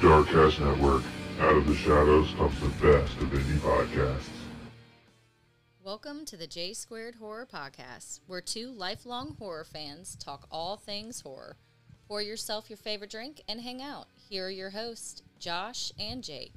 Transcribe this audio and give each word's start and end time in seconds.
Darkcast 0.00 0.58
Network. 0.64 1.02
Out 1.40 1.56
of 1.56 1.66
the 1.66 1.74
shadows 1.74 2.32
comes 2.38 2.58
the 2.60 2.68
best 2.68 3.14
of 3.18 3.28
indie 3.28 3.58
podcasts. 3.58 4.30
Welcome 5.84 6.24
to 6.24 6.38
the 6.38 6.46
J 6.46 6.72
Squared 6.72 7.16
Horror 7.16 7.46
Podcast, 7.46 8.20
where 8.26 8.40
two 8.40 8.72
lifelong 8.72 9.36
horror 9.38 9.64
fans 9.64 10.16
talk 10.16 10.46
all 10.50 10.78
things 10.78 11.20
horror. 11.20 11.58
Pour 12.08 12.22
yourself 12.22 12.70
your 12.70 12.78
favorite 12.78 13.10
drink 13.10 13.42
and 13.46 13.60
hang 13.60 13.82
out. 13.82 14.06
Here 14.16 14.46
are 14.46 14.50
your 14.50 14.70
hosts, 14.70 15.22
Josh 15.38 15.92
and 16.00 16.24
Jake. 16.24 16.54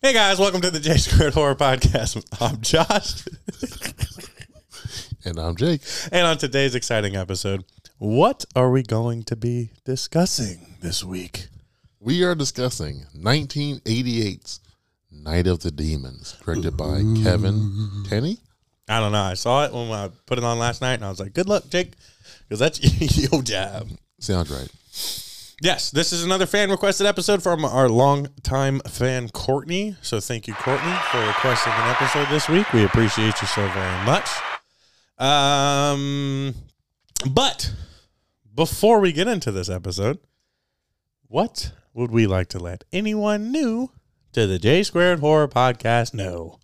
Hey 0.00 0.12
guys, 0.12 0.38
welcome 0.38 0.60
to 0.60 0.70
the 0.70 0.80
J 0.80 0.96
Squared 0.96 1.34
Horror 1.34 1.54
Podcast. 1.54 2.24
I'm 2.40 2.60
Josh, 2.60 3.24
And 5.24 5.38
I'm 5.38 5.56
Jake. 5.56 5.82
and 6.12 6.26
on 6.26 6.38
today's 6.38 6.74
exciting 6.74 7.16
episode, 7.16 7.64
what 7.98 8.44
are 8.54 8.70
we 8.70 8.82
going 8.82 9.24
to 9.24 9.36
be 9.36 9.70
discussing 9.84 10.76
this 10.80 11.02
week? 11.04 11.48
We 12.00 12.22
are 12.22 12.34
discussing 12.34 13.06
1988's 13.16 14.60
Night 15.10 15.46
of 15.48 15.60
the 15.60 15.70
Demons, 15.72 16.36
directed 16.44 16.76
by 16.76 17.02
Kevin 17.24 18.04
Tenney. 18.08 18.38
I 18.88 19.00
don't 19.00 19.12
know. 19.12 19.22
I 19.22 19.34
saw 19.34 19.64
it 19.64 19.72
when 19.72 19.90
I 19.90 20.10
put 20.26 20.38
it 20.38 20.44
on 20.44 20.58
last 20.58 20.80
night, 20.80 20.94
and 20.94 21.04
I 21.04 21.10
was 21.10 21.18
like, 21.20 21.34
"Good 21.34 21.48
luck, 21.48 21.64
Jake," 21.68 21.92
because 22.48 22.60
that's 22.60 22.80
your 23.32 23.42
job. 23.42 23.88
Sounds 24.20 24.48
right. 24.50 24.68
Yes, 25.60 25.90
this 25.90 26.12
is 26.12 26.22
another 26.22 26.46
fan 26.46 26.70
requested 26.70 27.04
episode 27.04 27.42
from 27.42 27.64
our 27.64 27.88
longtime 27.88 28.78
fan 28.86 29.28
Courtney. 29.30 29.96
So 30.02 30.20
thank 30.20 30.46
you, 30.46 30.54
Courtney, 30.54 30.94
for 31.10 31.18
requesting 31.18 31.72
an 31.72 31.90
episode 31.90 32.28
this 32.28 32.48
week. 32.48 32.72
We 32.72 32.84
appreciate 32.84 33.40
you 33.40 33.48
so 33.48 33.66
very 33.70 34.04
much. 34.04 34.30
Um, 35.18 36.54
but 37.28 37.74
before 38.54 39.00
we 39.00 39.10
get 39.10 39.26
into 39.26 39.50
this 39.50 39.68
episode, 39.68 40.20
what 41.26 41.72
would 41.92 42.12
we 42.12 42.28
like 42.28 42.46
to 42.50 42.60
let 42.60 42.84
anyone 42.92 43.50
new 43.50 43.90
to 44.34 44.46
the 44.46 44.60
J 44.60 44.84
Squared 44.84 45.18
Horror 45.18 45.48
Podcast 45.48 46.14
know? 46.14 46.60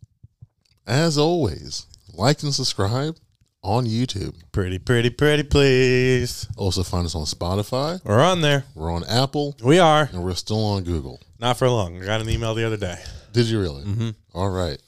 As 0.87 1.19
always, 1.19 1.89
like 2.13 2.45
and 2.45 2.55
subscribe 2.55 3.17
on 3.65 3.87
YouTube. 3.87 4.35
Pretty, 4.53 4.79
pretty, 4.79 5.11
pretty, 5.11 5.43
please. 5.43 6.47
Also 6.57 6.83
find 6.83 7.07
us 7.07 7.15
on 7.15 7.25
Spotify. 7.25 8.01
We're 8.05 8.23
on 8.23 8.43
there. 8.43 8.65
We're 8.75 8.93
on 8.93 9.03
Apple, 9.05 9.57
We 9.65 9.79
are. 9.79 10.09
and 10.13 10.23
we're 10.23 10.35
still 10.35 10.63
on 10.65 10.85
Google. 10.85 11.19
Not 11.41 11.57
for 11.57 11.69
long. 11.69 12.01
I 12.01 12.05
got 12.07 12.21
an 12.21 12.29
email 12.29 12.55
the 12.55 12.65
other 12.67 12.77
day. 12.77 12.97
Did 13.33 13.47
you 13.47 13.61
really? 13.61 13.83
Mm-hmm. 13.85 14.11
All 14.35 14.51
right. 14.51 14.81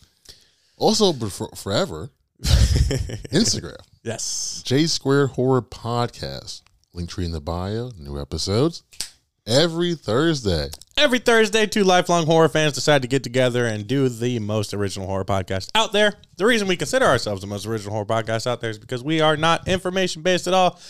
Also, 0.77 1.13
for, 1.15 1.49
forever, 1.57 2.11
Instagram. 2.43 3.79
Yes. 4.03 4.63
J 4.65 4.87
Squared 4.87 5.31
Horror 5.31 5.63
Podcast. 5.63 6.63
Link 6.93 7.09
tree 7.11 7.25
in 7.25 7.33
the 7.33 7.41
bio. 7.41 7.91
New 7.99 8.21
episodes 8.21 8.83
every 9.47 9.95
Thursday. 9.95 10.69
Every 10.99 11.19
Thursday, 11.19 11.67
two 11.67 11.85
lifelong 11.85 12.25
horror 12.25 12.49
fans 12.49 12.73
decide 12.73 13.03
to 13.03 13.09
get 13.09 13.23
together 13.23 13.67
and 13.67 13.87
do 13.87 14.09
the 14.09 14.39
most 14.39 14.73
original 14.73 15.07
horror 15.07 15.27
podcast 15.27 15.69
out 15.75 15.93
there. 15.93 16.15
The 16.39 16.47
reason 16.47 16.69
we 16.69 16.77
consider 16.77 17.05
ourselves 17.05 17.43
the 17.43 17.47
most 17.47 17.67
original 17.67 17.93
horror 17.93 18.07
podcast 18.07 18.47
out 18.47 18.63
there 18.63 18.71
is 18.71 18.79
because 18.79 19.05
we 19.05 19.21
are 19.21 19.37
not 19.37 19.69
information 19.69 20.23
based 20.23 20.47
at 20.47 20.55
all. 20.55 20.81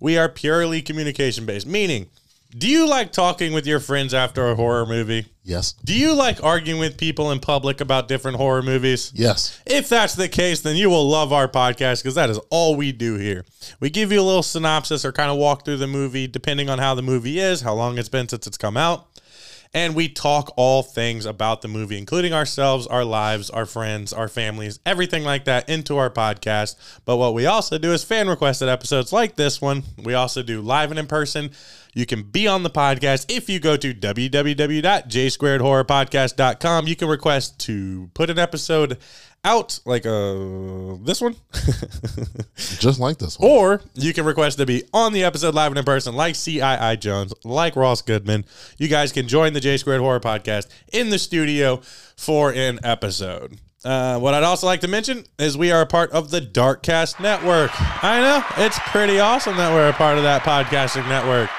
We 0.00 0.18
are 0.18 0.28
purely 0.28 0.82
communication 0.82 1.46
based, 1.46 1.66
meaning, 1.66 2.10
do 2.56 2.68
you 2.68 2.86
like 2.86 3.10
talking 3.10 3.54
with 3.54 3.66
your 3.66 3.80
friends 3.80 4.12
after 4.12 4.50
a 4.50 4.54
horror 4.54 4.84
movie? 4.84 5.26
Yes. 5.44 5.72
Do 5.82 5.98
you 5.98 6.14
like 6.14 6.44
arguing 6.44 6.78
with 6.78 6.98
people 6.98 7.32
in 7.32 7.40
public 7.40 7.80
about 7.80 8.06
different 8.06 8.36
horror 8.36 8.62
movies? 8.62 9.12
Yes. 9.14 9.58
If 9.64 9.88
that's 9.88 10.14
the 10.14 10.28
case, 10.28 10.60
then 10.60 10.76
you 10.76 10.90
will 10.90 11.08
love 11.08 11.32
our 11.32 11.48
podcast 11.48 12.02
because 12.02 12.16
that 12.16 12.28
is 12.28 12.38
all 12.50 12.76
we 12.76 12.92
do 12.92 13.16
here. 13.16 13.46
We 13.80 13.88
give 13.88 14.12
you 14.12 14.20
a 14.20 14.22
little 14.22 14.42
synopsis 14.42 15.06
or 15.06 15.10
kind 15.12 15.30
of 15.30 15.38
walk 15.38 15.64
through 15.64 15.78
the 15.78 15.86
movie, 15.86 16.26
depending 16.26 16.68
on 16.68 16.78
how 16.78 16.94
the 16.94 17.02
movie 17.02 17.38
is, 17.40 17.62
how 17.62 17.72
long 17.72 17.96
it's 17.96 18.10
been 18.10 18.28
since 18.28 18.46
it's 18.46 18.58
come 18.58 18.76
out. 18.76 19.08
And 19.74 19.94
we 19.96 20.08
talk 20.08 20.54
all 20.56 20.84
things 20.84 21.26
about 21.26 21.60
the 21.60 21.68
movie, 21.68 21.98
including 21.98 22.32
ourselves, 22.32 22.86
our 22.86 23.04
lives, 23.04 23.50
our 23.50 23.66
friends, 23.66 24.12
our 24.12 24.28
families, 24.28 24.78
everything 24.86 25.24
like 25.24 25.46
that 25.46 25.68
into 25.68 25.98
our 25.98 26.10
podcast. 26.10 26.76
But 27.04 27.16
what 27.16 27.34
we 27.34 27.46
also 27.46 27.76
do 27.76 27.92
is 27.92 28.04
fan 28.04 28.28
requested 28.28 28.68
episodes 28.68 29.12
like 29.12 29.34
this 29.34 29.60
one. 29.60 29.82
We 30.02 30.14
also 30.14 30.44
do 30.44 30.62
live 30.62 30.90
and 30.90 31.00
in 31.00 31.08
person. 31.08 31.50
You 31.92 32.06
can 32.06 32.22
be 32.22 32.46
on 32.46 32.62
the 32.62 32.70
podcast 32.70 33.26
if 33.28 33.48
you 33.48 33.58
go 33.60 33.76
to 33.76 33.92
www.jsquaredhorrorpodcast.com. 33.92 36.86
You 36.86 36.96
can 36.96 37.08
request 37.08 37.58
to 37.60 38.10
put 38.14 38.30
an 38.30 38.38
episode 38.38 38.98
out 39.44 39.78
like 39.84 40.06
uh 40.06 40.96
this 41.04 41.20
one 41.20 41.36
Just 42.56 42.98
like 42.98 43.18
this 43.18 43.38
one. 43.38 43.50
or 43.50 43.82
you 43.94 44.12
can 44.14 44.24
request 44.24 44.58
to 44.58 44.66
be 44.66 44.84
on 44.92 45.12
the 45.12 45.24
episode 45.24 45.54
live 45.54 45.70
and 45.72 45.78
in 45.78 45.84
person 45.84 46.14
like 46.14 46.34
CII 46.34 46.98
Jones, 47.00 47.32
like 47.44 47.76
Ross 47.76 48.02
Goodman. 48.02 48.44
You 48.78 48.88
guys 48.88 49.12
can 49.12 49.28
join 49.28 49.52
the 49.52 49.60
J 49.60 49.76
Squared 49.76 50.00
Horror 50.00 50.20
Podcast 50.20 50.68
in 50.92 51.10
the 51.10 51.18
studio 51.18 51.80
for 52.16 52.52
an 52.52 52.78
episode. 52.84 53.58
Uh, 53.84 54.18
what 54.18 54.32
I'd 54.32 54.42
also 54.44 54.66
like 54.66 54.80
to 54.80 54.88
mention 54.88 55.24
is 55.38 55.58
we 55.58 55.70
are 55.70 55.82
a 55.82 55.86
part 55.86 56.10
of 56.12 56.30
the 56.30 56.40
Darkcast 56.40 57.20
Network. 57.20 57.70
I 58.02 58.20
know, 58.20 58.64
it's 58.64 58.78
pretty 58.86 59.20
awesome 59.20 59.56
that 59.58 59.72
we're 59.74 59.90
a 59.90 59.92
part 59.92 60.16
of 60.16 60.22
that 60.24 60.42
podcasting 60.42 61.06
network. 61.08 61.50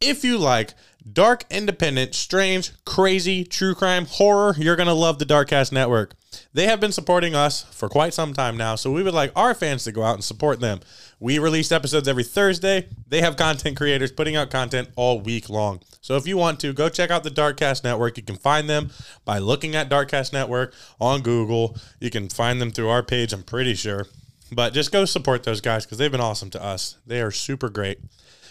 If 0.00 0.24
you 0.24 0.36
like 0.36 0.74
dark, 1.10 1.44
independent, 1.50 2.14
strange, 2.14 2.72
crazy, 2.84 3.44
true 3.44 3.74
crime, 3.74 4.06
horror, 4.06 4.54
you're 4.58 4.76
going 4.76 4.88
to 4.88 4.94
love 4.94 5.18
the 5.18 5.26
Darkcast 5.26 5.72
Network. 5.72 6.14
They 6.52 6.66
have 6.66 6.80
been 6.80 6.92
supporting 6.92 7.34
us 7.34 7.62
for 7.62 7.88
quite 7.88 8.14
some 8.14 8.32
time 8.32 8.56
now, 8.56 8.74
so 8.74 8.90
we 8.90 9.02
would 9.02 9.14
like 9.14 9.32
our 9.36 9.54
fans 9.54 9.84
to 9.84 9.92
go 9.92 10.02
out 10.02 10.14
and 10.14 10.24
support 10.24 10.60
them. 10.60 10.80
We 11.20 11.38
release 11.38 11.70
episodes 11.70 12.08
every 12.08 12.24
Thursday. 12.24 12.88
They 13.08 13.20
have 13.20 13.36
content 13.36 13.76
creators 13.76 14.12
putting 14.12 14.36
out 14.36 14.50
content 14.50 14.88
all 14.96 15.20
week 15.20 15.48
long. 15.48 15.80
So 16.00 16.16
if 16.16 16.26
you 16.26 16.36
want 16.36 16.60
to, 16.60 16.72
go 16.72 16.88
check 16.88 17.10
out 17.10 17.24
the 17.24 17.30
Darkcast 17.30 17.84
Network. 17.84 18.16
You 18.16 18.22
can 18.22 18.36
find 18.36 18.68
them 18.68 18.90
by 19.24 19.38
looking 19.38 19.74
at 19.74 19.88
Darkcast 19.88 20.32
Network 20.32 20.74
on 21.00 21.22
Google. 21.22 21.76
You 22.00 22.10
can 22.10 22.28
find 22.28 22.60
them 22.60 22.70
through 22.70 22.88
our 22.88 23.02
page, 23.02 23.32
I'm 23.32 23.42
pretty 23.42 23.74
sure. 23.74 24.06
But 24.52 24.72
just 24.72 24.92
go 24.92 25.04
support 25.04 25.44
those 25.44 25.60
guys 25.60 25.84
because 25.84 25.98
they've 25.98 26.12
been 26.12 26.20
awesome 26.20 26.50
to 26.50 26.62
us. 26.62 26.96
They 27.06 27.20
are 27.20 27.30
super 27.30 27.68
great. 27.68 27.98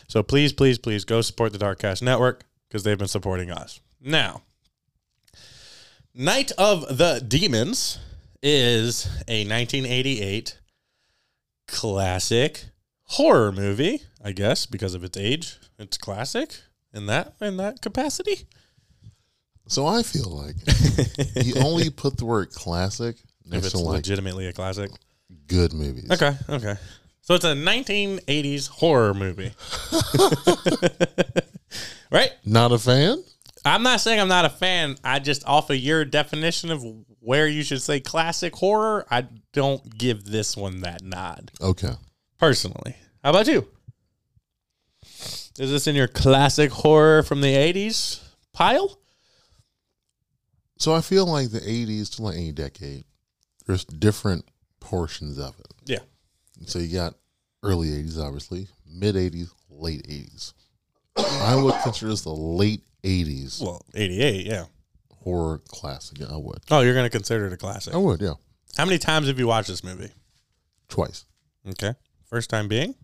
So 0.07 0.23
please, 0.23 0.53
please, 0.53 0.77
please 0.77 1.05
go 1.05 1.21
support 1.21 1.51
the 1.53 1.57
Dark 1.57 1.79
Darkcast 1.79 2.01
Network 2.01 2.45
because 2.67 2.83
they've 2.83 2.97
been 2.97 3.07
supporting 3.07 3.51
us. 3.51 3.79
Now, 4.01 4.41
Night 6.13 6.51
of 6.57 6.97
the 6.97 7.23
Demons 7.25 7.99
is 8.41 9.05
a 9.27 9.47
1988 9.47 10.59
classic 11.67 12.65
horror 13.05 13.51
movie, 13.51 14.01
I 14.23 14.31
guess, 14.31 14.65
because 14.65 14.93
of 14.93 15.03
its 15.03 15.17
age. 15.17 15.57
It's 15.79 15.97
classic 15.97 16.61
in 16.93 17.07
that 17.07 17.33
in 17.41 17.57
that 17.57 17.81
capacity. 17.81 18.47
So 19.67 19.87
I 19.87 20.03
feel 20.03 20.29
like 20.29 20.55
you 21.45 21.55
only 21.63 21.89
put 21.89 22.17
the 22.17 22.25
word 22.25 22.51
classic 22.51 23.15
If 23.45 23.63
it's 23.63 23.71
to 23.71 23.77
like 23.79 23.95
legitimately 23.95 24.47
a 24.47 24.53
classic. 24.53 24.91
good 25.47 25.73
movies. 25.73 26.11
Okay, 26.11 26.33
okay. 26.49 26.75
So 27.23 27.35
it's 27.35 27.45
a 27.45 27.53
1980s 27.55 28.67
horror 28.67 29.13
movie. 29.13 29.53
right? 32.11 32.31
Not 32.45 32.73
a 32.73 32.77
fan? 32.77 33.23
I'm 33.63 33.81
not 33.81 34.01
saying 34.01 34.19
I'm 34.19 34.27
not 34.27 34.43
a 34.43 34.49
fan. 34.49 34.97
I 35.05 35.19
just 35.19 35.47
off 35.47 35.69
of 35.69 35.77
your 35.77 36.03
definition 36.03 36.69
of 36.69 36.83
where 37.21 37.47
you 37.47 37.63
should 37.63 37.81
say 37.81 38.01
classic 38.01 38.53
horror, 38.53 39.05
I 39.09 39.27
don't 39.53 39.97
give 39.97 40.25
this 40.25 40.57
one 40.57 40.81
that 40.81 41.01
nod 41.01 41.49
Okay. 41.61 41.93
personally. 42.39 42.97
How 43.23 43.29
about 43.29 43.47
you? 43.47 43.69
Is 45.57 45.71
this 45.71 45.87
in 45.87 45.95
your 45.95 46.09
classic 46.09 46.71
horror 46.71 47.23
from 47.23 47.39
the 47.39 47.55
80s 47.55 48.21
pile? 48.51 48.99
So 50.77 50.93
I 50.93 50.99
feel 50.99 51.25
like 51.25 51.51
the 51.51 51.61
80s 51.61 52.13
to 52.17 52.23
like 52.23 52.35
any 52.35 52.51
decade, 52.51 53.05
there's 53.65 53.85
different 53.85 54.43
portions 54.81 55.39
of 55.39 55.57
it. 55.59 55.67
Yeah. 55.85 55.99
So 56.65 56.79
you 56.79 56.93
got 56.93 57.15
early 57.63 57.87
80s, 57.89 58.19
obviously, 58.19 58.67
mid 58.87 59.15
80s, 59.15 59.49
late 59.69 60.05
80s. 60.07 60.53
I 61.17 61.55
would 61.55 61.75
consider 61.83 62.11
this 62.11 62.21
the 62.21 62.29
late 62.29 62.83
80s 63.03 63.61
Well, 63.61 63.81
88, 63.93 64.45
yeah. 64.45 64.65
horror 65.23 65.61
classic. 65.67 66.21
I 66.21 66.35
would. 66.37 66.59
Oh, 66.71 66.81
you're 66.81 66.93
going 66.93 67.05
to 67.05 67.09
consider 67.09 67.47
it 67.47 67.53
a 67.53 67.57
classic. 67.57 67.93
I 67.93 67.97
would, 67.97 68.21
yeah. 68.21 68.33
How 68.77 68.85
many 68.85 68.97
times 68.97 69.27
have 69.27 69.37
you 69.39 69.47
watched 69.47 69.67
this 69.67 69.83
movie? 69.83 70.11
Twice. 70.89 71.25
Okay. 71.69 71.93
First 72.25 72.49
time 72.49 72.67
being? 72.67 72.95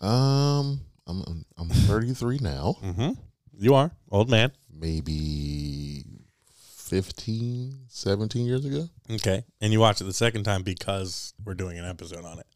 Um, 0.00 0.80
I'm 1.06 1.44
I'm 1.56 1.68
33 1.68 2.38
now. 2.40 2.76
Mm-hmm. 2.82 3.10
You 3.58 3.74
are. 3.74 3.90
Old 4.10 4.28
man. 4.28 4.52
Maybe 4.70 6.04
15, 6.52 7.78
17 7.88 8.44
years 8.46 8.64
ago. 8.64 8.88
Okay. 9.10 9.44
And 9.60 9.72
you 9.72 9.80
watched 9.80 10.00
it 10.00 10.04
the 10.04 10.12
second 10.12 10.44
time 10.44 10.62
because 10.62 11.32
we're 11.44 11.54
doing 11.54 11.78
an 11.78 11.84
episode 11.84 12.24
on 12.24 12.38
it. 12.38 12.46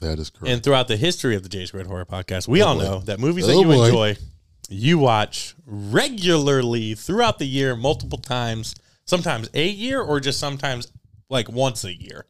That 0.00 0.18
is 0.18 0.30
correct. 0.30 0.52
And 0.52 0.62
throughout 0.62 0.88
the 0.88 0.96
history 0.96 1.36
of 1.36 1.42
the 1.42 1.48
J 1.48 1.66
Squared 1.66 1.86
Horror 1.86 2.06
Podcast, 2.06 2.48
we 2.48 2.62
Oh, 2.62 2.66
all 2.68 2.74
boy. 2.76 2.82
know 2.84 2.98
that 3.00 3.20
movies 3.20 3.44
oh, 3.44 3.48
that 3.48 3.54
Oh, 3.54 3.60
you 3.60 3.66
boy. 3.66 3.84
enjoy 3.84 4.16
you 4.72 4.98
watch 4.98 5.54
regularly 5.66 6.94
throughout 6.94 7.38
the 7.38 7.46
year, 7.46 7.74
multiple 7.76 8.18
times, 8.18 8.74
sometimes 9.04 9.50
a 9.52 9.68
year 9.68 10.00
or 10.00 10.20
just 10.20 10.38
sometimes 10.38 10.86
like 11.28 11.50
once 11.50 11.84
a 11.84 11.92
year. 11.92 12.24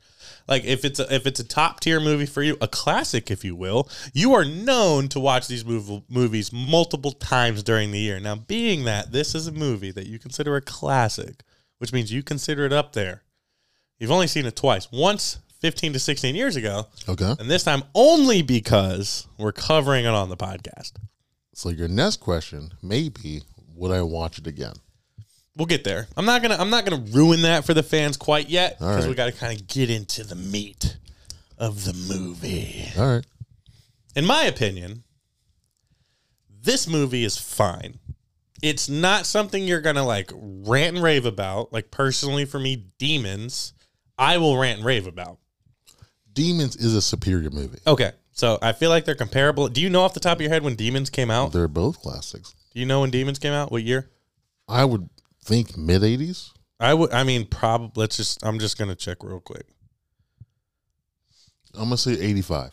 Like 0.49 0.65
if 0.65 0.85
it's 0.85 0.99
a, 0.99 1.15
if 1.15 1.27
it's 1.27 1.39
a 1.39 1.47
top 1.47 1.81
tier 1.81 2.01
movie 2.01 2.27
for 2.27 2.43
you, 2.43 2.57
a 2.61 2.67
classic, 2.67 3.31
if 3.31 3.45
you 3.45 3.55
will, 3.55 3.89
you 4.15 4.35
are 4.35 4.45
known 4.45 5.09
to 5.09 5.21
watch 5.21 5.47
these 5.49 5.65
mov- 5.65 6.03
movies 6.09 6.53
multiple 6.53 7.13
times 7.13 7.63
during 7.63 7.93
the 7.93 7.99
year. 8.01 8.19
Now, 8.19 8.37
being 8.37 8.85
that 8.85 9.13
this 9.13 9.35
is 9.35 9.47
a 9.47 9.53
movie 9.53 9.93
that 9.93 10.07
you 10.07 10.19
consider 10.19 10.57
a 10.57 10.61
classic, 10.61 11.43
which 11.79 11.93
means 11.93 12.13
you 12.13 12.23
consider 12.23 12.65
it 12.65 12.73
up 12.73 12.95
there. 12.95 13.23
You've 13.99 14.11
only 14.11 14.27
seen 14.27 14.47
it 14.47 14.57
twice. 14.57 14.91
Once 14.91 15.39
15 15.61 15.93
to 15.95 15.99
16 15.99 16.35
years 16.35 16.57
ago, 16.57 16.87
Okay. 17.09 17.35
and 17.39 17.51
this 17.51 17.65
time 17.65 17.83
only 17.95 18.43
because 18.43 19.27
we're 19.39 19.53
covering 19.53 20.05
it 20.05 20.09
on 20.09 20.29
the 20.29 20.37
podcast. 20.37 20.93
So 21.55 21.69
your 21.69 21.89
next 21.89 22.19
question 22.21 22.73
may 22.83 23.09
be, 23.11 23.43
would 23.75 23.91
I 23.91 24.03
watch 24.03 24.39
it 24.39 24.47
again? 24.47 24.75
We'll 25.57 25.67
get 25.67 25.85
there. 25.85 26.07
I'm 26.17 26.25
not 26.25 26.41
gonna 26.43 26.57
I'm 26.57 26.71
not 26.71 26.87
gonna 26.87 27.05
ruin 27.11 27.43
that 27.43 27.65
for 27.67 27.75
the 27.75 27.83
fans 27.83 28.17
quite 28.17 28.49
yet 28.49 28.77
All 28.81 28.89
because 28.89 29.05
right. 29.05 29.11
we 29.11 29.15
got 29.15 29.27
to 29.27 29.33
kind 29.33 29.61
of 29.61 29.67
get 29.67 29.91
into 29.91 30.25
the 30.25 30.37
meat 30.37 30.97
of 31.59 31.85
the 31.85 31.93
movie. 31.93 32.87
All 32.97 33.17
right. 33.17 33.27
In 34.17 34.25
my 34.25 34.45
opinion, 34.45 35.03
this 36.63 36.87
movie 36.87 37.25
is 37.25 37.37
fine. 37.37 37.99
It's 38.63 38.89
not 38.89 39.27
something 39.27 39.65
you're 39.67 39.81
gonna 39.83 40.05
like 40.07 40.31
rant 40.35 40.95
and 40.97 41.05
rave 41.05 41.27
about. 41.27 41.73
Like 41.73 41.91
personally, 41.91 42.45
for 42.45 42.61
me, 42.61 42.87
Demons, 42.99 43.75
I 44.17 44.39
will 44.39 44.57
rant 44.57 44.79
and 44.79 44.87
rave 44.87 45.07
about. 45.07 45.40
Demons 46.41 46.77
is 46.77 46.95
a 46.95 47.03
superior 47.03 47.51
movie. 47.51 47.79
Okay, 47.87 48.13
so 48.33 48.59
I 48.63 48.73
feel 48.73 48.89
like 48.89 49.05
they're 49.05 49.15
comparable. 49.15 49.69
Do 49.69 49.81
you 49.81 49.91
know 49.91 50.03
off 50.03 50.15
the 50.15 50.21
top 50.21 50.39
of 50.39 50.41
your 50.41 50.51
head 50.51 50.63
when 50.63 50.75
Demons 50.75 51.11
came 51.11 51.31
out? 51.31 51.53
They're 51.53 51.69
both 51.69 52.01
classics. 52.01 52.55
Do 52.73 52.81
you 52.81 52.87
know 52.87 53.03
when 53.03 53.11
Demons 53.11 53.39
came 53.39 53.53
out? 53.53 53.71
What 53.71 53.83
year? 53.83 54.11
I 54.67 54.85
would 54.85 55.11
think 55.45 55.77
mid 55.77 56.03
80s. 56.03 56.51
I 56.79 56.95
would. 56.95 57.13
I 57.13 57.25
mean, 57.25 57.47
probably. 57.47 57.93
Let's 58.01 58.17
just. 58.17 58.45
I'm 58.45 58.59
just 58.59 58.79
gonna 58.79 58.95
check 58.95 59.23
real 59.23 59.41
quick. 59.41 59.67
I'm 61.75 61.89
going 61.89 61.91
to 61.91 61.97
say 61.99 62.13
85. 62.13 62.73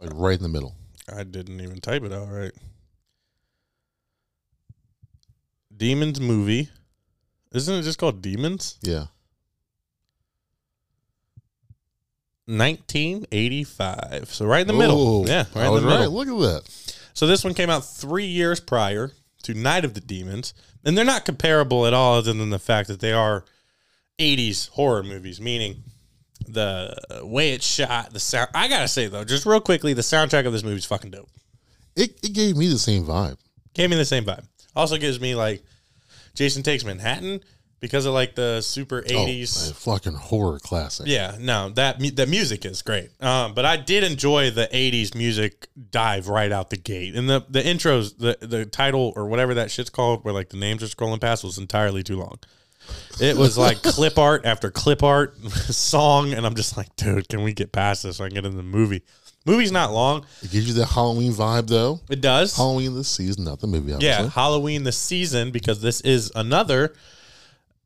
Like 0.00 0.10
right 0.14 0.36
in 0.36 0.42
the 0.42 0.48
middle. 0.48 0.74
I 1.12 1.24
didn't 1.24 1.60
even 1.60 1.80
type 1.80 2.02
it 2.04 2.12
out 2.12 2.28
right. 2.30 2.52
Demons 5.76 6.20
movie. 6.20 6.68
Isn't 7.52 7.74
it 7.74 7.82
just 7.82 7.98
called 7.98 8.22
Demons? 8.22 8.78
Yeah. 8.82 9.06
1985. 12.46 14.28
So 14.30 14.46
right 14.46 14.60
in 14.60 14.66
the 14.66 14.72
middle. 14.72 15.26
Yeah, 15.26 15.44
right 15.54 15.66
in 15.68 15.74
the 15.74 15.80
middle. 15.80 15.98
right. 15.98 16.10
Look 16.10 16.28
at 16.28 16.38
that. 16.64 16.96
So 17.14 17.26
this 17.26 17.44
one 17.44 17.54
came 17.54 17.70
out 17.70 17.84
three 17.84 18.26
years 18.26 18.60
prior 18.60 19.12
to 19.44 19.54
Night 19.54 19.84
of 19.84 19.94
the 19.94 20.00
Demons, 20.00 20.52
and 20.84 20.96
they're 20.96 21.04
not 21.04 21.24
comparable 21.24 21.86
at 21.86 21.94
all, 21.94 22.14
other 22.16 22.32
than 22.32 22.50
the 22.50 22.58
fact 22.58 22.88
that 22.88 23.00
they 23.00 23.12
are 23.12 23.44
'80s 24.18 24.68
horror 24.70 25.02
movies. 25.02 25.40
Meaning, 25.40 25.82
the 26.46 26.94
way 27.22 27.52
it's 27.52 27.66
shot, 27.66 28.12
the 28.12 28.20
sound. 28.20 28.50
I 28.54 28.68
gotta 28.68 28.88
say 28.88 29.06
though, 29.06 29.24
just 29.24 29.46
real 29.46 29.60
quickly, 29.60 29.94
the 29.94 30.02
soundtrack 30.02 30.46
of 30.46 30.52
this 30.52 30.64
movie 30.64 30.76
is 30.76 30.84
fucking 30.84 31.10
dope. 31.10 31.28
It, 31.96 32.18
it 32.24 32.32
gave 32.32 32.56
me 32.56 32.68
the 32.68 32.78
same 32.78 33.04
vibe. 33.04 33.38
Gave 33.74 33.90
me 33.90 33.96
the 33.96 34.04
same 34.04 34.24
vibe. 34.24 34.44
Also 34.74 34.96
gives 34.96 35.20
me 35.20 35.34
like 35.34 35.62
Jason 36.34 36.62
Takes 36.62 36.84
Manhattan 36.84 37.40
because 37.84 38.06
of 38.06 38.14
like 38.14 38.34
the 38.34 38.62
super 38.62 39.04
Oh, 39.06 39.12
'80s. 39.12 39.70
a 39.70 39.74
fucking 39.74 40.14
horror 40.14 40.58
classic. 40.58 41.06
Yeah, 41.06 41.36
no, 41.38 41.68
that 41.70 41.98
the 42.16 42.26
music 42.26 42.64
is 42.64 42.80
great. 42.80 43.10
Um, 43.22 43.52
but 43.52 43.66
I 43.66 43.76
did 43.76 44.02
enjoy 44.04 44.50
the 44.50 44.66
'80s 44.72 45.14
music 45.14 45.68
dive 45.90 46.28
right 46.28 46.50
out 46.50 46.70
the 46.70 46.78
gate, 46.78 47.14
and 47.14 47.28
the 47.28 47.44
the 47.48 47.60
intros, 47.62 48.16
the 48.16 48.38
the 48.40 48.64
title 48.64 49.12
or 49.16 49.26
whatever 49.26 49.52
that 49.54 49.70
shit's 49.70 49.90
called, 49.90 50.24
where 50.24 50.32
like 50.32 50.48
the 50.48 50.56
names 50.56 50.82
are 50.82 50.86
scrolling 50.86 51.20
past, 51.20 51.44
was 51.44 51.58
entirely 51.58 52.02
too 52.02 52.16
long. 52.18 52.38
It 53.20 53.36
was 53.36 53.58
like 53.58 53.82
clip 53.82 54.18
art 54.18 54.46
after 54.46 54.70
clip 54.70 55.02
art 55.02 55.36
song, 55.54 56.32
and 56.32 56.46
I'm 56.46 56.54
just 56.54 56.76
like, 56.76 56.94
dude, 56.96 57.28
can 57.28 57.42
we 57.42 57.52
get 57.52 57.70
past 57.72 58.02
this 58.04 58.16
so 58.16 58.24
I 58.24 58.28
can 58.28 58.34
get 58.36 58.46
in 58.46 58.56
the 58.56 58.62
movie? 58.62 59.02
Movie's 59.46 59.72
not 59.72 59.92
long. 59.92 60.24
It 60.42 60.50
gives 60.50 60.66
you 60.66 60.72
the 60.72 60.86
Halloween 60.86 61.30
vibe, 61.32 61.66
though. 61.68 62.00
It 62.08 62.22
does. 62.22 62.56
Halloween 62.56 62.94
the 62.94 63.04
season, 63.04 63.44
not 63.44 63.60
the 63.60 63.66
movie, 63.66 63.92
obviously. 63.92 64.24
Yeah, 64.24 64.30
Halloween 64.30 64.84
the 64.84 64.92
season 64.92 65.50
because 65.50 65.82
this 65.82 66.00
is 66.00 66.32
another 66.34 66.94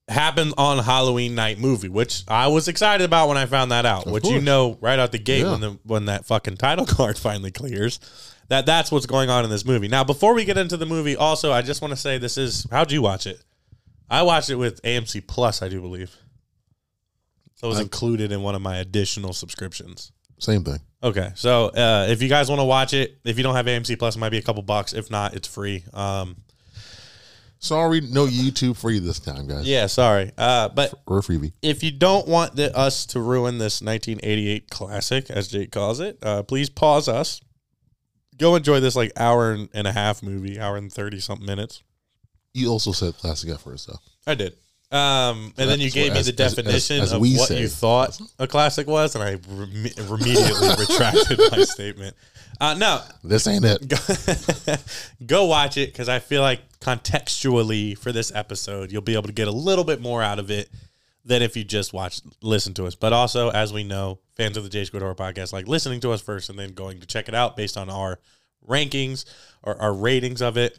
happened 0.08 0.55
on 0.56 0.78
Halloween 0.78 1.34
night 1.34 1.58
movie, 1.58 1.88
which 1.88 2.25
I 2.28 2.49
was 2.49 2.66
excited 2.69 3.05
about 3.05 3.28
when 3.28 3.37
I 3.37 3.46
found 3.46 3.70
that 3.72 3.84
out. 3.87 4.06
Of 4.06 4.12
which 4.12 4.26
you 4.26 4.40
know 4.40 4.78
right 4.81 4.99
out 4.99 5.12
the 5.12 5.19
gate 5.19 5.43
Yeah. 5.43 5.50
when 5.52 5.60
the 5.60 5.78
when 5.84 6.05
that 6.06 6.25
fucking 6.26 6.56
title 6.56 6.87
card 6.96 7.19
finally 7.19 7.50
clears. 7.50 8.00
That 8.49 8.64
that's 8.64 8.90
what's 8.90 9.05
going 9.06 9.28
on 9.28 9.44
in 9.44 9.50
this 9.50 9.64
movie. 9.66 9.88
Now, 9.88 10.05
before 10.05 10.32
we 10.34 10.44
get 10.46 10.56
into 10.56 10.76
the 10.78 10.87
movie, 10.87 11.16
also 11.16 11.52
I 11.52 11.60
just 11.62 11.82
want 11.82 11.93
to 11.93 11.96
say 11.96 12.16
this 12.19 12.38
is 12.38 12.66
how'd 12.70 12.90
you 12.90 13.02
watch 13.02 13.26
it? 13.26 13.43
I 14.10 14.22
watched 14.22 14.49
it 14.49 14.55
with 14.56 14.81
AMC 14.82 15.26
Plus, 15.26 15.60
I 15.60 15.69
do 15.69 15.81
believe. 15.82 16.16
So 17.56 17.66
it 17.66 17.70
was 17.70 17.78
I- 17.78 17.82
included 17.82 18.32
in 18.32 18.43
one 18.43 18.54
of 18.54 18.62
my 18.62 18.78
additional 18.78 19.32
subscriptions. 19.32 20.12
Same 20.38 20.62
thing. 20.64 20.78
Okay, 21.02 21.31
so 21.34 21.66
uh, 21.66 22.06
if 22.08 22.22
you 22.22 22.28
guys 22.28 22.49
want 22.49 22.61
to 22.61 22.64
watch 22.64 22.94
it, 22.94 23.19
if 23.25 23.37
you 23.37 23.43
don't 23.44 23.54
have 23.56 23.66
AMC 23.66 23.99
Plus, 23.99 24.16
it 24.16 24.19
might 24.20 24.31
be 24.31 24.38
a 24.38 24.43
couple 24.43 24.62
bucks. 24.62 24.93
If 24.93 25.11
not, 25.11 25.34
it's 25.34 25.46
free. 25.49 25.84
Um, 25.93 26.37
Sorry, 27.60 28.00
no 28.00 28.26
YouTube 28.26 28.76
free 28.76 29.00
this 29.00 29.19
time, 29.19 29.49
guys. 29.49 29.66
yeah, 29.66 29.87
sorry, 29.87 30.31
uh, 30.38 30.69
but 30.69 30.94
Or 31.06 31.20
freebie. 31.22 31.52
if 31.60 31.82
you 31.82 31.90
don't 31.90 32.28
want 32.28 32.55
the, 32.56 32.76
us 32.76 33.05
to 33.06 33.20
ruin 33.20 33.58
this 33.58 33.82
1988 33.82 34.70
classic, 34.70 35.28
as 35.31 35.49
Jake 35.49 35.72
calls 35.72 35.99
it, 36.00 36.19
uh, 36.22 36.43
please 36.44 36.70
pause 36.70 37.08
us. 37.08 37.40
Go 38.37 38.55
enjoy 38.55 38.78
this 38.78 38.94
like 38.94 39.10
hour 39.16 39.50
and 39.52 39.69
and 39.75 39.88
a 39.88 39.93
half 39.93 40.22
movie, 40.22 40.60
hour 40.60 40.76
and 40.76 40.93
thirty 40.93 41.19
something 41.19 41.44
minutes. 41.46 41.82
You 42.55 42.70
also 42.70 42.93
said 42.93 43.16
classic 43.19 43.50
at 43.50 43.61
first, 43.61 43.88
though. 43.88 43.99
I 44.26 44.37
did. 44.37 44.52
Um, 44.93 45.52
and 45.58 45.69
then 45.69 45.81
you 45.81 45.90
gave 45.90 46.12
me 46.12 46.20
as- 46.20 46.26
the 46.32 46.43
as- 46.44 46.52
as- 46.52 46.54
definition 46.54 47.00
as 47.02 47.12
of 47.12 47.20
what 47.20 47.49
say. 47.49 47.61
you 47.61 47.66
thought 47.69 48.19
a 48.38 48.46
classic 48.46 48.87
was, 48.87 49.16
and 49.16 49.25
I 49.25 49.32
rem- 49.49 49.70
immediately 49.75 50.69
retracted 50.78 51.40
my 51.50 51.64
statement. 51.64 52.16
Uh, 52.61 52.75
no, 52.75 53.02
This 53.25 53.46
ain't 53.49 53.64
it. 53.64 53.87
go, 53.88 53.96
go 55.26 55.44
watch 55.46 55.76
it 55.76 55.93
because 55.93 56.08
I 56.08 56.20
feel 56.20 56.40
like 56.43 56.61
contextually 56.80 57.96
for 57.96 58.12
this 58.12 58.32
episode, 58.34 58.92
you'll 58.92 59.02
be 59.02 59.14
able 59.14 59.25
to 59.25 59.32
get 59.32 59.48
a 59.48 59.52
little 59.52 59.84
bit 59.84 60.00
more 60.00 60.22
out 60.22 60.38
of 60.38 60.50
it 60.50 60.70
than 61.25 61.42
if 61.42 61.56
you 61.56 61.64
just 61.64 61.92
watch, 61.92 62.20
listen 62.42 62.75
to 62.75 62.86
us. 62.86 62.94
But 62.94 63.12
also, 63.12 63.50
as 63.50 63.72
we 63.72 63.84
know, 63.84 64.19
fans 64.36 64.56
of 64.56 64.64
the 64.64 64.70
J 64.70 64.84
Squared 64.84 65.02
Horror 65.02 65.14
Podcast 65.14 65.52
like 65.52 65.69
listening 65.69 66.00
to 66.00 66.12
us 66.12 66.20
first 66.20 66.48
and 66.48 66.58
then 66.58 66.72
going 66.72 67.00
to 67.00 67.06
check 67.06 67.28
it 67.28 67.34
out 67.34 67.56
based 67.56 67.76
on 67.76 67.90
our 67.90 68.19
rankings 68.66 69.25
or 69.62 69.80
our 69.80 69.92
ratings 69.92 70.40
of 70.40 70.56
it 70.56 70.78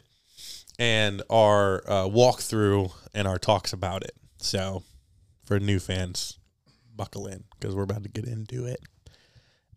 and 0.78 1.22
our 1.28 1.82
uh, 1.86 2.04
walkthrough 2.04 2.92
and 3.14 3.28
our 3.28 3.38
talks 3.38 3.72
about 3.72 4.02
it. 4.02 4.12
So, 4.38 4.82
for 5.44 5.60
new 5.60 5.78
fans, 5.78 6.38
buckle 6.96 7.26
in 7.26 7.44
because 7.58 7.74
we're 7.74 7.82
about 7.82 8.02
to 8.02 8.08
get 8.08 8.24
into 8.24 8.66
it. 8.66 8.80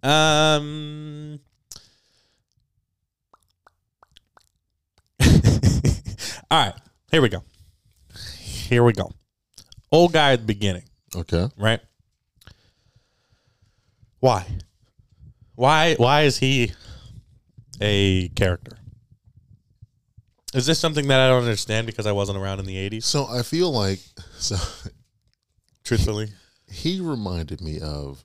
Um. 0.08 1.40
All 6.54 6.60
right, 6.60 6.76
here 7.10 7.20
we 7.20 7.30
go. 7.30 7.42
Here 8.38 8.84
we 8.84 8.94
go. 8.94 9.10
Old 9.92 10.14
guy 10.14 10.34
at 10.34 10.42
the 10.42 10.46
beginning, 10.46 10.84
Okay. 11.16 11.48
right? 11.58 11.80
Why? 14.20 14.46
Why? 15.56 15.96
Why 15.96 16.22
is 16.22 16.38
he 16.38 16.72
a 17.82 18.28
character? 18.36 18.78
Is 20.54 20.68
this 20.68 20.78
something 20.78 21.08
that 21.08 21.20
I 21.22 21.28
don't 21.28 21.42
understand 21.42 21.88
because 21.88 22.06
I 22.06 22.12
wasn't 22.12 22.38
around 22.38 22.60
in 22.60 22.68
the 22.68 22.76
'80s? 22.88 23.06
So 23.06 23.26
I 23.26 23.42
feel 23.42 23.72
like 23.72 24.02
so 24.38 24.56
Truthfully, 25.84 26.28
he 26.68 27.00
reminded 27.02 27.62
me 27.62 27.80
of, 27.80 28.24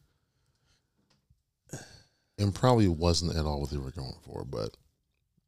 and 2.38 2.54
probably 2.54 2.88
wasn't 2.88 3.36
at 3.36 3.46
all 3.46 3.62
what 3.62 3.70
they 3.70 3.78
were 3.78 3.90
going 3.90 4.18
for, 4.26 4.44
but 4.44 4.76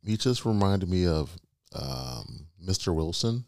he 0.02 0.16
just 0.16 0.46
reminded 0.46 0.88
me 0.88 1.06
of 1.06 1.36
um, 1.74 2.46
Mr. 2.64 2.94
Wilson 2.94 3.44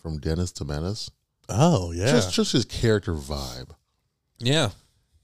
from 0.00 0.18
Dennis 0.18 0.52
the 0.52 0.64
Menace. 0.64 1.10
oh 1.48 1.92
yeah, 1.92 2.10
Just 2.10 2.32
just 2.34 2.52
his 2.52 2.64
character 2.64 3.12
vibe. 3.14 3.70
yeah, 4.38 4.70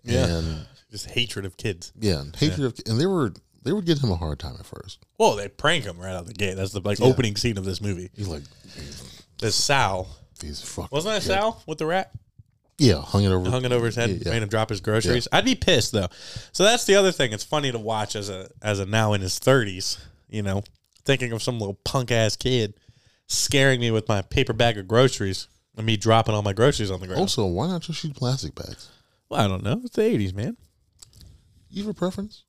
yeah. 0.05 0.27
And 0.27 0.67
Just 0.91 1.11
hatred 1.11 1.45
of 1.45 1.57
kids. 1.57 1.93
yeah, 1.99 2.21
and 2.21 2.35
hatred 2.37 2.65
of 2.67 2.75
and 2.87 3.01
they 3.01 3.07
were 3.07 3.33
they 3.63 3.73
would 3.73 3.85
give 3.85 3.99
him 4.01 4.11
a 4.11 4.17
hard 4.17 4.39
time 4.39 4.57
at 4.59 4.67
first. 4.67 5.05
Well, 5.19 5.37
they 5.37 5.49
prank 5.49 5.85
him 5.85 5.99
right 5.99 6.15
out 6.15 6.27
the 6.27 6.33
gate. 6.33 6.55
That's 6.55 6.73
the 6.73 6.81
like 6.81 6.99
Yeah. 6.99 7.07
opening 7.07 7.37
scene 7.37 7.59
of 7.59 7.65
this 7.65 7.81
movie. 7.81 8.11
He's 8.17 8.29
like 8.29 8.43
this 9.39 9.55
Sal. 9.55 10.09
he's 10.41 10.63
fucking 10.63 10.89
Wasn't 10.93 11.13
that 11.15 11.29
yeah. 11.31 11.41
Sal 11.41 11.63
with 11.67 11.79
the 11.79 11.87
rat? 11.87 12.11
Yeah, 12.79 13.03
hung 13.03 13.25
it 13.25 13.29
over 13.31 13.51
hung 13.51 13.67
it 13.67 13.73
over 13.73 13.85
his 13.87 13.97
head, 13.97 14.09
Yeah, 14.11 14.17
yeah. 14.25 14.31
made 14.33 14.43
him 14.43 14.49
drop 14.49 14.71
his 14.71 14.81
groceries. 14.81 15.29
I'd 15.33 15.45
be 15.45 15.55
pissed 15.55 15.93
though. 15.93 16.09
So 16.53 16.65
that's 16.65 16.85
the 16.87 16.95
other 16.95 17.13
thing. 17.13 17.33
It's 17.33 17.45
funny 17.45 17.71
to 17.73 17.79
watch 17.79 18.17
as 18.17 18.31
a 18.31 18.49
as 18.63 18.79
a 18.81 18.87
now 18.87 19.13
in 19.13 19.21
his 19.21 19.39
thirties, 19.39 19.99
you 20.31 20.43
know, 20.43 20.63
thinking 21.11 21.33
of 21.33 21.43
some 21.43 21.59
little 21.59 21.75
punk 21.85 22.13
ass 22.13 22.37
kid 22.37 22.75
scaring 23.27 23.81
me 23.81 23.91
with 23.91 24.09
my 24.09 24.23
paper 24.23 24.53
bag 24.53 24.79
of 24.79 24.87
groceries 24.87 25.49
and 25.77 25.85
me 25.85 25.97
dropping 25.97 26.35
all 26.37 26.43
my 26.43 26.53
groceries 26.53 26.91
on 26.91 27.01
the 27.01 27.07
ground. 27.09 27.21
Also, 27.21 27.45
why 27.47 27.67
not 27.67 27.83
just 27.83 28.05
use 28.05 28.13
plastic 28.13 28.55
bags? 28.55 28.91
well, 29.29 29.41
I 29.41 29.49
don't 29.49 29.63
know. 29.65 29.81
It's 29.85 29.97
the 29.97 30.03
eighties, 30.03 30.33
man. 30.33 30.57
You 31.69 31.83
have 31.85 31.91
a 31.91 31.95
preference? 31.99 32.45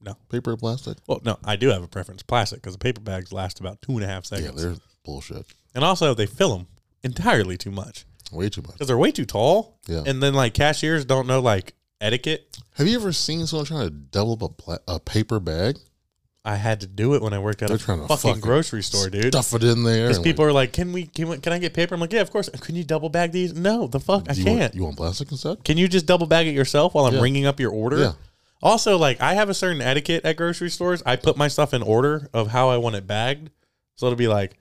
No. 0.00 0.16
Paper 0.30 0.52
or 0.52 0.56
plastic? 0.56 0.98
Well, 1.06 1.20
no, 1.24 1.38
I 1.44 1.54
do 1.54 1.68
have 1.68 1.82
a 1.82 1.88
preference 1.88 2.22
plastic 2.24 2.60
because 2.60 2.74
the 2.74 2.78
paper 2.78 3.00
bags 3.00 3.32
last 3.32 3.60
about 3.60 3.80
two 3.82 3.92
and 3.92 4.02
a 4.02 4.06
half 4.08 4.26
seconds. 4.26 4.60
Yeah, 4.62 4.70
they're 4.70 4.76
bullshit. 5.04 5.46
and 5.74 5.84
also, 5.84 6.12
they 6.14 6.26
fill 6.26 6.56
them 6.56 6.66
entirely 7.04 7.56
too 7.56 7.70
much 7.70 8.04
Way 8.32 8.48
too 8.48 8.62
much. 8.62 8.72
because 8.72 8.88
they're 8.88 8.98
way 8.98 9.12
too 9.12 9.24
tall. 9.26 9.78
Yeah. 9.86 10.02
And 10.06 10.20
then 10.22 10.34
like 10.34 10.54
cashiers 10.54 11.04
don't 11.04 11.26
know 11.28 11.40
like 11.40 11.74
etiquette. 12.00 12.58
Have 12.74 12.88
you 12.88 12.96
ever 12.96 13.12
seen 13.12 13.46
someone 13.46 13.66
trying 13.66 13.84
to 13.88 13.90
double 13.90 14.32
up 14.32 14.42
a, 14.42 14.48
pla- 14.48 14.78
a 14.88 14.98
paper 14.98 15.38
bag? 15.38 15.78
I 16.44 16.56
had 16.56 16.80
to 16.80 16.88
do 16.88 17.14
it 17.14 17.22
when 17.22 17.32
I 17.32 17.38
worked 17.38 17.62
at 17.62 17.68
They're 17.68 17.76
a 17.76 17.80
trying 17.80 18.00
to 18.00 18.08
fucking 18.08 18.30
fucking 18.30 18.40
grocery 18.40 18.82
store, 18.82 19.08
dude. 19.08 19.32
Stuff 19.32 19.54
it 19.54 19.62
in 19.62 19.84
there. 19.84 20.08
Because 20.08 20.16
and, 20.16 20.24
people 20.24 20.44
are 20.44 20.52
like, 20.52 20.72
"Can 20.72 20.92
we? 20.92 21.06
Can, 21.06 21.28
we, 21.28 21.38
can 21.38 21.52
I 21.52 21.58
get 21.58 21.72
paper?" 21.72 21.94
I'm 21.94 22.00
like, 22.00 22.12
"Yeah, 22.12 22.20
of 22.20 22.32
course." 22.32 22.48
Can 22.48 22.74
you 22.74 22.82
double 22.82 23.08
bag 23.08 23.30
these? 23.30 23.54
No, 23.54 23.86
the 23.86 24.00
fuck, 24.00 24.28
I 24.28 24.32
you 24.32 24.44
can't. 24.44 24.60
Want, 24.60 24.74
you 24.74 24.82
want 24.82 24.96
plastic 24.96 25.30
instead? 25.30 25.62
Can 25.64 25.78
you 25.78 25.86
just 25.86 26.06
double 26.06 26.26
bag 26.26 26.48
it 26.48 26.54
yourself 26.54 26.94
while 26.94 27.06
I'm 27.06 27.14
Yeah. 27.14 27.20
ringing 27.20 27.46
up 27.46 27.60
your 27.60 27.70
order? 27.70 27.98
Yeah. 27.98 28.12
Also, 28.60 28.96
like 28.98 29.20
I 29.20 29.34
have 29.34 29.50
a 29.50 29.54
certain 29.54 29.80
etiquette 29.80 30.24
at 30.24 30.36
grocery 30.36 30.70
stores. 30.70 31.02
I 31.06 31.14
put 31.16 31.36
my 31.36 31.46
stuff 31.46 31.72
in 31.74 31.82
order 31.82 32.28
of 32.32 32.48
how 32.48 32.70
I 32.70 32.76
want 32.76 32.96
it 32.96 33.06
bagged. 33.06 33.50
So 33.94 34.06
it'll 34.06 34.16
be 34.16 34.28
like, 34.28 34.56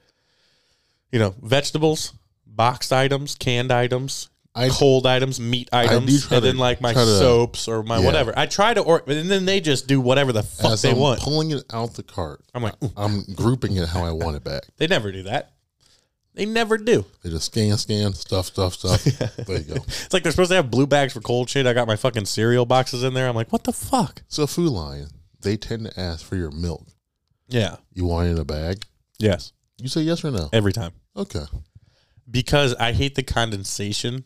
you 1.12 1.18
know, 1.18 1.36
vegetables, 1.42 2.14
boxed 2.46 2.94
items, 2.94 3.36
canned 3.36 3.72
items, 3.72 4.30
I- 4.54 4.70
cold 4.70 5.06
items, 5.08 5.40
meat 5.40 5.70
items, 5.72 6.24
and 6.24 6.30
to- 6.32 6.40
then 6.42 6.58
like 6.58 6.82
my 6.82 6.92
try 6.94 7.06
to- 7.06 7.18
soaps 7.20 7.68
or 7.68 7.84
my 7.84 8.00
Yeah. 8.00 8.06
whatever. 8.06 8.34
I 8.38 8.46
try 8.48 8.74
to 8.74 8.82
or 8.82 9.04
and 9.08 9.30
then 9.32 9.46
they 9.46 9.62
just 9.62 9.88
do 9.88 10.02
whatever 10.02 10.32
the 10.34 10.44
fuck 10.44 10.72
As 10.74 10.82
they 10.82 10.92
I'm 10.92 10.98
want. 10.98 11.22
pulling 11.22 11.52
it 11.52 11.64
out 11.72 11.94
the 11.94 12.04
cart, 12.04 12.42
I'm 12.54 12.64
like, 12.64 12.76
"Ooh." 12.84 12.92
I'm 12.98 13.24
grouping 13.34 13.76
it 13.78 13.88
how 13.90 14.04
I 14.04 14.12
want 14.12 14.36
it 14.36 14.44
back. 14.44 14.64
they 14.78 14.88
never 14.88 15.12
do 15.12 15.24
that. 15.24 15.54
They 16.34 16.46
never 16.46 16.78
do. 16.78 17.06
They 17.24 17.30
just 17.30 17.46
scan, 17.48 17.78
scan, 17.78 18.14
stuff, 18.14 18.46
stuff, 18.48 18.74
stuff. 18.76 19.04
There 19.48 19.58
you 19.58 19.64
go. 19.64 19.76
It's 19.88 20.14
like 20.14 20.24
they're 20.24 20.32
supposed 20.32 20.50
to 20.52 20.56
have 20.56 20.72
blue 20.72 20.88
bags 20.88 21.12
for 21.14 21.20
cold 21.22 21.50
shit. 21.50 21.66
I 21.68 21.74
got 21.74 21.88
my 21.88 21.98
fucking 21.98 22.26
cereal 22.26 22.66
boxes 22.66 23.04
in 23.04 23.14
there. 23.14 23.28
I'm 23.28 23.36
like, 23.36 23.52
what 23.52 23.66
the 23.66 23.74
fuck? 23.74 24.24
So 24.30 24.48
Food 24.48 24.72
Lion, 24.72 25.10
they 25.42 25.58
tend 25.58 25.86
to 25.86 26.00
ask 26.00 26.26
for 26.26 26.38
your 26.38 26.52
milk. 26.52 26.88
Yeah. 27.50 27.78
You 27.94 28.06
want 28.06 28.28
it 28.28 28.32
in 28.32 28.38
a 28.40 28.46
bag? 28.46 28.86
Yes. 29.20 29.52
You 29.78 29.90
say 29.90 30.02
yes 30.02 30.24
or 30.24 30.32
no? 30.32 30.48
Every 30.54 30.72
time. 30.72 30.92
Okay. 31.18 31.44
Because 32.30 32.76
I 32.76 32.94
hate 32.94 33.16
the 33.16 33.24
condensation 33.24 34.24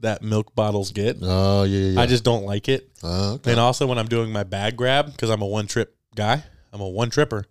that 0.00 0.22
milk 0.22 0.54
bottles 0.54 0.92
get. 0.92 1.16
Oh 1.22 1.64
yeah, 1.64 1.78
yeah. 1.78 1.90
yeah. 1.92 2.00
I 2.00 2.06
just 2.06 2.24
don't 2.24 2.44
like 2.44 2.68
it. 2.68 2.90
Uh, 3.02 3.34
okay. 3.34 3.50
And 3.52 3.60
also 3.60 3.86
when 3.86 3.98
I'm 3.98 4.08
doing 4.08 4.30
my 4.32 4.44
bag 4.44 4.76
grab, 4.76 5.06
because 5.12 5.30
I'm 5.30 5.42
a 5.42 5.46
one 5.46 5.66
trip 5.66 5.96
guy, 6.14 6.42
I'm 6.72 6.80
a 6.80 6.88
one 6.88 7.10
tripper. 7.10 7.46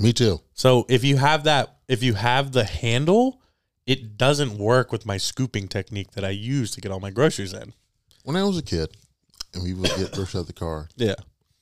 Me 0.00 0.12
too. 0.12 0.40
So 0.54 0.84
if 0.88 1.04
you 1.04 1.16
have 1.16 1.44
that, 1.44 1.76
if 1.88 2.02
you 2.02 2.14
have 2.14 2.52
the 2.52 2.64
handle, 2.64 3.40
it 3.86 4.18
doesn't 4.18 4.58
work 4.58 4.92
with 4.92 5.06
my 5.06 5.16
scooping 5.16 5.68
technique 5.68 6.10
that 6.12 6.24
I 6.24 6.30
use 6.30 6.70
to 6.72 6.80
get 6.80 6.90
all 6.92 7.00
my 7.00 7.10
groceries 7.10 7.52
in. 7.52 7.72
When 8.24 8.36
I 8.36 8.42
was 8.44 8.58
a 8.58 8.62
kid, 8.62 8.94
and 9.54 9.62
we 9.62 9.72
would 9.72 9.88
get 9.96 10.12
groceries 10.12 10.34
out 10.34 10.40
of 10.40 10.46
the 10.48 10.52
car, 10.52 10.88
Yeah. 10.96 11.14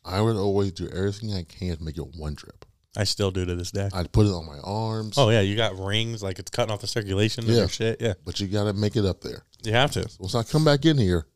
I 0.07 0.21
would 0.21 0.37
always 0.37 0.73
do 0.73 0.89
everything 0.89 1.33
I 1.33 1.45
can 1.45 1.77
to 1.77 1.83
make 1.83 1.97
it 1.97 2.07
one 2.17 2.35
trip. 2.37 2.65
I 2.97 3.05
still 3.05 3.31
do 3.31 3.45
to 3.47 3.55
this 3.55 3.71
day. 3.71 3.89
I'd 3.93 4.13
put 4.13 4.27
it 4.27 4.31
on 4.31 4.47
my 4.47 4.59
arms. 4.63 5.17
Oh 5.17 5.31
yeah, 5.31 5.41
you 5.41 5.57
got 5.57 5.79
rings 5.79 6.23
like 6.23 6.39
it's 6.39 6.51
cutting 6.51 6.73
off 6.73 6.81
the 6.81 6.87
circulation 6.87 7.45
Yeah. 7.47 7.63
and 7.63 7.71
shit. 7.71 8.01
Yeah, 8.01 8.15
But 8.25 8.39
you 8.41 8.47
got 8.47 8.65
to 8.65 8.73
make 8.73 8.97
it 8.97 9.05
up 9.05 9.21
there. 9.23 9.45
You 9.67 9.73
have 9.73 9.91
to. 9.93 10.09
Once 10.19 10.35
I 10.35 10.43
come 10.43 10.65
back 10.65 10.85
in 10.85 10.99
here, 10.99 11.27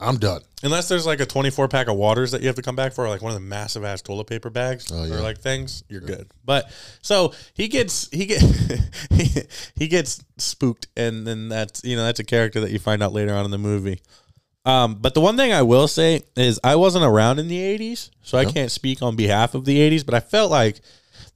I'm 0.00 0.16
done. 0.18 0.42
Unless 0.64 0.88
there's 0.88 1.06
like 1.06 1.20
a 1.20 1.26
24 1.26 1.68
pack 1.68 1.88
of 1.88 1.96
waters 1.96 2.32
that 2.32 2.40
you 2.40 2.46
have 2.48 2.56
to 2.56 2.62
come 2.62 2.76
back 2.76 2.92
for, 2.92 3.08
like 3.08 3.22
one 3.22 3.30
of 3.30 3.34
the 3.40 3.46
massive 3.46 3.84
ass 3.84 4.02
toilet 4.02 4.26
paper 4.26 4.50
bags 4.50 4.90
Oh, 4.92 5.04
yeah. 5.04 5.14
or 5.14 5.20
like 5.20 5.38
things, 5.38 5.82
you're 5.88 6.00
good. 6.00 6.28
But 6.44 6.70
so 7.02 7.32
he 7.54 7.68
gets 7.68 8.08
he 8.10 8.26
get 8.26 8.40
he, 9.10 9.42
he 9.76 9.88
gets 9.88 10.22
spooked, 10.38 10.86
and 10.96 11.26
then 11.26 11.48
that's 11.48 11.84
you 11.84 11.96
know 11.96 12.04
that's 12.04 12.20
a 12.20 12.24
character 12.24 12.60
that 12.60 12.70
you 12.70 12.78
find 12.78 13.02
out 13.02 13.12
later 13.12 13.34
on 13.34 13.44
in 13.44 13.50
the 13.50 13.58
movie. 13.58 14.00
Um, 14.64 14.94
but 15.00 15.14
the 15.14 15.20
one 15.20 15.36
thing 15.36 15.52
I 15.52 15.62
will 15.62 15.88
say 15.88 16.22
is 16.36 16.60
I 16.62 16.76
wasn't 16.76 17.04
around 17.04 17.40
in 17.40 17.48
the 17.48 17.58
80s, 17.58 18.10
so 18.22 18.38
I 18.38 18.44
can't 18.44 18.70
speak 18.70 19.02
on 19.02 19.16
behalf 19.16 19.54
of 19.56 19.64
the 19.64 19.76
80s, 19.78 20.06
but 20.06 20.14
I 20.14 20.20
felt 20.20 20.52
like 20.52 20.80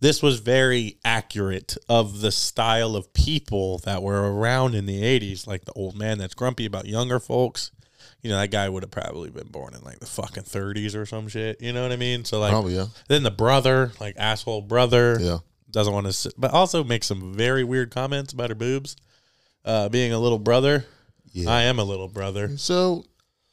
this 0.00 0.22
was 0.22 0.40
very 0.40 0.98
accurate 1.04 1.76
of 1.88 2.20
the 2.20 2.30
style 2.30 2.96
of 2.96 3.12
people 3.12 3.78
that 3.78 4.02
were 4.02 4.32
around 4.34 4.74
in 4.74 4.86
the 4.86 5.02
80s, 5.02 5.46
like 5.46 5.64
the 5.64 5.72
old 5.72 5.96
man 5.96 6.18
that's 6.18 6.34
grumpy 6.34 6.66
about 6.66 6.86
younger 6.86 7.18
folks. 7.18 7.70
You 8.22 8.30
know, 8.30 8.38
that 8.38 8.50
guy 8.50 8.68
would 8.68 8.82
have 8.82 8.90
probably 8.90 9.30
been 9.30 9.48
born 9.48 9.74
in 9.74 9.82
like 9.82 10.00
the 10.00 10.06
fucking 10.06 10.42
30s 10.44 10.94
or 10.96 11.06
some 11.06 11.28
shit. 11.28 11.60
You 11.60 11.72
know 11.72 11.82
what 11.82 11.92
I 11.92 11.96
mean? 11.96 12.24
So, 12.24 12.40
like, 12.40 12.50
Probably 12.50 12.74
yeah. 12.74 12.86
then 13.08 13.22
the 13.22 13.30
brother, 13.30 13.92
like 14.00 14.16
asshole 14.18 14.62
brother, 14.62 15.16
Yeah. 15.20 15.38
doesn't 15.70 15.92
want 15.92 16.06
to 16.06 16.12
sit, 16.12 16.34
but 16.36 16.50
also 16.52 16.82
makes 16.82 17.06
some 17.06 17.32
very 17.34 17.62
weird 17.64 17.90
comments 17.90 18.32
about 18.32 18.48
her 18.50 18.54
boobs. 18.56 18.96
Uh, 19.64 19.88
being 19.88 20.12
a 20.12 20.18
little 20.18 20.38
brother, 20.38 20.86
Yeah. 21.32 21.50
I 21.50 21.62
am 21.62 21.78
a 21.78 21.84
little 21.84 22.08
brother. 22.08 22.56
So 22.58 23.04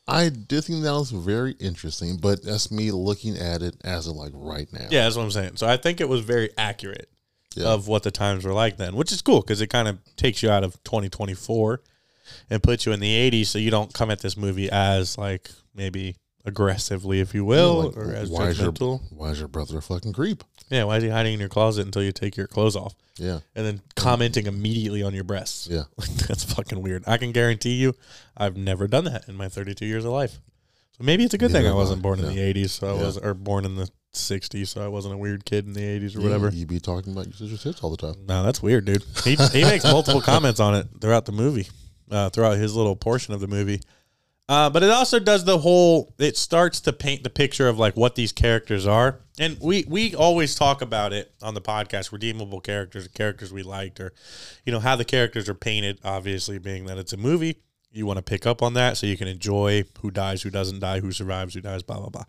I 0.07 0.29
did 0.29 0.63
think 0.65 0.83
that 0.83 0.91
was 0.91 1.11
very 1.11 1.53
interesting, 1.59 2.17
but 2.17 2.43
that's 2.43 2.71
me 2.71 2.91
looking 2.91 3.37
at 3.37 3.61
it 3.61 3.75
as 3.83 4.07
of 4.07 4.15
like 4.15 4.31
right 4.35 4.67
now. 4.73 4.87
Yeah, 4.89 5.03
that's 5.03 5.15
what 5.15 5.23
I'm 5.23 5.31
saying. 5.31 5.55
So 5.55 5.67
I 5.67 5.77
think 5.77 6.01
it 6.01 6.09
was 6.09 6.21
very 6.21 6.49
accurate 6.57 7.09
Yeah. 7.55 7.67
of 7.67 7.87
what 7.87 8.03
the 8.03 8.11
times 8.11 8.43
were 8.43 8.53
like 8.53 8.77
then, 8.77 8.95
which 8.95 9.11
is 9.13 9.21
cool 9.21 9.41
because 9.41 9.61
it 9.61 9.67
kind 9.67 9.87
of 9.87 9.99
takes 10.17 10.43
you 10.43 10.49
out 10.49 10.63
of 10.63 10.81
2024 10.83 11.81
and 12.49 12.61
puts 12.63 12.85
you 12.85 12.91
in 12.91 12.99
the 12.99 13.31
80s, 13.31 13.47
so 13.47 13.59
you 13.59 13.71
don't 13.71 13.93
come 13.93 14.09
at 14.11 14.19
this 14.19 14.35
movie 14.35 14.69
as 14.69 15.17
like 15.17 15.49
maybe 15.73 16.15
aggressively, 16.45 17.19
if 17.19 17.33
you 17.33 17.45
will, 17.45 17.85
Like, 17.85 17.97
or 17.97 18.13
as 18.13 18.29
why 18.29 18.47
is 18.49 18.59
your 18.59 18.71
judgmental. 18.71 19.01
why 19.11 19.29
is 19.29 19.39
your 19.39 19.47
brother 19.47 19.77
a 19.77 19.81
fucking 19.81 20.13
creep? 20.13 20.43
Yeah, 20.69 20.83
why 20.85 20.97
is 20.97 21.03
he 21.03 21.09
hiding 21.09 21.33
in 21.35 21.39
your 21.39 21.49
closet 21.49 21.85
until 21.85 22.03
you 22.03 22.11
take 22.11 22.35
your 22.35 22.47
clothes 22.47 22.75
off 22.75 22.95
Yeah. 23.17 23.39
and 23.55 23.65
then 23.65 23.81
commenting 23.95 24.45
immediately 24.47 25.03
on 25.03 25.13
your 25.13 25.23
breasts? 25.23 25.67
Yeah. 25.69 25.83
Like 25.97 26.09
that's 26.09 26.43
fucking 26.43 26.81
weird. 26.81 27.03
I 27.07 27.17
can 27.17 27.31
guarantee 27.31 27.75
you, 27.75 27.93
I've 28.35 28.57
never 28.57 28.87
done 28.87 29.05
that 29.05 29.27
in 29.29 29.35
my 29.35 29.47
32 29.49 29.85
years 29.85 30.05
of 30.05 30.11
life. 30.11 30.39
So 30.97 31.03
maybe 31.03 31.23
it's 31.23 31.33
a 31.33 31.37
good 31.37 31.51
thing 31.51 31.65
I 31.65 31.73
wasn't 31.73 32.01
born 32.01 32.19
in 32.19 32.25
the 32.25 32.37
80s, 32.53 32.69
so 32.71 32.87
I 32.89 32.93
was 32.93 33.17
or 33.17 33.33
born 33.33 33.65
in 33.65 33.75
the 33.75 33.89
60s, 34.13 34.67
so 34.67 34.83
I 34.83 34.87
wasn't 34.87 35.15
a 35.15 35.17
weird 35.17 35.43
kid 35.43 35.65
in 35.65 35.73
the 35.73 35.81
80s 35.81 36.15
or 36.15 36.21
whatever. 36.21 36.49
You'd 36.49 36.67
be 36.67 36.79
talking 36.79 37.13
about 37.13 37.25
your 37.25 37.33
sister's 37.33 37.63
tits 37.63 37.81
all 37.81 37.89
the 37.89 37.97
time. 37.97 38.13
No, 38.27 38.43
that's 38.43 38.61
weird, 38.61 38.85
dude. 38.85 39.03
He 39.23 39.35
he 39.35 39.63
makes 39.63 39.83
multiple 39.85 40.21
comments 40.21 40.59
on 40.59 40.75
it 40.75 40.87
throughout 41.01 41.25
the 41.25 41.31
movie, 41.31 41.67
uh, 42.11 42.29
throughout 42.29 42.57
his 42.57 42.75
little 42.75 42.95
portion 42.95 43.33
of 43.33 43.39
the 43.39 43.47
movie. 43.47 43.81
Uh, 44.49 44.69
but 44.69 44.83
it 44.83 44.89
also 44.89 45.19
does 45.19 45.45
the 45.45 45.59
whole. 45.59 46.13
It 46.19 46.35
starts 46.37 46.81
to 46.81 46.93
paint 46.93 47.23
the 47.23 47.29
picture 47.29 47.67
of 47.67 47.79
like 47.79 47.95
what 47.95 48.15
these 48.15 48.31
characters 48.31 48.85
are, 48.85 49.19
and 49.39 49.57
we 49.61 49.85
we 49.87 50.13
always 50.15 50.55
talk 50.55 50.81
about 50.81 51.13
it 51.13 51.33
on 51.41 51.53
the 51.53 51.61
podcast. 51.61 52.11
Redeemable 52.11 52.59
characters, 52.59 53.07
characters 53.07 53.53
we 53.53 53.63
liked, 53.63 53.99
or 53.99 54.13
you 54.65 54.73
know 54.73 54.79
how 54.79 54.95
the 54.95 55.05
characters 55.05 55.47
are 55.47 55.53
painted. 55.53 55.99
Obviously, 56.03 56.59
being 56.59 56.85
that 56.85 56.97
it's 56.97 57.13
a 57.13 57.17
movie, 57.17 57.61
you 57.91 58.05
want 58.05 58.17
to 58.17 58.23
pick 58.23 58.45
up 58.45 58.61
on 58.61 58.73
that 58.73 58.97
so 58.97 59.07
you 59.07 59.15
can 59.15 59.29
enjoy 59.29 59.85
who 60.01 60.11
dies, 60.11 60.41
who 60.41 60.49
doesn't 60.49 60.79
die, 60.79 60.99
who 60.99 61.13
survives, 61.13 61.53
who 61.53 61.61
dies, 61.61 61.81
blah 61.83 61.99
blah 61.99 62.09
blah. 62.09 62.25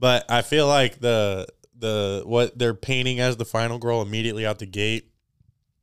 But 0.00 0.28
I 0.28 0.42
feel 0.42 0.66
like 0.66 0.98
the 0.98 1.46
the 1.78 2.22
what 2.26 2.58
they're 2.58 2.74
painting 2.74 3.20
as 3.20 3.36
the 3.36 3.44
final 3.44 3.78
girl 3.78 4.02
immediately 4.02 4.44
out 4.44 4.58
the 4.58 4.66
gate 4.66 5.12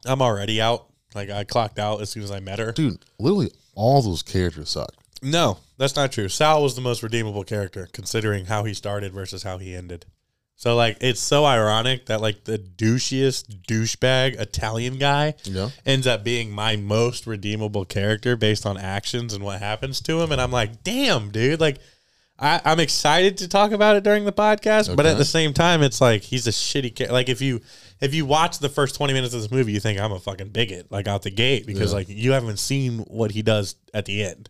I'm 0.05 0.21
already 0.21 0.61
out. 0.61 0.87
Like 1.15 1.29
I 1.29 1.43
clocked 1.43 1.79
out 1.79 2.01
as 2.01 2.09
soon 2.09 2.23
as 2.23 2.31
I 2.31 2.39
met 2.39 2.59
her. 2.59 2.71
Dude, 2.71 3.03
literally 3.19 3.51
all 3.75 4.01
those 4.01 4.23
characters 4.23 4.69
suck. 4.69 4.93
No, 5.23 5.59
that's 5.77 5.95
not 5.95 6.11
true. 6.11 6.29
Sal 6.29 6.61
was 6.61 6.75
the 6.75 6.81
most 6.81 7.01
redeemable 7.03 7.43
character 7.43 7.87
considering 7.93 8.45
how 8.45 8.63
he 8.65 8.73
started 8.73 9.13
versus 9.13 9.43
how 9.43 9.57
he 9.57 9.73
ended. 9.75 10.05
So 10.55 10.75
like 10.75 10.97
it's 11.01 11.19
so 11.19 11.45
ironic 11.45 12.05
that 12.05 12.21
like 12.21 12.43
the 12.45 12.59
douchiest 12.59 13.63
douchebag 13.67 14.39
Italian 14.39 14.97
guy 14.97 15.33
Yeah. 15.43 15.69
ends 15.85 16.05
up 16.07 16.23
being 16.23 16.51
my 16.51 16.75
most 16.75 17.25
redeemable 17.25 17.85
character 17.85 18.35
based 18.35 18.65
on 18.65 18.77
actions 18.77 19.33
and 19.33 19.43
what 19.43 19.59
happens 19.59 19.99
to 20.01 20.21
him. 20.21 20.31
And 20.31 20.39
I'm 20.39 20.51
like, 20.51 20.83
damn, 20.83 21.31
dude, 21.31 21.59
like 21.59 21.79
I, 22.39 22.61
I'm 22.65 22.79
excited 22.79 23.37
to 23.39 23.47
talk 23.47 23.71
about 23.71 23.95
it 23.95 24.03
during 24.03 24.25
the 24.25 24.31
podcast, 24.33 24.95
but 24.95 25.05
at 25.05 25.17
the 25.17 25.25
same 25.25 25.53
time, 25.53 25.81
it's 25.83 26.01
like 26.01 26.21
he's 26.23 26.47
a 26.47 26.51
shitty 26.51 26.95
character. 26.95 27.13
Like 27.13 27.29
if 27.29 27.41
you 27.41 27.61
if 28.01 28.13
you 28.13 28.25
watch 28.25 28.59
the 28.59 28.69
first 28.69 28.95
20 28.95 29.13
minutes 29.13 29.33
of 29.33 29.41
this 29.41 29.51
movie, 29.51 29.71
you 29.71 29.79
think 29.79 29.99
I'm 29.99 30.11
a 30.11 30.19
fucking 30.19 30.49
bigot, 30.49 30.91
like 30.91 31.07
out 31.07 31.21
the 31.23 31.31
gate, 31.31 31.65
because 31.65 31.91
Yeah. 31.91 31.97
like 31.97 32.09
you 32.09 32.31
haven't 32.33 32.57
seen 32.57 32.99
what 32.99 33.31
he 33.31 33.41
does 33.41 33.75
at 33.93 34.05
the 34.05 34.23
end. 34.23 34.49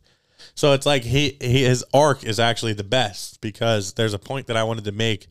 So 0.55 0.73
it's 0.73 0.85
like 0.85 1.03
he, 1.03 1.37
he 1.41 1.63
his 1.63 1.83
arc 1.93 2.23
is 2.23 2.39
actually 2.39 2.73
the 2.73 2.83
best 2.83 3.41
because 3.41 3.93
there's 3.93 4.13
a 4.13 4.19
point 4.19 4.47
that 4.47 4.57
I 4.57 4.63
wanted 4.63 4.85
to 4.85 4.91
make 4.91 5.27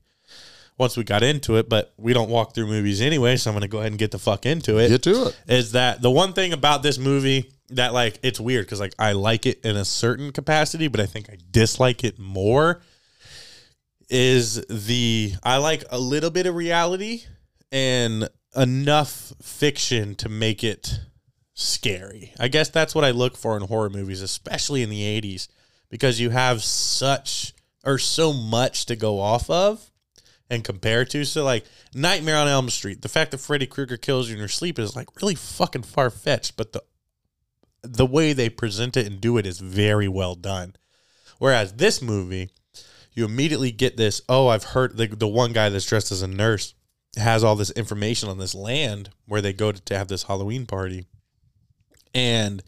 once 0.78 0.96
we 0.96 1.04
got 1.04 1.22
into 1.22 1.56
it, 1.56 1.68
but 1.68 1.92
we 1.96 2.12
don't 2.12 2.30
walk 2.30 2.54
through 2.54 2.66
movies 2.66 3.00
anyway, 3.00 3.36
so 3.36 3.50
I'm 3.50 3.54
gonna 3.54 3.68
go 3.68 3.78
ahead 3.78 3.92
and 3.92 3.98
get 3.98 4.10
the 4.10 4.18
fuck 4.18 4.46
into 4.46 4.78
it 4.78 4.88
Get 4.88 5.02
to 5.04 5.26
it. 5.28 5.40
is 5.46 5.72
that 5.72 6.02
the 6.02 6.10
one 6.10 6.32
thing 6.32 6.52
about 6.52 6.82
this 6.82 6.98
movie 6.98 7.52
that 7.70 7.92
like 7.92 8.18
it's 8.22 8.40
weird 8.40 8.66
because 8.66 8.80
like 8.80 8.94
I 8.98 9.12
like 9.12 9.46
it 9.46 9.60
in 9.64 9.76
a 9.76 9.84
certain 9.84 10.32
capacity, 10.32 10.88
but 10.88 11.00
I 11.00 11.06
think 11.06 11.30
I 11.30 11.38
dislike 11.50 12.04
it 12.04 12.18
more 12.18 12.82
is 14.08 14.64
the 14.66 15.34
I 15.42 15.56
like 15.56 15.84
a 15.90 15.98
little 15.98 16.30
bit 16.30 16.46
of 16.46 16.54
reality 16.54 17.22
and 17.70 18.28
enough 18.54 19.32
fiction 19.40 20.14
to 20.16 20.28
make 20.28 20.62
it 20.62 21.00
scary. 21.54 22.32
I 22.38 22.48
guess 22.48 22.68
that's 22.68 22.94
what 22.94 23.04
I 23.04 23.10
look 23.10 23.36
for 23.36 23.56
in 23.56 23.64
horror 23.64 23.90
movies, 23.90 24.22
especially 24.22 24.82
in 24.82 24.90
the 24.90 25.20
80s, 25.20 25.48
because 25.90 26.20
you 26.20 26.30
have 26.30 26.62
such 26.62 27.52
or 27.84 27.98
so 27.98 28.32
much 28.32 28.86
to 28.86 28.96
go 28.96 29.20
off 29.20 29.50
of 29.50 29.90
and 30.48 30.64
compare 30.64 31.04
to. 31.06 31.24
So 31.24 31.44
like 31.44 31.64
Nightmare 31.94 32.36
on 32.36 32.48
Elm 32.48 32.70
Street, 32.70 33.02
the 33.02 33.08
fact 33.08 33.30
that 33.30 33.38
Freddy 33.38 33.66
Krueger 33.66 33.96
kills 33.96 34.28
you 34.28 34.34
in 34.34 34.38
your 34.38 34.48
sleep 34.48 34.78
is 34.78 34.94
like 34.96 35.08
really 35.20 35.34
fucking 35.34 35.82
far 35.82 36.10
fetched, 36.10 36.56
but 36.56 36.72
the 36.72 36.82
the 37.84 38.06
way 38.06 38.32
they 38.32 38.48
present 38.48 38.96
it 38.96 39.08
and 39.08 39.20
do 39.20 39.36
it 39.36 39.46
is 39.46 39.58
very 39.58 40.06
well 40.06 40.36
done. 40.36 40.76
Whereas 41.38 41.72
this 41.72 42.00
movie, 42.00 42.50
you 43.12 43.24
immediately 43.24 43.72
get 43.72 43.96
this. 43.96 44.22
Oh, 44.28 44.48
I've 44.48 44.62
heard 44.64 44.96
the 44.96 45.06
the 45.06 45.26
one 45.26 45.52
guy 45.52 45.68
that's 45.68 45.86
dressed 45.86 46.12
as 46.12 46.22
a 46.22 46.28
nurse 46.28 46.74
has 47.16 47.42
all 47.42 47.56
this 47.56 47.70
information 47.72 48.28
on 48.28 48.38
this 48.38 48.54
land 48.54 49.10
where 49.26 49.40
they 49.40 49.52
go 49.52 49.72
to, 49.72 49.80
to 49.82 49.98
have 49.98 50.08
this 50.08 50.22
Halloween 50.24 50.64
party, 50.64 51.06
and 52.14 52.62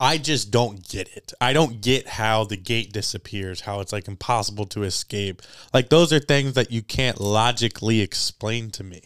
I 0.00 0.18
just 0.18 0.50
don't 0.50 0.86
get 0.88 1.08
it. 1.16 1.32
I 1.40 1.52
don't 1.52 1.80
get 1.80 2.06
how 2.06 2.44
the 2.44 2.56
gate 2.56 2.92
disappears, 2.92 3.62
how 3.62 3.80
it's 3.80 3.92
like 3.92 4.06
impossible 4.06 4.66
to 4.66 4.84
escape. 4.84 5.42
Like 5.74 5.88
those 5.88 6.12
are 6.12 6.20
things 6.20 6.54
that 6.54 6.70
you 6.70 6.82
can't 6.82 7.20
logically 7.20 8.00
explain 8.00 8.70
to 8.72 8.84
me. 8.84 9.02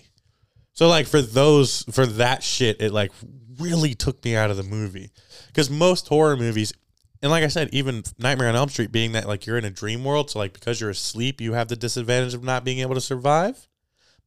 So 0.75 0.89
like 0.89 1.07
for 1.07 1.23
those 1.23 1.85
for 1.91 2.05
that 2.05 2.43
shit, 2.43 2.81
it 2.81 2.93
like 2.93 3.11
really 3.59 3.95
took 3.95 4.23
me 4.25 4.37
out 4.37 4.51
of 4.51 4.59
the 4.59 4.63
movie. 4.63 5.11
Because 5.47 5.71
most 5.71 6.09
horror 6.09 6.37
movies, 6.37 6.75
and 7.23 7.31
like 7.31 7.45
I 7.45 7.49
said, 7.49 7.71
even 7.73 8.03
Nightmare 8.19 8.49
on 8.49 8.57
Elm 8.57 8.69
Street 8.69 8.93
being 8.93 9.13
that 9.13 9.27
like 9.27 9.47
you're 9.47 9.59
in 9.59 9.65
a 9.65 9.71
dream 9.71 10.05
world, 10.05 10.31
so 10.31 10.39
like 10.39 10.53
because 10.53 10.81
you're 10.81 10.91
asleep, 10.91 11.41
you 11.41 11.55
have 11.55 11.69
the 11.69 11.77
disadvantage 11.77 12.35
of 12.35 12.45
not 12.45 12.65
being 12.65 12.81
able 12.81 12.95
to 12.95 13.01
survive. 13.01 13.67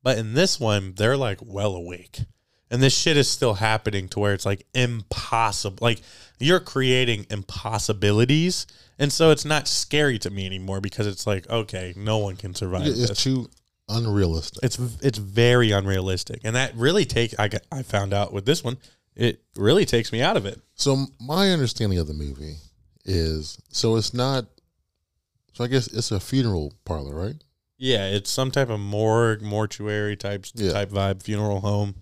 But 0.01 0.17
in 0.17 0.33
this 0.33 0.59
one, 0.59 0.93
they're 0.95 1.17
like 1.17 1.39
well 1.43 1.75
awake. 1.75 2.21
And 2.72 2.81
this 2.81 2.98
shit 2.98 3.15
is 3.15 3.29
still 3.29 3.53
happening 3.55 4.10
to 4.10 4.19
where 4.19 4.34
it's 4.34 4.45
like 4.45 4.65
impossible. 4.74 5.77
Like 5.81 6.01
you're 6.39 6.60
creating 6.60 7.27
impossibilities. 7.29 8.65
And 8.98 9.12
so 9.12 9.31
it's 9.31 9.45
not 9.45 9.67
scary 9.67 10.17
to 10.19 10.29
me 10.29 10.45
anymore 10.45 10.81
because 10.81 11.05
it's 11.07 11.27
like, 11.27 11.50
okay, 11.50 11.93
no 11.98 12.17
one 12.17 12.36
can 12.38 12.55
survive 12.55 12.88
It's 12.88 13.10
this. 13.10 13.24
too 13.24 13.50
unrealistic. 13.89 14.63
It's 14.63 14.79
it's 15.01 15.17
very 15.17 15.72
unrealistic, 15.72 16.41
and 16.43 16.55
that 16.55 16.74
really 16.75 17.05
takes. 17.05 17.36
I 17.38 17.50
got, 17.50 17.62
I 17.72 17.84
found 17.84 18.13
out 18.13 18.34
with 18.34 18.45
this 18.45 18.63
one, 18.63 18.77
it 19.15 19.41
really 19.55 19.86
takes 19.86 20.12
me 20.12 20.22
out 20.22 20.38
of 20.38 20.45
it. 20.45 20.60
So 20.75 21.05
my 21.19 21.51
understanding 21.51 22.00
of 22.00 22.07
the 22.07 22.13
movie 22.13 22.55
is 23.03 23.60
so 23.69 23.95
it's 23.98 24.13
not. 24.13 24.45
So 25.53 25.63
I 25.63 25.67
guess 25.67 25.88
it's 25.88 26.12
a 26.12 26.19
funeral 26.19 26.74
parlor, 26.86 27.13
right? 27.13 27.36
Yeah, 27.77 28.07
it's 28.07 28.31
some 28.31 28.50
type 28.51 28.69
of 28.69 28.79
morgue, 28.79 29.41
mortuary 29.41 30.15
type 30.15 30.45
Yeah. 30.55 30.72
type 30.72 30.89
vibe, 30.89 31.22
funeral 31.22 31.60
home 31.60 31.95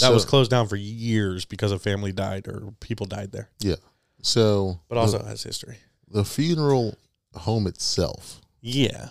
that 0.00 0.06
So- 0.06 0.14
was 0.14 0.24
closed 0.24 0.50
down 0.50 0.68
for 0.68 0.76
years 0.76 1.44
because 1.44 1.72
a 1.72 1.78
family 1.78 2.12
died 2.12 2.46
or 2.48 2.72
people 2.80 3.06
died 3.06 3.32
there, 3.32 3.50
Yeah. 3.60 3.76
So, 4.22 4.80
but 4.88 4.98
also 4.98 5.22
has 5.24 5.42
history. 5.42 5.78
the, 6.08 6.18
the 6.18 6.24
funeral 6.24 6.96
home 7.34 7.66
itself 7.66 8.40
Yeah, 8.60 9.10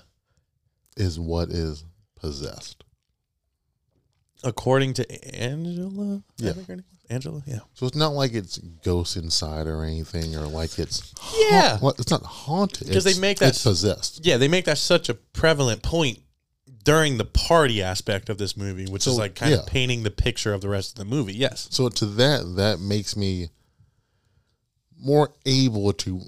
is 0.97 1.19
what 1.19 1.49
is 1.49 1.83
possessed. 2.15 2.83
according 4.43 4.93
to 4.95 5.35
Angela. 5.35 6.21
Yeah. 6.37 6.51
think 6.53 6.67
her 6.67 6.75
name 6.75 6.85
was 6.91 6.99
Angela. 7.09 7.41
Yeah, 7.45 7.59
So 7.73 7.85
it's 7.87 7.95
not 7.95 8.13
like 8.13 8.33
it's 8.33 8.57
ghosts 8.83 9.15
inside 9.15 9.67
or 9.67 9.83
anything, 9.83 10.35
or 10.35 10.45
like 10.47 10.77
it's 10.77 11.13
yeah, 11.49 11.77
well, 11.81 11.95
it's 11.97 12.11
not 12.11 12.23
haunted 12.23 12.87
because 12.87 13.03
they 13.03 13.19
make 13.19 13.39
that 13.39 13.49
it's 13.49 13.63
possessed. 13.63 14.21
yeah. 14.25 14.37
They 14.37 14.47
make 14.47 14.65
that 14.65 14.77
such 14.77 15.09
a 15.09 15.13
prevalent 15.13 15.81
point 15.81 16.19
during 16.83 17.17
the 17.17 17.25
party 17.25 17.81
aspect 17.81 18.29
of 18.29 18.37
this 18.37 18.55
movie, 18.57 18.85
which 18.85 19.05
is 19.07 19.17
like 19.17 19.35
kind 19.35 19.51
yeah. 19.51 19.59
of 19.59 19.67
painting 19.67 20.03
the 20.03 20.11
picture 20.11 20.53
of 20.53 20.61
the 20.61 20.69
rest 20.69 20.91
of 20.91 20.97
the 20.97 21.05
movie. 21.05 21.33
Yes. 21.33 21.67
So 21.71 21.89
to 21.89 22.05
that, 22.05 22.55
that 22.57 22.79
makes 22.79 23.15
me 23.15 23.49
more 24.97 25.31
able 25.45 25.93
to 25.93 26.21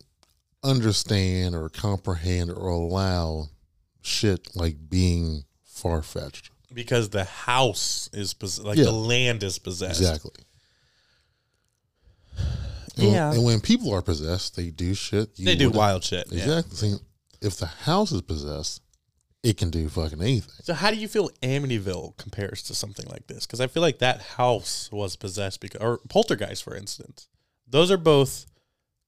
understand 0.63 1.55
or 1.55 1.69
comprehend 1.69 2.51
or 2.51 2.67
allow 2.69 3.47
shit 4.01 4.55
like 4.55 4.89
being 4.89 5.43
far 5.63 6.01
fetched. 6.01 6.51
because 6.73 7.09
the 7.09 7.23
house 7.23 8.09
is 8.13 8.33
pos- 8.33 8.59
like 8.59 8.77
Yeah. 8.77 8.85
the 8.85 8.91
land 8.91 9.41
is 9.43 9.57
possessed. 9.57 9.99
Exactly. 10.01 10.43
And, 12.97 13.11
Yeah. 13.11 13.31
and 13.33 13.43
when 13.43 13.61
people 13.61 13.93
are 13.93 14.01
possessed, 14.01 14.55
they 14.55 14.69
do 14.69 14.93
shit. 14.93 15.29
you 15.37 15.45
They 15.45 15.55
do 15.55 15.69
wild 15.69 16.03
shit. 16.03 16.27
Yeah. 16.31 16.39
Exactly. 16.59 16.75
See, 16.77 16.95
If 17.39 17.57
the 17.57 17.67
house 17.67 18.11
is 18.11 18.21
possessed, 18.23 18.81
it 19.43 19.57
can 19.57 19.69
do 19.69 19.87
fucking 19.89 20.21
anything. 20.21 20.51
So 20.63 20.73
how 20.73 20.91
do 20.91 20.97
you 20.97 21.07
feel 21.07 21.29
Amityville 21.41 22.17
compares 22.17 22.63
to 22.63 22.75
something 22.75 23.05
like 23.07 23.27
this? 23.27 23.45
Because 23.45 23.61
I 23.61 23.67
feel 23.67 23.81
like 23.81 23.99
that 23.99 24.21
house 24.21 24.89
was 24.91 25.15
possessed 25.15 25.61
because, 25.61 25.81
or 25.81 25.99
Poltergeist, 26.09 26.63
for 26.63 26.75
instance. 26.75 27.27
Those 27.67 27.91
are 27.91 27.97
both 27.97 28.45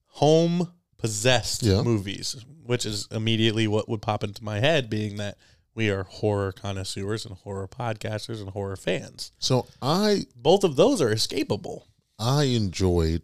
home 0.05 0.71
possessed 0.97 1.63
Yeah. 1.63 1.81
movies, 1.81 2.35
which 2.63 2.85
is 2.85 3.07
immediately 3.11 3.67
what 3.67 3.87
would 3.89 4.01
pop 4.01 4.23
into 4.23 4.43
my 4.43 4.59
head, 4.59 4.89
being 4.89 5.17
that 5.17 5.37
we 5.73 5.89
are 5.89 6.03
horror 6.03 6.51
connoisseurs 6.51 7.25
and 7.25 7.35
horror 7.37 7.67
podcasters 7.67 8.39
and 8.41 8.49
horror 8.49 8.75
fans. 8.75 9.31
So 9.39 9.67
I 9.81 10.25
Both 10.35 10.63
of 10.63 10.75
those 10.75 11.01
are 11.01 11.09
escapable. 11.13 11.83
I 12.17 12.43
enjoyed 12.45 13.21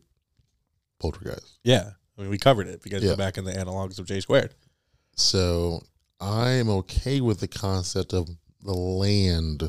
Poltergeist. 1.00 1.60
Yeah. 1.64 1.92
I 2.18 2.22
mean, 2.22 2.30
we 2.30 2.38
covered 2.38 2.68
it 2.68 2.82
because 2.82 3.04
Yeah. 3.04 3.10
go 3.12 3.16
back 3.18 3.38
in 3.38 3.44
the 3.44 3.52
analogs 3.52 4.00
of 4.00 4.06
J 4.06 4.22
squared. 4.22 4.56
So 5.18 5.84
I 6.20 6.52
am 6.52 6.70
okay 6.70 7.22
with 7.22 7.40
the 7.40 7.48
concept 7.48 8.14
of 8.14 8.30
the 8.64 8.74
land. 8.74 9.62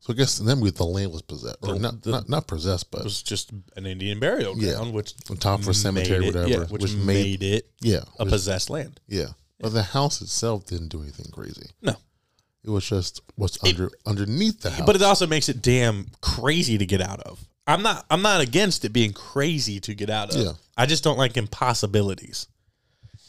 So 0.00 0.12
I 0.12 0.16
guess 0.16 0.38
then 0.38 0.60
with 0.60 0.76
the 0.76 0.84
land 0.84 1.10
was 1.12 1.22
possessed, 1.22 1.56
or 1.62 1.74
The- 1.74 1.80
not, 1.80 2.02
the- 2.02 2.10
not 2.12 2.28
not 2.28 2.46
possessed, 2.46 2.90
but 2.90 3.00
It 3.00 3.04
was 3.04 3.22
just 3.22 3.50
an 3.76 3.86
Indian 3.86 4.20
burial 4.20 4.56
Yeah. 4.56 4.74
ground, 4.74 4.92
which 4.92 5.14
on 5.30 5.36
top 5.36 5.60
of 5.60 5.68
a 5.68 5.74
cemetery, 5.74 6.26
it- 6.26 6.34
whatever, 6.34 6.48
yeah, 6.48 6.58
which, 6.66 6.82
which 6.82 6.92
made, 6.94 7.40
made 7.40 7.42
it 7.42 7.70
yeah, 7.80 8.04
a 8.18 8.24
which- 8.24 8.32
possessed 8.32 8.70
land. 8.70 9.00
yeah. 9.08 9.28
But 9.58 9.70
the 9.72 9.82
house 9.82 10.20
itself 10.20 10.66
didn't 10.66 10.88
do 10.88 11.02
anything 11.02 11.26
crazy. 11.32 11.70
No. 11.82 11.96
It 12.62 12.70
was 12.70 12.84
just 12.86 13.20
what's 13.36 13.58
under 13.64 13.90
underneath 14.04 14.60
the 14.60 14.70
house. 14.70 14.86
But 14.86 14.96
it 14.96 15.02
also 15.02 15.26
makes 15.26 15.48
it 15.48 15.62
damn 15.62 16.10
crazy 16.20 16.76
to 16.78 16.84
get 16.86 17.00
out 17.00 17.20
of. 17.20 17.48
I'm 17.66 17.82
not 17.82 18.04
I'm 18.10 18.22
not 18.22 18.40
against 18.40 18.84
it 18.84 18.90
being 18.92 19.12
crazy 19.12 19.80
to 19.80 19.94
get 19.94 20.10
out 20.10 20.34
of. 20.34 20.40
Yeah. 20.40 20.52
I 20.76 20.86
just 20.86 21.02
don't 21.02 21.16
like 21.18 21.36
impossibilities. 21.36 22.46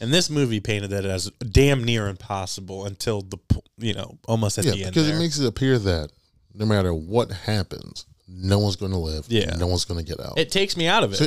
And 0.00 0.12
this 0.12 0.30
movie 0.30 0.60
painted 0.60 0.90
that 0.90 1.04
as 1.04 1.30
damn 1.30 1.82
near 1.82 2.08
impossible 2.08 2.84
until 2.84 3.22
the 3.22 3.38
you 3.78 3.94
know 3.94 4.18
almost 4.26 4.58
at 4.58 4.64
yeah, 4.64 4.70
the 4.70 4.76
end. 4.76 4.80
Yeah, 4.80 4.90
because 4.90 5.06
there. 5.08 5.16
it 5.16 5.20
makes 5.20 5.38
it 5.38 5.46
appear 5.46 5.78
that 5.78 6.10
no 6.54 6.66
matter 6.66 6.94
what 6.94 7.30
happens, 7.30 8.06
no 8.28 8.58
one's 8.58 8.76
going 8.76 8.92
to 8.92 8.98
live. 8.98 9.26
Yeah. 9.28 9.56
no 9.56 9.66
one's 9.66 9.84
going 9.84 10.04
to 10.04 10.08
get 10.08 10.24
out. 10.24 10.38
it 10.38 10.50
takes 10.50 10.76
me 10.76 10.86
out 10.86 11.02
of 11.02 11.12
it. 11.12 11.16
So 11.16 11.26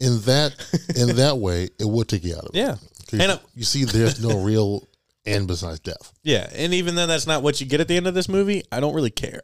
in 0.00 0.20
that 0.22 0.54
in 0.96 1.16
that 1.16 1.38
way, 1.38 1.64
it 1.78 1.86
would 1.86 2.08
take 2.08 2.24
you 2.24 2.34
out 2.34 2.44
of 2.44 2.54
it. 2.54 2.58
yeah. 2.58 2.76
And, 3.12 3.32
uh, 3.32 3.38
you 3.54 3.64
see, 3.64 3.84
there's 3.84 4.22
no 4.24 4.42
real 4.42 4.88
end 5.24 5.46
besides 5.46 5.78
death. 5.80 6.12
Yeah, 6.22 6.48
and 6.54 6.74
even 6.74 6.94
though 6.94 7.06
that's 7.06 7.26
not 7.26 7.42
what 7.42 7.60
you 7.60 7.66
get 7.66 7.80
at 7.80 7.86
the 7.86 7.96
end 7.96 8.06
of 8.06 8.14
this 8.14 8.28
movie, 8.28 8.64
I 8.72 8.80
don't 8.80 8.94
really 8.94 9.10
care. 9.10 9.42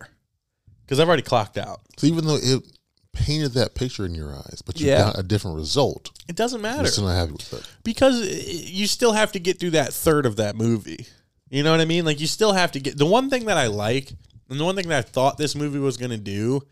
Cuz 0.88 0.98
I've 0.98 1.06
already 1.06 1.22
clocked 1.22 1.58
out. 1.58 1.82
So 1.98 2.06
even 2.06 2.26
though 2.26 2.36
it 2.36 2.64
painted 3.12 3.52
that 3.54 3.74
picture 3.74 4.04
in 4.06 4.14
your 4.14 4.34
eyes, 4.34 4.62
but 4.64 4.80
you 4.80 4.86
Yeah. 4.88 4.98
got 5.04 5.18
a 5.18 5.22
different 5.22 5.56
result, 5.56 6.10
It 6.28 6.36
doesn't 6.36 6.60
matter. 6.60 6.82
you're 6.82 6.92
still 6.92 7.04
not 7.06 7.14
happy 7.16 7.32
with 7.32 7.52
it. 7.52 7.62
because 7.84 8.20
uh, 8.20 8.26
you 8.26 8.86
still 8.86 9.12
have 9.12 9.32
to 9.32 9.40
get 9.40 9.58
through 9.58 9.70
that 9.72 9.92
third 9.92 10.26
of 10.26 10.36
that 10.36 10.56
movie. 10.56 11.06
You 11.50 11.62
know 11.64 11.72
what 11.72 11.80
I 11.80 11.84
mean? 11.84 12.04
Like 12.04 12.20
you 12.20 12.26
still 12.28 12.52
have 12.52 12.70
to 12.72 12.80
get 12.80 12.96
the 12.96 13.06
one 13.06 13.28
thing 13.30 13.46
that 13.46 13.56
I 13.58 13.66
like 13.66 14.12
and 14.48 14.58
the 14.60 14.64
one 14.64 14.76
thing 14.76 14.88
that 14.88 14.98
I 14.98 15.02
thought 15.02 15.36
this 15.38 15.54
movie 15.56 15.78
was 15.80 15.96
going 15.96 16.12
to 16.12 16.16
do 16.16 16.62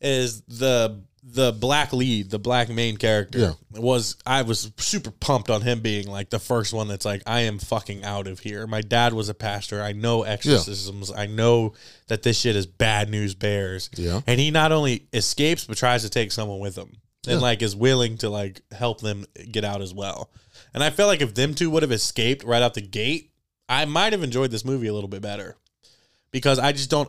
is 0.00 0.40
the 0.42 1.00
the 1.32 1.52
black 1.52 1.92
lead, 1.92 2.30
the 2.30 2.38
black 2.38 2.68
main 2.68 2.96
character 2.96 3.38
Yeah. 3.38 3.52
was 3.80 4.16
I 4.26 4.42
was 4.42 4.72
super 4.78 5.10
pumped 5.10 5.48
on 5.50 5.62
him 5.62 5.80
being 5.80 6.08
like 6.08 6.30
the 6.30 6.38
first 6.38 6.72
one 6.72 6.88
that's 6.88 7.04
like 7.04 7.22
I 7.26 7.40
am 7.42 7.58
fucking 7.58 8.04
out 8.04 8.26
of 8.26 8.40
here. 8.40 8.66
My 8.66 8.80
dad 8.80 9.12
was 9.12 9.28
a 9.28 9.34
pastor. 9.34 9.80
I 9.82 9.92
know 9.92 10.22
exorcisms. 10.24 11.12
I 11.12 11.26
know 11.26 11.74
that 12.08 12.22
this 12.22 12.38
shit 12.40 12.56
is 12.56 12.66
bad 12.66 13.08
news 13.10 13.34
bears. 13.34 13.90
Yeah. 13.96 14.20
And 14.26 14.40
he 14.40 14.50
not 14.50 14.72
only 14.72 15.06
escapes 15.12 15.64
but 15.64 15.76
tries 15.78 16.02
to 16.02 16.08
take 16.08 16.32
someone 16.32 16.58
with 16.58 16.76
him. 16.76 16.96
And 17.26 17.34
Yeah. 17.36 17.40
like 17.40 17.62
is 17.62 17.76
willing 17.76 18.16
to 18.18 18.30
like 18.30 18.62
help 18.72 19.00
them 19.00 19.24
get 19.52 19.64
out 19.64 19.82
as 19.82 19.92
well. 19.94 20.30
And 20.74 20.82
I 20.82 20.90
felt 20.90 21.08
like 21.08 21.20
if 21.20 21.34
them 21.34 21.54
two 21.54 21.70
would 21.70 21.82
have 21.82 21.92
escaped 21.92 22.44
right 22.44 22.62
out 22.62 22.74
the 22.74 22.80
gate, 22.80 23.30
I 23.68 23.84
might 23.84 24.12
have 24.12 24.22
enjoyed 24.22 24.50
this 24.50 24.64
movie 24.64 24.86
a 24.88 24.94
little 24.94 25.08
bit 25.08 25.22
better. 25.22 25.56
Because 26.32 26.58
I 26.58 26.72
just 26.72 26.90
don't 26.90 27.08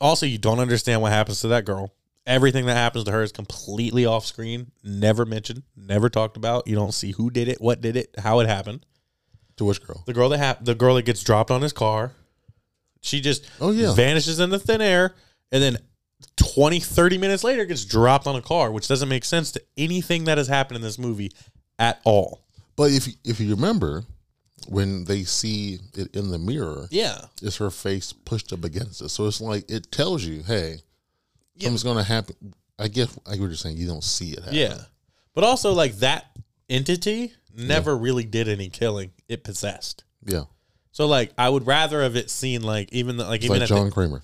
also 0.00 0.26
you 0.26 0.38
don't 0.38 0.60
understand 0.60 1.02
what 1.02 1.12
happens 1.12 1.40
to 1.42 1.48
that 1.48 1.64
girl. 1.64 1.92
Everything 2.30 2.66
that 2.66 2.76
happens 2.76 3.04
to 3.04 3.10
her 3.10 3.22
is 3.22 3.32
completely 3.32 4.06
off 4.06 4.24
screen, 4.24 4.70
never 4.84 5.26
mentioned, 5.26 5.64
never 5.76 6.08
talked 6.08 6.36
about. 6.36 6.66
You 6.68 6.76
don't 6.76 6.92
see 6.94 7.10
who 7.10 7.28
did 7.30 7.48
it, 7.48 7.60
what 7.60 7.80
did 7.80 7.96
it, 7.96 8.14
how 8.18 8.38
it 8.40 8.46
happened. 8.48 8.86
To 9.56 9.64
which 9.64 9.82
girl? 9.84 10.02
The 10.06 10.12
girl 10.14 10.28
that 10.30 10.38
ha- 10.38 10.58
the 10.60 10.74
girl 10.76 10.94
that 10.94 11.02
gets 11.04 11.22
dropped 11.24 11.50
on 11.50 11.60
his 11.60 11.72
car, 11.72 12.12
she 13.00 13.20
just 13.20 13.44
Oh, 13.60 13.72
yeah. 13.72 13.92
vanishes 13.94 14.38
into 14.40 14.58
thin 14.58 14.80
air 14.80 15.14
and 15.52 15.62
then 15.62 15.78
20 16.36 16.80
30 16.80 17.18
minutes 17.18 17.42
later 17.44 17.64
gets 17.64 17.84
dropped 17.84 18.26
on 18.26 18.36
a 18.36 18.42
car, 18.42 18.70
which 18.70 18.86
doesn't 18.88 19.08
make 19.08 19.24
sense 19.24 19.50
to 19.52 19.62
anything 19.76 20.24
that 20.24 20.38
has 20.38 20.48
happened 20.48 20.76
in 20.76 20.82
this 20.82 20.98
movie 20.98 21.32
at 21.78 22.00
all. 22.04 22.42
But 22.76 22.92
if 22.92 23.08
if 23.24 23.40
you 23.40 23.50
remember, 23.54 24.04
when 24.68 25.04
they 25.04 25.24
see 25.24 25.80
it 25.94 26.14
in 26.14 26.30
the 26.30 26.38
mirror, 26.38 26.86
Yeah. 26.90 27.24
is 27.42 27.56
her 27.56 27.70
face 27.70 28.12
pushed 28.12 28.52
up 28.52 28.64
against 28.64 29.02
it. 29.02 29.08
So 29.08 29.26
it's 29.26 29.40
like 29.40 29.68
it 29.70 29.90
tells 29.90 30.22
you, 30.24 30.42
hey, 30.44 30.80
something's 31.62 31.82
going 31.82 31.96
to 31.98 32.02
happen. 32.04 32.36
I 32.78 32.88
guess 32.88 33.18
I 33.26 33.32
get 33.32 33.40
what 33.40 33.46
you're 33.46 33.54
saying. 33.56 33.76
You 33.76 33.86
don't 33.86 34.04
see 34.04 34.30
it 34.32 34.38
happen. 34.40 34.54
Yeah. 34.54 34.78
But 35.34 35.44
also 35.44 35.72
like 35.72 35.96
that 35.96 36.26
entity 36.68 37.32
never 37.56 37.96
really 37.96 38.24
did 38.24 38.48
any 38.48 38.68
killing. 38.68 39.10
It 39.28 39.44
possessed. 39.44 40.04
yeah. 40.24 40.44
So 40.92 41.06
like 41.06 41.32
I 41.38 41.48
would 41.48 41.66
rather 41.66 42.02
have 42.02 42.16
it 42.16 42.30
seen 42.30 42.62
like 42.62 42.92
even 42.92 43.16
the, 43.16 43.24
like 43.24 43.36
It's 43.36 43.44
even 43.46 43.60
like 43.60 43.68
John 43.68 43.86
the, 43.86 43.92
Kramer. 43.92 44.22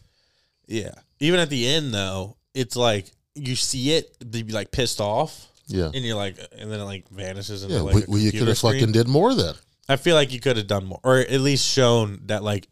yeah 0.66 0.90
even 1.20 1.38
at 1.38 1.48
the 1.48 1.66
end 1.66 1.94
though 1.94 2.36
it's 2.54 2.74
like 2.76 3.10
you 3.36 3.54
see 3.54 3.92
it 3.92 4.14
they 4.20 4.42
be 4.42 4.52
like 4.52 4.72
pissed 4.72 5.00
off 5.00 5.46
Yeah. 5.68 5.90
and 5.94 6.04
you're 6.04 6.16
like 6.16 6.36
and 6.58 6.70
then 6.70 6.80
it 6.80 6.84
like 6.84 7.08
vanishes 7.08 7.62
into 7.62 7.76
Yeah. 7.76 7.82
like 7.82 7.94
well, 7.94 8.02
a 8.02 8.10
well, 8.10 8.18
you 8.18 8.32
could 8.32 8.48
have 8.48 8.58
fucking 8.58 8.90
did 8.92 9.06
more 9.06 9.32
that. 9.34 9.56
I 9.88 9.94
feel 9.96 10.16
like 10.16 10.32
you 10.32 10.40
could 10.40 10.56
have 10.56 10.66
done 10.66 10.84
more, 10.86 10.98
or 11.04 11.18
at 11.18 11.40
least 11.40 11.64
shown 11.64 12.22
that 12.26 12.42
like, 12.42 12.66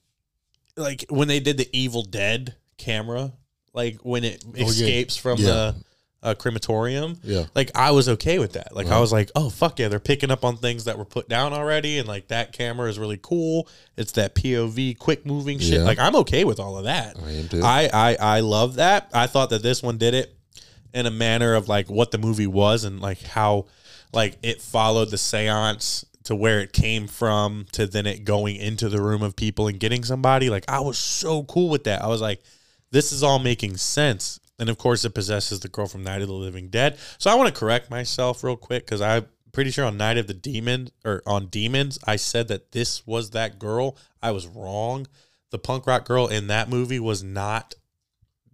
like 0.77 1.05
when 1.09 1.29
they 1.29 1.39
did 1.39 1.57
the 1.57 1.69
Evil 1.73 2.03
Dead 2.03 2.57
camera, 2.79 3.33
like 3.75 3.99
when 4.03 4.25
it 4.25 4.43
Oh, 4.59 4.63
escapes 4.63 5.17
from 5.17 5.39
Yeah. 5.39 5.47
the 5.47 5.75
uh, 6.23 6.33
crematorium. 6.35 7.19
Yeah. 7.23 7.45
Like 7.55 7.71
I 7.75 7.91
was 7.91 8.09
okay 8.09 8.39
with 8.39 8.55
that. 8.55 8.75
Like 8.75 8.87
I 8.87 8.93
Uh-huh. 8.93 9.01
was 9.03 9.13
like, 9.13 9.31
oh 9.37 9.51
fuck 9.51 9.79
yeah, 9.79 9.89
they're 9.89 10.01
picking 10.01 10.31
up 10.31 10.43
on 10.43 10.57
things 10.57 10.85
that 10.85 10.97
were 10.97 11.05
put 11.05 11.29
down 11.29 11.53
already, 11.53 11.99
and 11.99 12.09
like 12.09 12.29
that 12.29 12.53
camera 12.55 12.89
is 12.89 12.99
really 12.99 13.19
cool. 13.21 13.69
It's 13.99 14.13
that 14.13 14.35
POV, 14.35 14.97
quick 14.99 15.27
moving 15.27 15.59
shit. 15.59 15.81
Yeah. 15.81 15.85
Like 15.85 15.99
I'm 15.99 16.17
okay 16.17 16.45
with 16.45 16.59
all 16.59 16.79
of 16.79 16.85
that. 16.85 17.17
I 17.23 17.31
am 17.33 17.49
too. 17.49 17.61
I, 17.63 17.91
I 17.93 18.17
I 18.37 18.41
love 18.41 18.77
that. 18.77 19.11
I 19.13 19.27
thought 19.27 19.51
that 19.51 19.63
this 19.63 19.83
one 19.83 19.99
did 19.99 20.15
it 20.15 20.35
in 20.95 21.05
a 21.05 21.11
manner 21.11 21.55
of 21.55 21.69
like 21.69 21.91
what 21.91 22.11
the 22.11 22.19
movie 22.19 22.47
was 22.47 22.85
and 22.85 23.01
like 23.01 23.21
how 23.23 23.67
like 24.15 24.39
it 24.43 24.63
followed 24.63 25.11
the 25.11 25.19
seance 25.19 26.07
to 26.23 26.35
where 26.35 26.61
it 26.61 26.73
came 26.73 27.07
from 27.07 27.67
to 27.73 27.87
then 27.87 28.07
it 28.07 28.25
going 28.25 28.57
into 28.57 28.89
the 28.89 29.03
room 29.03 29.23
of 29.23 29.37
people 29.37 29.67
and 29.69 29.79
getting 29.79 30.03
somebody. 30.05 30.49
Like 30.49 30.65
I 30.69 30.81
was 30.81 30.97
so 30.97 31.43
cool 31.43 31.69
with 31.69 31.85
that. 31.85 32.01
I 32.03 32.07
was 32.07 32.23
like, 32.23 32.41
this 32.95 33.11
is 33.11 33.25
all 33.25 33.41
making 33.41 33.77
sense. 33.77 34.39
And 34.59 34.69
of 34.69 34.79
course, 34.79 35.05
it 35.05 35.15
possesses 35.15 35.59
the 35.61 35.69
girl 35.69 35.89
from 35.89 36.05
Night 36.05 36.23
of 36.23 36.29
the 36.29 36.35
Living 36.35 36.69
Dead. 36.69 36.97
So 37.19 37.29
I 37.29 37.35
want 37.35 37.53
to 37.53 37.59
correct 37.59 37.91
myself 37.91 38.45
real 38.45 38.57
quick 38.57 38.87
because 38.87 39.01
I'm 39.01 39.27
pretty 39.51 39.73
sure 39.73 39.85
on 39.85 39.97
Night 39.97 40.17
of 40.17 40.29
the 40.29 40.35
Demon 40.35 40.91
or 41.05 41.21
on 41.27 41.47
Demons, 41.47 41.99
I 42.07 42.15
said 42.15 42.47
that 42.49 42.71
this 42.71 43.05
was 43.05 43.31
that 43.31 43.59
girl. 43.59 43.97
I 44.23 44.31
was 44.31 44.47
wrong. 44.47 45.09
The 45.51 45.59
punk 45.59 45.89
rock 45.89 46.07
girl 46.07 46.29
in 46.29 46.47
that 46.47 46.69
movie 46.69 47.01
was 47.01 47.25
not 47.25 47.75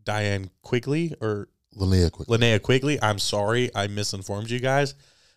Diane 0.04 0.48
Quigley 0.62 1.14
or 1.20 1.48
Linnea 1.76 2.10
quick. 2.10 2.28
Linnea 2.28 2.62
Quigley. 2.62 3.00
I'm 3.02 3.18
sorry, 3.18 3.70
I 3.74 3.88
misinformed 3.88 4.48
you 4.48 4.58
guys. 4.58 4.94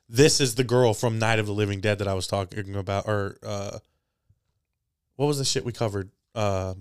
This 0.08 0.40
is 0.40 0.56
the 0.56 0.64
girl 0.64 0.94
from 0.94 1.20
Night 1.20 1.40
of 1.40 1.46
the 1.46 1.54
Living 1.54 1.82
Dead 1.82 2.00
that 2.00 2.08
I 2.08 2.14
was 2.14 2.28
talking 2.28 2.76
about, 2.76 3.06
or 3.08 3.38
uh, 3.44 3.80
what 5.18 5.26
was 5.26 5.40
the 5.40 5.46
shit 5.46 5.66
we 5.66 5.74
covered? 5.74 6.10
Uh, 6.34 6.76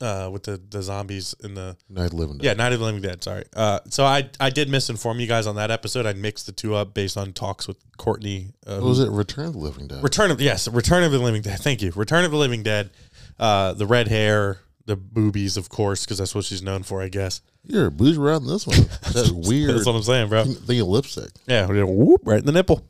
uh, 0.00 0.28
with 0.32 0.44
the 0.44 0.60
the 0.70 0.82
zombies 0.82 1.34
in 1.42 1.54
the 1.54 1.76
Night 1.88 2.12
Living. 2.12 2.38
Dead. 2.38 2.44
Yeah 2.44 2.52
Night 2.54 2.72
of 2.72 2.78
the 2.80 2.84
Living 2.84 3.02
Dead. 3.02 3.22
Sorry. 3.22 3.44
Uh, 3.54 3.80
so 3.88 4.04
I 4.04 4.28
I 4.40 4.50
did 4.50 4.68
misinform 4.68 5.20
you 5.20 5.26
guys 5.26 5.46
on 5.46 5.56
that 5.56 5.70
episode. 5.70 6.06
I 6.06 6.12
mixed 6.12 6.46
the 6.46 6.52
two 6.52 6.74
up 6.74 6.94
based 6.94 7.16
on 7.16 7.32
talks 7.32 7.66
with 7.68 7.78
Courtney. 7.96 8.48
Uh, 8.66 8.76
What 8.78 8.84
was 8.88 9.00
it? 9.00 9.10
Return 9.10 9.46
of 9.46 9.52
the 9.54 9.58
Living 9.60 9.86
Dead. 9.88 10.02
Return 10.02 10.30
of 10.30 10.40
yes, 10.40 10.68
Return 10.68 11.02
of 11.04 11.12
the 11.12 11.18
Living 11.18 11.42
Dead. 11.42 11.58
Thank 11.60 11.82
you. 11.82 11.92
Return 11.94 12.24
of 12.24 12.30
the 12.30 12.36
Living 12.36 12.62
Dead. 12.62 12.90
Uh, 13.38 13.72
the 13.72 13.86
red 13.86 14.08
hair, 14.08 14.58
the 14.86 14.96
boobies, 14.96 15.56
of 15.56 15.68
course, 15.68 16.04
because 16.04 16.18
that's 16.18 16.34
what 16.34 16.44
she's 16.44 16.62
known 16.62 16.82
for, 16.82 17.00
I 17.02 17.08
guess. 17.08 17.40
You're 17.64 17.86
a 17.86 17.90
booze 17.90 18.16
around 18.18 18.46
this 18.46 18.66
one. 18.66 18.78
That 19.12 19.30
weird 19.46 19.74
That's 19.74 19.86
what 19.86 19.94
I'm 19.94 20.02
saying, 20.02 20.28
bro. 20.28 20.44
thing 20.44 20.80
of 20.80 20.88
lipstick. 20.88 21.30
Yeah, 21.46 21.66
whoop, 21.66 22.22
right 22.24 22.38
in 22.40 22.46
the 22.46 22.52
nipple. 22.52 22.84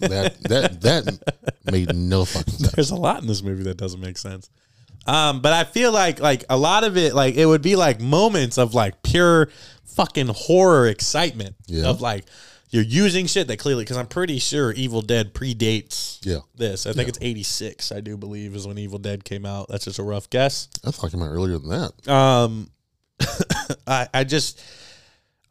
That 0.00 0.36
that 0.42 0.80
that 0.82 1.54
made 1.70 1.94
no 1.96 2.24
fucking 2.24 2.52
sense. 2.54 2.72
There's 2.72 2.90
a 2.90 2.96
lot 2.96 3.22
in 3.22 3.26
this 3.28 3.42
movie 3.42 3.62
that 3.64 3.76
doesn't 3.76 4.00
make 4.00 4.18
sense. 4.18 4.50
Um, 5.08 5.40
but 5.40 5.52
I 5.52 5.64
feel 5.64 5.90
like 5.90 6.20
like 6.20 6.44
a 6.50 6.56
lot 6.56 6.84
of 6.84 6.96
it, 6.96 7.14
like 7.14 7.34
it 7.36 7.46
would 7.46 7.62
be 7.62 7.74
like 7.76 8.00
moments 8.00 8.58
of 8.58 8.74
like 8.74 9.02
pure 9.02 9.48
fucking 9.86 10.28
horror 10.28 10.86
excitement 10.86 11.56
Yeah. 11.66 11.86
of 11.88 12.00
like 12.00 12.24
you're 12.70 12.82
using 12.84 13.26
shit 13.26 13.48
that 13.48 13.56
clearly 13.58 13.82
because 13.84 13.96
I'm 13.96 14.06
pretty 14.06 14.38
sure 14.38 14.72
Evil 14.72 15.00
Dead 15.00 15.32
predates 15.32 16.18
Yeah, 16.24 16.40
this. 16.54 16.84
I 16.86 16.92
think 16.92 17.08
it's 17.08 17.18
86, 17.22 17.90
I 17.92 18.00
do 18.00 18.18
believe, 18.18 18.54
is 18.54 18.66
when 18.66 18.76
Evil 18.76 18.98
Dead 18.98 19.24
came 19.24 19.46
out. 19.46 19.68
That's 19.70 19.86
just 19.86 19.98
a 19.98 20.02
rough 20.02 20.28
guess. 20.28 20.68
I 20.84 20.90
thought 20.90 21.10
came 21.10 21.22
out 21.22 21.30
earlier 21.30 21.56
than 21.58 21.70
that. 21.70 22.08
Um, 22.12 22.68
I, 23.86 24.08
I 24.12 24.24
just 24.24 24.60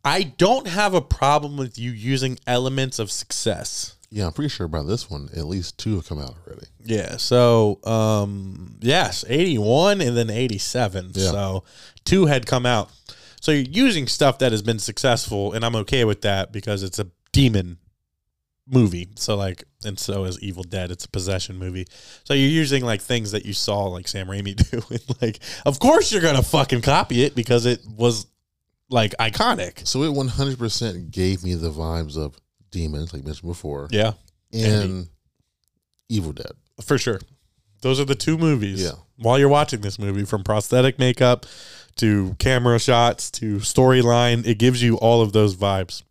I 0.05 0.23
don't 0.23 0.67
have 0.67 0.93
a 0.93 1.01
problem 1.01 1.57
with 1.57 1.77
you 1.79 1.89
using 1.91 2.37
elements 2.47 2.99
of 2.99 3.09
success. 3.11 3.95
Yeah, 4.09 4.27
I'm 4.27 4.33
pretty 4.33 4.49
sure 4.49 4.67
by 4.67 4.83
this 4.83 5.09
one, 5.09 5.29
at 5.35 5.45
least 5.45 5.77
two 5.77 5.95
have 5.95 6.07
come 6.07 6.19
out 6.19 6.35
already. 6.45 6.67
Yeah. 6.83 7.17
So, 7.17 7.79
um, 7.83 8.77
yes, 8.79 9.25
81 9.27 10.01
and 10.01 10.15
then 10.15 10.29
87. 10.29 11.11
Yeah. 11.13 11.31
So, 11.31 11.63
two 12.05 12.25
had 12.25 12.45
come 12.45 12.65
out. 12.65 12.89
So, 13.41 13.51
you're 13.51 13.85
using 13.85 14.07
stuff 14.07 14.39
that 14.39 14.51
has 14.53 14.61
been 14.61 14.79
successful, 14.79 15.51
and 15.51 15.65
I'm 15.65 15.75
okay 15.77 16.05
with 16.05 16.21
that 16.21 16.53
because 16.53 16.83
it's 16.83 16.99
a 16.99 17.07
demon 17.33 17.79
movie. 18.65 19.09
So, 19.15 19.35
like, 19.35 19.65
and 19.83 19.99
so 19.99 20.23
is 20.23 20.41
Evil 20.41 20.63
Dead. 20.63 20.89
It's 20.89 21.05
a 21.05 21.09
possession 21.09 21.57
movie. 21.57 21.85
So, 22.23 22.33
you're 22.33 22.49
using 22.49 22.85
like 22.85 23.01
things 23.01 23.33
that 23.33 23.45
you 23.45 23.51
saw 23.51 23.87
like 23.87 24.07
Sam 24.07 24.27
Raimi 24.27 24.55
do. 24.71 24.81
And, 24.89 25.21
like, 25.21 25.39
of 25.65 25.79
course, 25.79 26.13
you're 26.13 26.21
going 26.21 26.37
to 26.37 26.43
fucking 26.43 26.81
copy 26.81 27.23
it 27.23 27.35
because 27.35 27.65
it 27.65 27.81
was 27.85 28.25
like 28.89 29.13
iconic. 29.19 29.87
So 29.87 30.03
it 30.03 30.13
100% 30.13 31.11
gave 31.11 31.43
me 31.43 31.55
the 31.55 31.71
vibes 31.71 32.17
of 32.17 32.37
Demons, 32.71 33.13
like 33.13 33.23
mentioned 33.23 33.49
before, 33.49 33.87
Yeah. 33.91 34.13
and 34.53 35.07
Evil 36.09 36.33
Dead. 36.33 36.51
For 36.83 36.97
sure. 36.97 37.19
Those 37.81 37.99
are 37.99 38.05
the 38.05 38.15
two 38.15 38.37
movies. 38.37 38.81
Yeah. 38.83 38.91
While 39.17 39.39
you're 39.39 39.49
watching 39.49 39.81
this 39.81 39.99
movie, 39.99 40.25
from 40.25 40.43
prosthetic 40.43 40.99
makeup 40.99 41.45
to 41.97 42.35
camera 42.39 42.79
shots 42.79 43.29
to 43.31 43.57
storyline, 43.57 44.45
it 44.45 44.55
gives 44.59 44.81
you 44.81 44.95
all 44.97 45.21
of 45.21 45.31
those 45.33 45.55
vibes. 45.55 46.03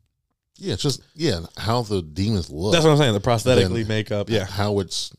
Yeah, 0.59 0.73
it's 0.75 0.83
just 0.83 1.03
yeah, 1.15 1.41
how 1.59 1.83
the 1.83 2.03
demons 2.03 2.51
look. 2.51 2.73
That's 2.73 2.85
what 2.85 2.93
I'm 2.93 2.97
saying. 2.97 3.13
The 3.13 3.21
prosthetically 3.21 3.87
makeup. 3.87 4.31
Yeah. 4.31 4.45
how 4.47 4.79
it's 4.81 5.13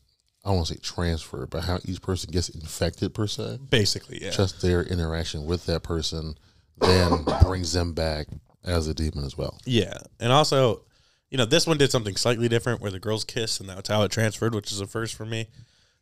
I 0.44 0.48
don't 0.48 0.56
want 0.56 0.68
to 0.68 0.74
say 0.74 0.80
transferred, 0.82 1.50
but 1.50 1.64
how 1.64 1.78
each 1.84 2.00
person 2.02 2.30
gets 2.32 2.48
infected 2.48 3.14
per 3.14 3.26
se. 3.26 3.58
Basically, 3.70 4.18
yeah. 4.22 4.30
Just 4.30 4.60
their 4.62 4.82
interaction 4.82 5.44
with 5.46 5.66
that 5.66 5.82
person 5.82 6.36
then 6.80 7.24
brings 7.42 7.72
them 7.72 7.92
back 7.92 8.26
as 8.64 8.88
a 8.88 8.94
demon 8.94 9.24
as 9.24 9.36
well. 9.36 9.58
Yeah. 9.64 9.96
And 10.20 10.32
also, 10.32 10.82
you 11.30 11.38
know, 11.38 11.44
this 11.44 11.66
one 11.66 11.78
did 11.78 11.90
something 11.90 12.16
slightly 12.16 12.48
different 12.48 12.80
where 12.80 12.90
the 12.90 12.98
girls 12.98 13.24
kiss 13.24 13.60
and 13.60 13.68
that's 13.68 13.88
how 13.88 14.02
it 14.02 14.10
transferred, 14.10 14.54
which 14.54 14.72
is 14.72 14.80
a 14.80 14.86
first 14.86 15.14
for 15.14 15.26
me. 15.26 15.48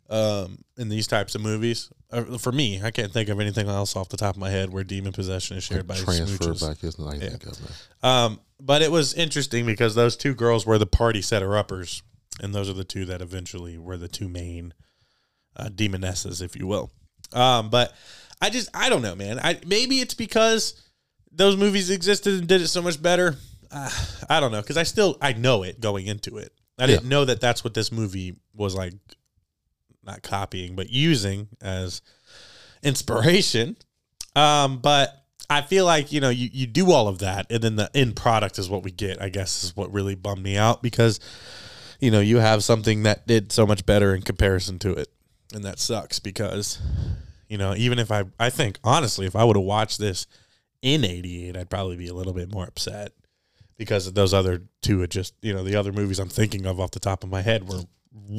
Um, 0.09 0.59
in 0.79 0.89
these 0.89 1.09
types 1.09 1.35
of 1.35 1.41
movies, 1.41 1.91
uh, 2.13 2.39
for 2.39 2.53
me, 2.53 2.81
I 2.81 2.93
can't 2.93 3.13
think 3.13 3.29
of 3.29 3.41
anything 3.41 3.69
else 3.69 3.97
off 3.97 4.09
the 4.09 4.17
top 4.17 4.37
of 4.37 4.41
my 4.41 4.51
head 4.51 4.73
where 4.73 4.85
demon 4.85 5.13
possession 5.13 5.57
is 5.57 5.65
shared 5.65 5.89
by 5.89 5.97
Transfer 5.97 6.45
smooches. 6.45 6.69
back 6.69 6.85
is 6.85 7.01
I 7.01 7.19
think 7.19 7.45
of 7.45 7.53
it. 7.53 8.05
Um, 8.05 8.41
but 8.61 8.83
it 8.83 8.93
was 8.93 9.15
interesting 9.15 9.67
because 9.67 9.97
those 9.97 10.17
two 10.17 10.33
girls 10.33 10.65
were 10.65 10.79
the 10.79 10.87
party 10.87 11.23
setter 11.23 11.57
uppers, 11.57 12.05
and 12.41 12.55
those 12.55 12.71
are 12.71 12.75
the 12.75 12.85
two 12.85 13.05
that 13.07 13.21
eventually 13.21 13.79
were 13.79 13.97
the 13.97 14.07
two 14.07 14.29
main 14.29 14.75
uh, 15.57 15.71
demonesses, 15.71 16.41
if 16.41 16.55
you 16.55 16.69
will. 16.69 16.93
Um, 17.33 17.69
but 17.71 17.93
I 18.41 18.51
just 18.51 18.69
I 18.75 18.89
don't 18.89 19.03
know, 19.03 19.17
man. 19.17 19.41
I 19.41 19.59
maybe 19.67 20.01
it's 20.01 20.15
because 20.15 20.81
those 21.33 21.57
movies 21.57 21.91
existed 21.91 22.35
and 22.35 22.47
did 22.47 22.61
it 22.63 22.69
so 22.69 22.81
much 22.81 23.01
better. 23.01 23.37
Uh, 23.77 23.91
I 24.31 24.41
don't 24.41 24.53
know 24.53 24.61
because 24.61 24.77
I 24.77 24.85
still 24.85 25.17
I 25.21 25.33
know 25.35 25.63
it 25.63 25.81
going 25.81 26.07
into 26.07 26.39
it. 26.39 26.53
I 26.79 26.87
didn't 26.87 27.09
know 27.09 27.25
that 27.25 27.41
that's 27.41 27.65
what 27.65 27.73
this 27.73 27.91
movie 27.91 28.37
was 28.55 28.75
like, 28.75 28.93
not 30.05 30.23
copying 30.23 30.77
but 30.77 30.91
using 30.91 31.49
as 31.61 32.03
inspiration. 32.83 33.77
Um, 34.35 34.79
but 34.79 35.25
I 35.49 35.63
feel 35.63 35.85
like 35.85 36.13
you 36.13 36.21
know 36.21 36.29
you, 36.29 36.49
you 36.53 36.67
do 36.67 36.91
all 36.91 37.09
of 37.09 37.19
that, 37.21 37.47
and 37.51 37.63
then 37.63 37.77
the 37.77 37.91
end 37.95 38.17
product 38.17 38.59
is 38.59 38.69
what 38.69 38.83
we 38.83 38.91
get. 38.91 39.23
I 39.23 39.29
guess 39.29 39.65
is 39.65 39.77
what 39.77 39.93
really 39.93 40.15
bummed 40.15 40.43
me 40.43 40.57
out 40.57 40.83
because 40.83 41.21
you 42.01 42.11
know 42.11 42.21
you 42.21 42.39
have 42.39 42.63
something 42.65 43.05
that 43.05 43.27
did 43.27 43.53
so 43.53 43.67
much 43.67 43.87
better 43.87 44.15
in 44.15 44.23
comparison 44.23 44.79
to 44.81 44.93
it, 44.93 45.09
and 45.55 45.65
that 45.65 45.79
sucks 45.79 46.19
because 46.19 46.79
you 47.49 47.57
know 47.57 47.75
even 47.75 47.99
if 47.99 48.13
I 48.13 48.25
I 48.39 48.51
think 48.51 48.79
honestly 48.85 49.27
if 49.27 49.35
I 49.35 49.45
would 49.45 49.57
have 49.57 49.65
watched 49.65 49.99
this 49.99 50.27
in 50.83 51.05
'88, 51.05 51.57
I'd 51.57 51.71
probably 51.71 51.97
be 51.97 52.09
a 52.09 52.15
little 52.15 52.35
bit 52.35 52.53
more 52.53 52.67
upset 52.67 53.13
because 53.77 54.13
those 54.13 54.35
other 54.35 54.63
two 54.83 55.01
had 55.01 55.11
just 55.11 55.35
you 55.43 55.53
know 55.53 55.65
the 55.65 55.77
other 55.77 55.93
movies 55.93 56.19
I'm 56.19 56.29
thinking 56.29 56.67
of 56.67 56.81
off 56.81 56.93
the 56.93 57.01
top 57.01 57.23
of 57.23 57.31
my 57.31 57.43
head 57.43 57.69
were 57.69 57.83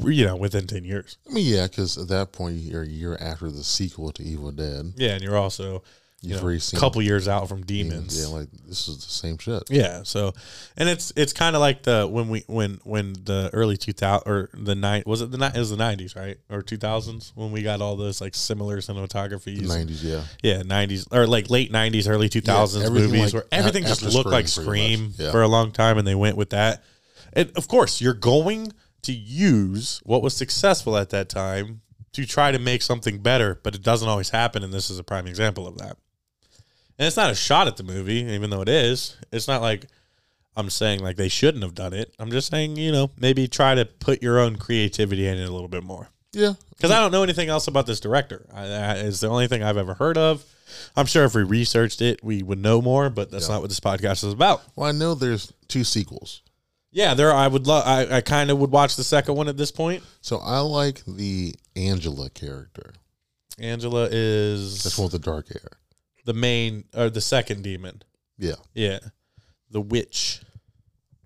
you 0.10 0.26
know 0.26 0.36
within 0.36 0.68
ten 0.68 0.84
years. 0.84 1.18
I 1.30 1.34
mean, 1.34 1.46
yeah, 1.46 1.68
because 1.68 1.98
at 1.98 2.08
that 2.10 2.32
point 2.32 2.58
you're 2.58 2.84
a 2.84 2.88
year 2.88 3.18
after 3.20 3.52
the 3.52 3.64
sequel 3.64 4.12
to 4.14 4.24
Evil 4.24 4.52
Dead. 4.52 4.94
Yeah, 4.96 5.12
and 5.12 5.24
you're 5.24 5.38
also 5.38 5.84
you 6.22 6.36
know 6.36 6.48
a 6.48 6.80
couple 6.80 7.02
years 7.02 7.28
out 7.28 7.48
from 7.48 7.64
Demons. 7.64 8.20
Yeah, 8.20 8.36
like 8.36 8.50
this 8.66 8.88
is 8.88 9.06
the 9.06 9.12
same 9.12 9.38
shit. 9.38 9.64
Yeah. 9.70 10.02
So, 10.04 10.34
and 10.76 10.90
it's 10.90 11.14
it's 11.16 11.32
kind 11.32 11.56
of 11.56 11.60
like 11.60 11.84
the 11.84 12.08
when 12.08 12.28
we 12.28 12.44
when 12.48 12.80
when 12.84 13.14
the 13.14 13.52
early 13.54 13.78
two 13.78 13.94
thousand 13.94 14.32
or 14.32 14.50
the 14.54 14.74
night 14.74 15.06
was 15.06 15.22
it 15.22 15.30
the 15.30 15.38
night 15.38 15.56
it 15.56 15.60
was 15.60 15.70
the 15.70 15.78
nineties 15.78 16.16
right 16.16 16.38
or 16.50 16.64
two 16.64 16.78
thousands 16.78 17.34
when 17.36 17.52
we 17.52 17.62
got 17.62 17.82
all 17.82 17.96
those 17.96 18.20
like 18.20 18.34
similar 18.34 18.78
cinematography. 18.78 19.62
Nineties, 19.62 20.04
yeah. 20.04 20.24
Yeah, 20.42 20.64
nineties 20.64 21.08
or 21.12 21.28
like 21.28 21.52
late 21.52 21.72
nineties, 21.72 22.08
early 22.08 22.30
two 22.30 22.42
thousands 22.42 22.86
everything 22.86 23.12
movies 23.12 23.34
like 23.34 23.44
where 23.52 23.60
everything 23.60 23.84
just 23.84 24.02
looked 24.02 24.30
like 24.30 24.48
Scream, 24.48 24.66
pretty 24.68 24.96
Scream. 24.96 25.14
Yeah. 25.18 25.32
for 25.32 25.44
a 25.44 25.48
long 25.48 25.72
time, 25.72 26.00
and 26.00 26.08
they 26.08 26.16
went 26.16 26.36
with 26.36 26.50
that. 26.50 26.84
And 27.34 27.52
of 27.56 27.68
course, 27.68 28.02
you're 28.02 28.16
going 28.16 28.74
to 29.04 29.14
use 29.14 30.02
what 30.04 30.24
was 30.24 30.36
successful 30.36 30.98
at 30.98 31.12
that 31.12 31.30
time 31.30 31.82
to 32.14 32.26
try 32.26 32.52
to 32.52 32.58
make 32.58 32.82
something 32.82 33.20
better, 33.20 33.60
but 33.62 33.76
it 33.76 33.84
doesn't 33.84 34.10
always 34.10 34.32
happen, 34.32 34.64
and 34.64 34.74
this 34.74 34.90
is 34.90 34.98
a 34.98 35.04
prime 35.04 35.28
example 35.28 35.68
of 35.68 35.78
that. 35.78 35.98
And 37.00 37.06
it's 37.06 37.18
not 37.18 37.30
a 37.32 37.36
shot 37.36 37.68
at 37.68 37.78
the 37.78 37.84
movie, 37.84 38.24
even 38.26 38.50
though 38.50 38.62
it 38.62 38.70
is. 38.70 39.16
It's 39.32 39.48
not 39.48 39.62
like 39.62 39.86
I'm 40.56 40.70
saying 40.70 41.02
like 41.02 41.16
they 41.16 41.28
shouldn't 41.30 41.64
have 41.64 41.76
done 41.76 41.94
it. 41.94 42.14
I'm 42.18 42.32
just 42.32 42.50
saying, 42.50 42.76
you 42.78 42.92
know, 42.92 43.12
maybe 43.20 43.48
try 43.48 43.76
to 43.76 43.86
put 43.86 44.22
your 44.24 44.40
own 44.40 44.56
creativity 44.56 45.28
in 45.28 45.38
it 45.38 45.48
a 45.48 45.52
little 45.52 45.68
bit 45.68 45.84
more 45.84 46.10
Yeah. 46.34 46.54
because 46.72 46.90
I 46.90 47.00
don't 47.00 47.12
know 47.12 47.22
anything 47.22 47.50
else 47.50 47.68
about 47.68 47.86
this 47.86 48.00
director. 48.00 48.48
I, 48.52 48.62
I, 48.66 48.92
it's 48.96 49.20
the 49.20 49.28
only 49.30 49.48
thing 49.48 49.62
I've 49.62 49.78
ever 49.78 49.94
heard 49.94 50.18
of. 50.18 50.44
I'm 50.96 51.06
sure 51.06 51.24
if 51.26 51.36
we 51.36 51.44
researched 51.44 52.02
it, 52.02 52.24
we 52.24 52.42
would 52.42 52.58
know 52.60 52.82
more, 52.82 53.10
but 53.12 53.30
that's 53.30 53.48
Yeah. 53.48 53.56
not 53.56 53.62
what 53.62 53.70
this 53.70 53.80
podcast 53.80 54.24
is 54.26 54.34
about. 54.34 54.64
Well, 54.76 54.90
I 54.90 54.92
know 54.92 55.14
there's 55.14 55.54
two 55.68 55.84
sequels. 55.84 56.42
Yeah, 56.92 57.14
there. 57.14 57.32
I 57.32 57.48
would 57.48 57.68
love. 57.68 57.84
I, 57.86 58.18
I 58.18 58.22
kind 58.22 58.50
of 58.50 58.58
would 58.58 58.72
watch 58.72 58.96
the 58.96 59.04
second 59.04 59.36
one 59.36 59.48
at 59.48 59.58
this 59.58 59.72
point. 59.72 60.02
So 60.22 60.38
I 60.38 60.60
like 60.62 61.04
the 61.06 61.54
Angela 61.76 62.30
character. 62.32 62.94
Angela 63.60 64.08
is 64.12 64.84
That's 64.84 64.98
one 64.98 65.06
with 65.06 65.12
the 65.12 65.20
dark 65.20 65.48
hair. 65.50 65.72
The 66.28 66.34
main 66.34 66.84
or 66.94 67.10
the 67.10 67.22
second 67.22 67.64
demon. 67.64 68.04
Yeah. 68.38 68.56
Yeah, 68.76 69.00
the 69.72 69.80
witch. 69.82 70.42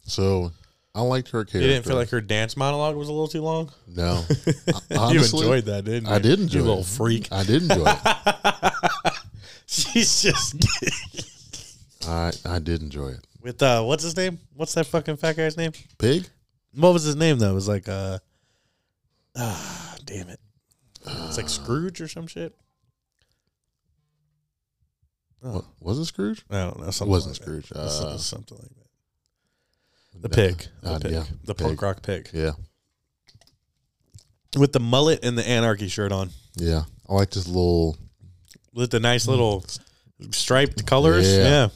So 0.04 0.52
I 0.94 1.02
liked 1.02 1.30
her 1.30 1.44
character. 1.44 1.60
You 1.60 1.68
didn't 1.68 1.86
feel 1.86 1.96
like 1.96 2.10
her 2.12 2.22
dance 2.22 2.56
monologue 2.56 2.96
was 2.96 3.10
a 3.10 3.12
little 3.12 3.28
too 3.28 3.42
long. 3.42 3.72
no. 3.88 4.24
you 5.10 5.20
enjoyed 5.24 5.66
that, 5.66 5.84
didn't 5.86 6.06
you? 6.08 6.14
I 6.14 6.20
did 6.20 6.40
enjoy 6.40 6.60
You 6.60 6.66
it. 6.66 6.68
little 6.68 6.84
freak. 6.84 7.28
I 7.32 7.44
did 7.44 7.64
enjoy 7.64 7.84
it. 7.88 8.74
She's 9.66 10.22
just 10.22 10.56
I 12.08 12.32
I 12.46 12.60
did 12.60 12.82
enjoy 12.84 13.08
it. 13.10 13.26
with 13.42 13.62
uh, 13.64 13.82
what's 13.84 14.04
his 14.04 14.16
name? 14.16 14.38
What's 14.56 14.74
that 14.76 14.86
fucking 14.86 15.18
fat 15.18 15.36
guy's 15.36 15.58
name? 15.58 15.72
Pig? 15.98 16.28
What 16.76 16.94
was 16.94 17.04
his 17.04 17.16
name 17.16 17.40
though? 17.40 17.52
It 17.52 17.56
was 17.56 17.68
like 17.68 17.90
uh, 17.90 18.20
ah, 19.36 19.96
damn 20.06 20.30
it. 20.30 20.40
It's 21.06 21.38
like 21.38 21.50
Scrooge 21.50 22.00
or 22.02 22.08
some 22.08 22.28
shit. 22.28 22.54
Oh, 25.44 25.54
What, 25.54 25.66
was 25.80 26.00
it 26.00 26.06
Scrooge? 26.06 26.44
I 26.52 26.56
don't 26.66 26.80
know. 26.80 26.88
It 26.88 27.02
wasn't 27.02 27.34
like 27.36 27.42
Scrooge. 27.42 27.72
Uh, 27.76 28.18
something 28.18 28.58
like 28.58 28.70
that. 28.70 30.22
The 30.22 30.30
pig. 30.30 30.68
The 30.82 30.90
Uh, 30.92 31.00
pig. 31.00 31.12
yeah, 31.12 31.24
the 31.46 31.56
pig. 31.56 31.68
punk 31.68 31.82
rock 31.82 32.02
pig. 32.04 32.30
Yeah. 32.34 32.52
With 34.58 34.74
the 34.74 34.80
mullet 34.80 35.24
and 35.24 35.38
the 35.38 35.48
anarchy 35.48 35.88
shirt 35.88 36.12
on. 36.12 36.30
Yeah. 36.56 36.84
I 37.10 37.14
like 37.14 37.32
this 37.32 37.48
little 37.48 37.98
With 38.74 38.92
the 38.92 39.00
nice 39.00 39.28
little 39.28 39.66
striped 40.32 40.86
colors. 40.86 41.28
Yeah. 41.32 41.44
yeah. 41.44 41.68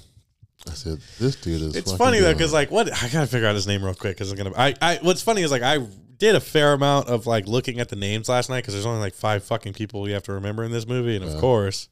I 0.68 0.72
said, 0.74 1.00
this 1.20 1.36
dude 1.38 1.62
is 1.62 1.76
It's 1.76 1.94
funny 1.94 2.20
though, 2.20 2.34
because 2.34 2.52
like, 2.52 2.72
what 2.72 2.88
I 2.92 3.08
gotta 3.10 3.28
figure 3.28 3.48
out 3.48 3.56
his 3.56 3.68
name 3.68 3.84
real 3.84 3.94
quick 3.94 4.16
because 4.18 4.32
I'm 4.32 4.38
gonna. 4.38 4.52
I, 4.58 4.74
I 4.82 5.00
what's 5.02 5.22
funny 5.22 5.42
is 5.44 5.52
like 5.52 5.62
I 5.62 5.78
did 6.18 6.36
a 6.36 6.40
fair 6.40 6.74
amount 6.74 7.08
of 7.08 7.28
like 7.28 7.48
looking 7.48 7.80
at 7.80 7.90
the 7.90 7.96
names 7.96 8.28
last 8.30 8.50
night 8.50 8.62
because 8.62 8.74
there's 8.74 8.86
only 8.86 9.00
like 9.00 9.14
five 9.14 9.44
fucking 9.44 9.74
people 9.74 10.08
you 10.08 10.14
have 10.16 10.24
to 10.24 10.34
remember 10.34 10.64
in 10.64 10.72
this 10.72 10.88
movie, 10.88 11.16
and 11.16 11.24
of 11.26 11.40
course, 11.40 11.88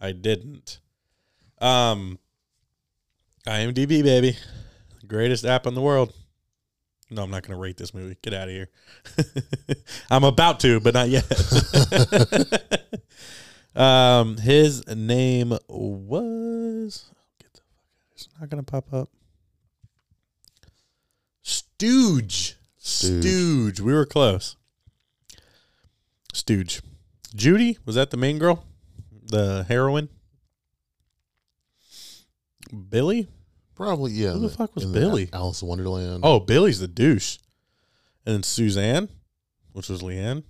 I 0.00 0.12
didn't. 0.12 0.80
Um, 1.58 2.18
IMDb 3.46 4.02
baby, 4.02 4.36
greatest 5.06 5.44
app 5.44 5.66
in 5.66 5.74
the 5.74 5.80
world. 5.80 6.12
No, 7.10 7.22
I'm 7.22 7.30
not 7.30 7.44
gonna 7.44 7.58
rate 7.58 7.76
this 7.76 7.94
movie. 7.94 8.16
Get 8.20 8.34
out 8.34 8.48
of 8.48 8.54
here. 8.54 8.68
I'm 10.10 10.24
about 10.24 10.60
to, 10.60 10.80
but 10.80 10.94
not 10.94 11.08
yet. 11.08 11.24
um, 13.76 14.36
his 14.38 14.86
name 14.88 15.56
was. 15.68 17.04
Get 17.40 17.52
the 17.54 17.60
fuck 17.60 17.86
out. 17.88 18.12
It's 18.12 18.28
not 18.40 18.48
gonna 18.50 18.62
pop 18.64 18.92
up. 18.92 19.08
Stooge. 21.42 22.56
Stooge. 22.76 23.22
Stooge. 23.22 23.80
We 23.80 23.92
were 23.92 24.06
close. 24.06 24.56
Stooge. 26.32 26.82
Judy 27.34 27.78
was 27.84 27.94
that 27.94 28.10
the 28.10 28.16
main 28.16 28.38
girl, 28.38 28.64
the 29.24 29.64
heroine. 29.68 30.08
Billy. 32.68 33.28
Probably, 33.74 34.12
yeah. 34.12 34.32
Who 34.32 34.40
the 34.40 34.48
fuck 34.48 34.74
was 34.74 34.84
in 34.84 34.92
Billy? 34.92 35.28
Alice 35.32 35.62
in 35.62 35.68
Wonderland. 35.68 36.20
Oh, 36.22 36.40
Billy's 36.40 36.80
the 36.80 36.88
douche. 36.88 37.38
And 38.24 38.34
then 38.34 38.42
Suzanne, 38.42 39.08
which 39.72 39.88
was 39.88 40.02
Leanne, 40.02 40.44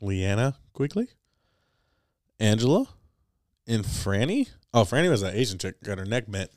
Leanna 0.00 0.56
Quigley, 0.72 1.08
Angela, 2.40 2.86
and 3.66 3.84
Franny. 3.84 4.48
Oh, 4.74 4.84
Franny 4.84 5.10
was 5.10 5.20
that 5.20 5.34
Asian 5.34 5.58
chick, 5.58 5.82
got 5.82 5.98
her 5.98 6.04
neck 6.04 6.24
bent. 6.28 6.50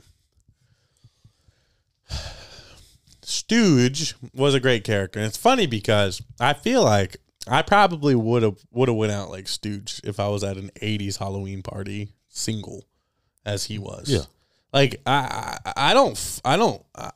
Stooge 3.22 4.15
was 4.34 4.54
a 4.54 4.60
great 4.60 4.84
character, 4.84 5.20
and 5.20 5.28
it's 5.28 5.38
funny 5.38 5.68
because 5.68 6.22
I 6.39 6.54
feel 6.54 6.84
like 6.84 7.18
I 7.48 7.62
probably 7.62 8.15
would 8.15 8.44
have 8.44 8.58
would 8.72 8.88
have 8.88 8.98
went 8.98 9.12
out 9.12 9.30
like 9.30 9.48
Stooge 9.48 10.00
if 10.04 10.20
I 10.20 10.28
was 10.30 10.44
at 10.44 10.58
an 10.58 10.72
'80s 10.82 11.18
Halloween 11.18 11.62
party 11.62 12.10
single, 12.30 12.86
as 13.46 13.65
he 13.65 13.78
was. 13.80 14.10
Yeah. 14.10 14.26
Like 14.73 15.01
I 15.06 15.58
I, 15.65 15.73
I 15.91 15.93
don't 15.93 16.41
I 16.45 16.58
don't 16.58 16.82
I, 16.95 17.12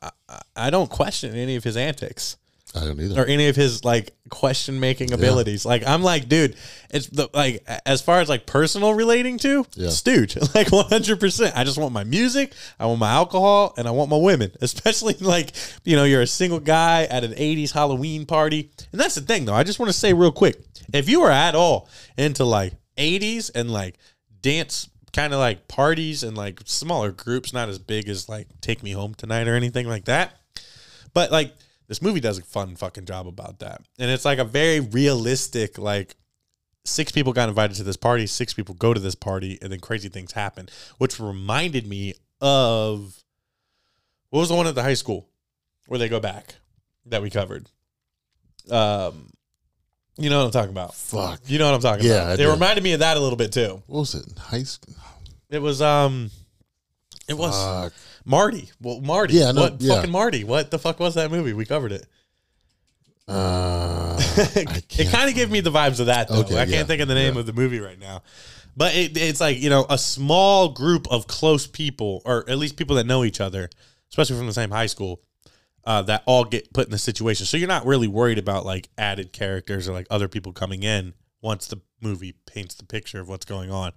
I- 0.56 0.70
don't 0.70 0.90
question 0.90 1.34
any 1.34 1.56
of 1.56 1.64
his 1.64 1.76
antics 1.76 2.36
I 2.72 2.84
don't 2.84 3.00
either. 3.00 3.20
or 3.20 3.26
any 3.26 3.48
of 3.48 3.56
his 3.56 3.84
like 3.84 4.14
question 4.28 4.78
making 4.78 5.12
abilities. 5.12 5.66
Like 5.66 5.82
I'm 5.84 6.04
like, 6.04 6.28
dude, 6.28 6.54
it's 6.90 7.08
the 7.08 7.28
like 7.34 7.64
as 7.84 8.00
far 8.00 8.20
as 8.20 8.28
like 8.28 8.46
personal 8.46 8.94
relating 8.94 9.38
to 9.38 9.66
Yeah. 9.74 9.88
Stooge, 9.88 10.36
like 10.54 10.70
100. 10.70 11.18
percent 11.18 11.56
I 11.56 11.64
just 11.64 11.78
want 11.78 11.92
my 11.92 12.04
music, 12.04 12.52
I 12.78 12.86
want 12.86 13.00
my 13.00 13.10
alcohol, 13.10 13.74
and 13.76 13.88
I 13.88 13.90
want 13.90 14.08
my 14.08 14.18
women. 14.18 14.52
Especially 14.60 15.14
like 15.14 15.50
you 15.84 15.96
know 15.96 16.04
you're 16.04 16.20
a 16.22 16.28
single 16.28 16.60
guy 16.60 17.04
at 17.10 17.24
an 17.24 17.32
80s 17.32 17.72
Halloween 17.72 18.24
party, 18.24 18.70
and 18.92 19.00
that's 19.00 19.16
the 19.16 19.22
thing 19.22 19.46
though. 19.46 19.54
I 19.54 19.64
just 19.64 19.80
want 19.80 19.90
to 19.90 19.98
say 19.98 20.12
real 20.12 20.30
quick, 20.30 20.62
if 20.92 21.08
you 21.08 21.22
are 21.22 21.30
at 21.32 21.56
all 21.56 21.88
into 22.16 22.44
like 22.44 22.74
80s 22.96 23.50
and 23.52 23.72
like 23.72 23.96
dance 24.42 24.88
kind 25.12 25.32
of 25.32 25.38
like 25.38 25.68
parties 25.68 26.22
and 26.22 26.36
like 26.36 26.60
smaller 26.64 27.12
groups, 27.12 27.52
not 27.52 27.68
as 27.68 27.78
big 27.78 28.08
as 28.08 28.28
like 28.28 28.48
Take 28.60 28.82
Me 28.82 28.92
Home 28.92 29.14
Tonight 29.14 29.48
or 29.48 29.54
anything 29.54 29.88
like 29.88 30.04
that. 30.04 30.34
But 31.12 31.32
like 31.32 31.54
this 31.88 32.02
movie 32.02 32.20
does 32.20 32.38
a 32.38 32.42
fun 32.42 32.76
fucking 32.76 33.06
job 33.06 33.26
about 33.26 33.58
that. 33.58 33.82
And 33.98 34.10
it's 34.10 34.24
like 34.24 34.38
a 34.38 34.44
very 34.44 34.80
realistic 34.80 35.78
like 35.78 36.14
six 36.84 37.12
people 37.12 37.32
got 37.32 37.48
invited 37.48 37.76
to 37.76 37.82
this 37.82 37.96
party, 37.96 38.26
six 38.26 38.54
people 38.54 38.74
go 38.74 38.94
to 38.94 39.00
this 39.00 39.14
party 39.14 39.58
and 39.60 39.72
then 39.72 39.80
crazy 39.80 40.08
things 40.08 40.32
happen, 40.32 40.68
which 40.98 41.18
reminded 41.18 41.86
me 41.86 42.14
of 42.40 43.22
what 44.30 44.40
was 44.40 44.48
the 44.48 44.54
one 44.54 44.66
at 44.66 44.74
the 44.74 44.82
high 44.82 44.94
school 44.94 45.28
where 45.86 45.98
they 45.98 46.08
go 46.08 46.20
back 46.20 46.54
that 47.06 47.22
we 47.22 47.30
covered? 47.30 47.68
Um 48.70 49.30
you 50.20 50.30
know 50.30 50.38
what 50.38 50.44
I'm 50.46 50.50
talking 50.52 50.70
about. 50.70 50.94
Fuck. 50.94 51.40
You 51.46 51.58
know 51.58 51.66
what 51.66 51.74
I'm 51.74 51.80
talking 51.80 52.06
Yeah, 52.06 52.22
about. 52.22 52.40
It 52.40 52.42
do. 52.44 52.50
reminded 52.50 52.84
me 52.84 52.92
of 52.92 53.00
that 53.00 53.16
a 53.16 53.20
little 53.20 53.36
bit 53.36 53.52
too. 53.52 53.82
What 53.86 54.00
was 54.00 54.14
it? 54.14 54.26
High 54.38 54.62
school? 54.62 54.94
It 55.48 55.60
was 55.60 55.82
um 55.82 56.30
it 57.28 57.34
was 57.34 57.54
Fuck. 57.54 57.92
Marty. 58.24 58.70
Well, 58.80 59.00
Marty. 59.00 59.34
Yeah, 59.34 59.52
what 59.52 59.80
yeah. 59.80 59.94
fucking 59.96 60.10
Marty? 60.10 60.44
What 60.44 60.70
the 60.70 60.78
fuck 60.78 61.00
was 61.00 61.14
that 61.14 61.30
movie? 61.30 61.52
We 61.52 61.64
covered 61.64 61.92
it. 61.92 62.06
Uh, 63.28 64.16
I 64.18 64.48
it 64.56 64.88
can't. 64.88 65.10
kind 65.10 65.28
of 65.28 65.34
gave 65.36 65.50
me 65.50 65.60
the 65.60 65.70
vibes 65.70 66.00
of 66.00 66.06
that 66.06 66.28
though. 66.28 66.40
Okay, 66.40 66.54
I 66.56 66.64
can't 66.64 66.70
yeah, 66.70 66.82
think 66.84 67.00
of 67.00 67.08
the 67.08 67.14
name 67.14 67.36
of 67.36 67.46
the 67.46 67.52
movie 67.52 67.78
right 67.80 67.98
now. 67.98 68.22
But 68.76 68.94
it, 68.94 69.16
it's 69.16 69.40
like, 69.40 69.60
you 69.60 69.70
know, 69.70 69.86
a 69.88 69.98
small 69.98 70.68
group 70.70 71.06
of 71.10 71.26
close 71.26 71.66
people, 71.66 72.22
or 72.24 72.48
at 72.48 72.58
least 72.58 72.76
people 72.76 72.96
that 72.96 73.06
know 73.06 73.24
each 73.24 73.40
other, 73.40 73.68
especially 74.10 74.36
from 74.36 74.46
the 74.46 74.52
same 74.52 74.70
high 74.70 74.86
school, 74.86 75.20
uh, 75.90 76.02
that 76.02 76.22
all 76.24 76.44
get 76.44 76.72
put 76.72 76.84
in 76.86 76.92
the 76.92 76.98
situation. 76.98 77.44
So 77.46 77.56
you're 77.56 77.66
not 77.66 77.84
really 77.84 78.06
worried 78.06 78.38
about 78.38 78.64
like 78.64 78.88
added 78.96 79.32
characters 79.32 79.88
or 79.88 79.92
like 79.92 80.06
other 80.08 80.28
people 80.28 80.52
coming 80.52 80.84
in 80.84 81.14
once 81.42 81.66
the 81.66 81.80
movie 82.00 82.34
paints 82.46 82.76
the 82.76 82.84
picture 82.84 83.18
of 83.18 83.28
what's 83.28 83.44
going 83.44 83.72
on, 83.72 83.90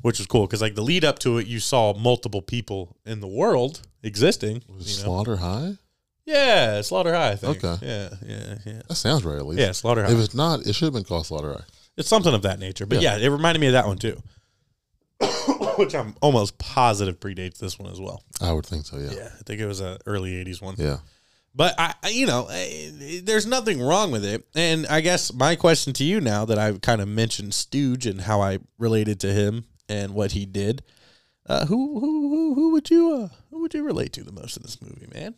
which 0.00 0.18
was 0.18 0.26
cool. 0.26 0.46
Because 0.46 0.62
like 0.62 0.74
the 0.74 0.80
lead 0.82 1.04
up 1.04 1.18
to 1.18 1.36
it, 1.36 1.46
you 1.46 1.60
saw 1.60 1.92
multiple 1.92 2.40
people 2.40 2.96
in 3.04 3.20
the 3.20 3.26
world 3.26 3.82
existing. 4.02 4.62
Was 4.68 4.88
You 4.90 4.96
know? 5.04 5.04
Slaughter 5.10 5.36
High? 5.36 5.74
Yeah, 6.24 6.80
Slaughter 6.80 7.12
High, 7.14 7.32
I 7.32 7.36
think. 7.36 7.62
Okay. 7.62 7.86
Yeah, 7.86 8.08
yeah, 8.26 8.54
yeah. 8.64 8.82
That 8.88 8.94
sounds 8.94 9.22
right, 9.24 9.36
at 9.36 9.44
least. 9.46 9.60
Yeah, 9.60 9.72
Slaughter 9.72 10.04
High. 10.04 10.12
If 10.12 10.18
it's 10.18 10.34
not, 10.34 10.60
it 10.66 10.74
should 10.74 10.86
have 10.86 10.94
been 10.94 11.04
called 11.04 11.26
Slaughter 11.26 11.52
High. 11.52 11.64
It's 11.98 12.08
something 12.08 12.32
of 12.32 12.40
that 12.42 12.58
nature. 12.58 12.86
But 12.86 13.02
yeah, 13.02 13.16
Yeah. 13.18 13.26
it 13.26 13.28
reminded 13.30 13.60
me 13.60 13.66
of 13.66 13.72
that 13.74 13.86
one 13.86 13.98
too. 13.98 14.16
Which 15.76 15.94
I'm 15.94 16.14
almost 16.22 16.56
positive 16.58 17.20
predates 17.20 17.58
this 17.58 17.78
one 17.78 17.90
as 17.92 18.00
well. 18.00 18.22
I 18.40 18.52
would 18.52 18.64
think 18.66 18.86
so, 18.86 18.96
yeah. 18.98 19.10
Yeah, 19.10 19.28
I 19.38 19.42
think 19.44 19.60
it 19.60 19.66
was 19.66 19.80
a 19.80 19.98
early 20.06 20.32
80s 20.44 20.62
one. 20.62 20.74
Yeah. 20.78 20.98
But 21.58 21.74
I, 21.76 21.92
you 22.10 22.24
know, 22.24 22.46
eh, 22.52 23.20
there's 23.24 23.44
nothing 23.44 23.82
wrong 23.82 24.12
with 24.12 24.24
it. 24.24 24.46
And 24.54 24.86
I 24.86 25.00
guess 25.00 25.32
my 25.32 25.56
question 25.56 25.92
to 25.94 26.04
you 26.04 26.20
now 26.20 26.44
that 26.44 26.56
I've 26.56 26.80
kind 26.82 27.00
of 27.00 27.08
mentioned 27.08 27.52
Stooge 27.52 28.06
and 28.06 28.20
how 28.20 28.40
I 28.40 28.60
related 28.78 29.18
to 29.20 29.32
him 29.32 29.64
and 29.88 30.14
what 30.14 30.30
he 30.32 30.46
did, 30.46 30.84
uh, 31.46 31.66
who, 31.66 31.98
who, 31.98 32.28
who, 32.30 32.54
who 32.54 32.70
would 32.74 32.88
you, 32.90 33.10
uh, 33.12 33.28
who 33.50 33.60
would 33.62 33.74
you 33.74 33.82
relate 33.82 34.12
to 34.12 34.22
the 34.22 34.30
most 34.30 34.56
in 34.56 34.62
this 34.62 34.80
movie, 34.80 35.08
man? 35.12 35.34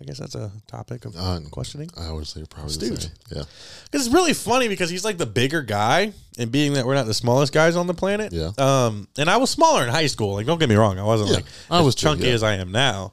I 0.00 0.04
guess 0.06 0.18
that's 0.18 0.34
a 0.34 0.50
topic 0.66 1.04
of 1.04 1.14
Uh, 1.14 1.40
questioning. 1.50 1.90
I 1.94 2.10
would 2.10 2.26
say 2.26 2.42
probably 2.48 2.72
Stooge. 2.72 3.08
Yeah. 3.30 3.42
Because 3.84 4.06
it's 4.06 4.14
really 4.14 4.32
funny 4.32 4.66
because 4.68 4.88
he's 4.88 5.04
like 5.04 5.18
the 5.18 5.26
bigger 5.26 5.60
guy, 5.60 6.12
and 6.38 6.50
being 6.50 6.72
that 6.72 6.86
we're 6.86 6.94
not 6.94 7.04
the 7.06 7.12
smallest 7.14 7.52
guys 7.52 7.76
on 7.76 7.86
the 7.86 7.92
planet. 7.94 8.32
Yeah. 8.32 8.52
Um, 8.56 9.08
and 9.18 9.28
I 9.28 9.36
was 9.36 9.50
smaller 9.50 9.82
in 9.84 9.90
high 9.90 10.06
school. 10.06 10.32
Like, 10.36 10.46
don't 10.46 10.58
get 10.58 10.70
me 10.70 10.74
wrong, 10.76 10.98
I 10.98 11.02
wasn't 11.04 11.28
Yeah, 11.30 11.36
like 11.36 11.44
I 11.70 11.78
as 11.80 11.84
was 11.84 11.94
too, 11.94 12.06
chunky 12.06 12.28
yeah. 12.28 12.32
as 12.32 12.42
I 12.42 12.54
am 12.54 12.72
now. 12.72 13.12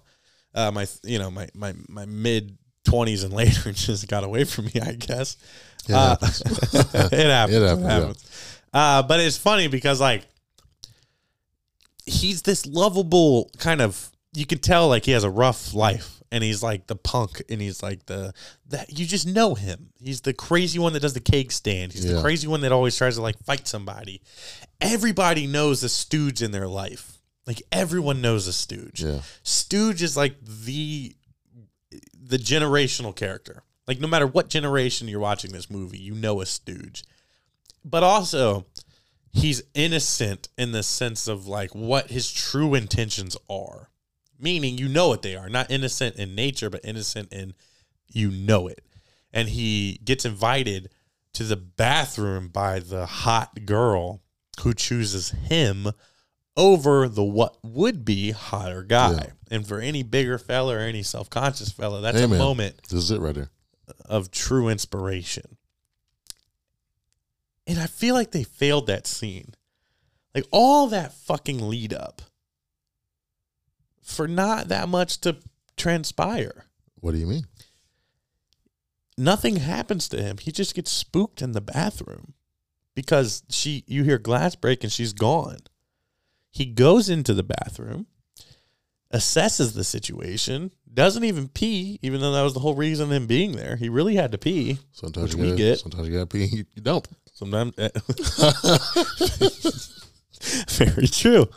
Uh, 0.53 0.71
my 0.71 0.87
you 1.03 1.19
know 1.19 1.29
my 1.31 1.47
my 1.53 1.73
my 1.87 2.05
mid 2.05 2.57
twenties 2.83 3.23
and 3.23 3.33
later 3.33 3.71
just 3.73 4.07
got 4.07 4.23
away 4.23 4.43
from 4.43 4.65
me. 4.65 4.73
I 4.81 4.93
guess 4.93 5.37
It 5.87 5.93
Uh, 5.93 6.09
happens. 6.09 6.41
it 7.13 7.29
happens. 7.29 7.55
It 7.57 7.61
happens, 7.67 7.85
happens. 7.85 8.61
Uh, 8.73 9.03
but 9.03 9.19
it's 9.19 9.37
funny 9.37 9.67
because 9.67 9.99
like 10.01 10.25
he's 12.05 12.41
this 12.43 12.65
lovable 12.65 13.49
kind 13.57 13.81
of. 13.81 14.09
You 14.33 14.45
can 14.45 14.59
tell 14.59 14.87
like 14.87 15.05
he 15.05 15.11
has 15.11 15.23
a 15.23 15.29
rough 15.29 15.73
life, 15.73 16.21
and 16.31 16.43
he's 16.43 16.61
like 16.61 16.85
the 16.85 16.95
punk, 16.95 17.41
and 17.49 17.59
he's 17.59 17.81
like 17.81 18.05
the 18.05 18.33
that 18.67 18.97
you 18.97 19.05
just 19.07 19.25
know 19.27 19.55
him. 19.55 19.89
He's 19.99 20.21
the 20.21 20.33
crazy 20.33 20.77
one 20.77 20.93
that 20.93 20.99
does 21.01 21.13
the 21.13 21.19
cake 21.19 21.51
stand. 21.51 21.93
He's 21.93 22.05
the 22.11 22.21
crazy 22.21 22.47
one 22.47 22.61
that 22.61 22.71
always 22.71 22.95
tries 22.95 23.15
to 23.15 23.21
like 23.23 23.39
fight 23.43 23.67
somebody. 23.67 24.21
Everybody 24.81 25.47
knows 25.47 25.81
the 25.81 25.89
stooge 25.89 26.41
in 26.43 26.51
their 26.51 26.67
life. 26.67 27.17
Like 27.49 27.63
everyone 27.71 28.21
knows 28.21 28.45
a 28.45 28.53
stooge. 28.53 29.03
Yeah. 29.03 29.21
Stooge 29.41 30.03
is 30.03 30.15
like 30.15 30.35
the 30.39 31.15
the 32.13 32.37
generational 32.37 33.15
character. 33.15 33.63
Like 33.87 33.99
no 33.99 34.07
matter 34.07 34.27
what 34.27 34.49
generation 34.49 35.07
you're 35.07 35.19
watching 35.19 35.51
this 35.51 35.67
movie, 35.67 35.97
you 35.97 36.13
know 36.13 36.41
a 36.41 36.45
stooge. 36.45 37.03
But 37.83 38.03
also 38.03 38.67
he's 39.31 39.63
innocent 39.73 40.49
in 40.59 40.73
the 40.73 40.83
sense 40.83 41.27
of 41.27 41.47
like 41.47 41.73
what 41.73 42.11
his 42.11 42.31
true 42.31 42.75
intentions 42.75 43.35
are. 43.49 43.89
Meaning 44.39 44.77
you 44.77 44.87
know 44.87 45.07
what 45.07 45.23
they 45.23 45.35
are. 45.35 45.49
Not 45.49 45.71
innocent 45.71 46.17
in 46.17 46.35
nature, 46.35 46.69
but 46.69 46.85
innocent 46.85 47.33
in 47.33 47.55
you 48.07 48.29
know 48.29 48.67
it. 48.67 48.85
And 49.33 49.49
he 49.49 49.99
gets 50.03 50.23
invited 50.23 50.91
to 51.33 51.43
the 51.43 51.57
bathroom 51.57 52.49
by 52.49 52.77
the 52.77 53.07
hot 53.07 53.65
girl 53.65 54.21
who 54.61 54.75
chooses 54.75 55.31
him 55.31 55.87
over 56.59 57.07
the 57.07 57.23
what 57.23 57.57
would 57.63 58.05
be 58.05 58.31
hotter 58.31 58.83
guy. 58.83 59.11
Yeah. 59.13 59.25
And 59.49 59.65
for 59.67 59.79
any 59.79 60.03
bigger 60.03 60.37
fella 60.37 60.75
or 60.75 60.79
any 60.79 61.01
self 61.01 61.29
conscious 61.29 61.71
fella, 61.71 62.01
that's 62.01 62.17
Hey, 62.19 62.25
a 62.25 62.27
man. 62.27 62.37
moment 62.37 62.75
This 62.83 63.03
is 63.05 63.11
it 63.11 63.19
right 63.19 63.33
there. 63.33 63.49
of 64.05 64.29
true 64.29 64.67
inspiration. 64.69 65.57
And 67.65 67.79
I 67.79 67.85
feel 67.87 68.13
like 68.15 68.31
they 68.31 68.43
failed 68.43 68.87
that 68.87 69.07
scene. 69.07 69.53
Like 70.35 70.45
all 70.51 70.87
that 70.87 71.13
fucking 71.13 71.67
lead 71.67 71.93
up 71.93 72.21
for 74.01 74.27
not 74.27 74.67
that 74.67 74.89
much 74.89 75.19
to 75.21 75.37
transpire. 75.77 76.65
What 76.99 77.11
do 77.13 77.17
you 77.17 77.27
mean? 77.27 77.45
Nothing 79.17 79.57
happens 79.57 80.07
to 80.09 80.21
him. 80.21 80.37
He 80.39 80.51
just 80.51 80.75
gets 80.75 80.91
spooked 80.91 81.41
in 81.41 81.51
the 81.53 81.61
bathroom 81.61 82.33
because 82.95 83.43
she 83.49 83.83
you 83.87 84.03
hear 84.03 84.17
glass 84.17 84.55
break 84.55 84.83
and 84.83 84.91
she's 84.91 85.13
gone. 85.13 85.57
He 86.51 86.65
goes 86.65 87.09
into 87.09 87.33
the 87.33 87.43
bathroom, 87.43 88.07
assesses 89.13 89.73
the 89.73 89.83
situation, 89.83 90.71
doesn't 90.91 91.23
even 91.23 91.47
pee, 91.47 91.99
even 92.01 92.21
though 92.21 92.31
that 92.31 92.41
was 92.41 92.53
the 92.53 92.59
whole 92.59 92.75
reason 92.75 93.11
him 93.11 93.27
being 93.27 93.53
there. 93.53 93.75
He 93.75 93.89
really 93.89 94.15
had 94.15 94.31
to 94.31 94.37
pee. 94.37 94.79
Sometimes 94.91 95.33
you 95.33 95.43
gotta, 95.43 95.55
get. 95.55 95.79
Sometimes 95.79 96.07
you 96.07 96.13
gotta 96.13 96.25
pee. 96.27 96.45
You 96.45 96.65
you 96.75 96.81
don't. 96.81 97.07
Sometimes. 97.33 97.73
eh. 97.77 97.89
Very 100.69 101.07
true. 101.07 101.47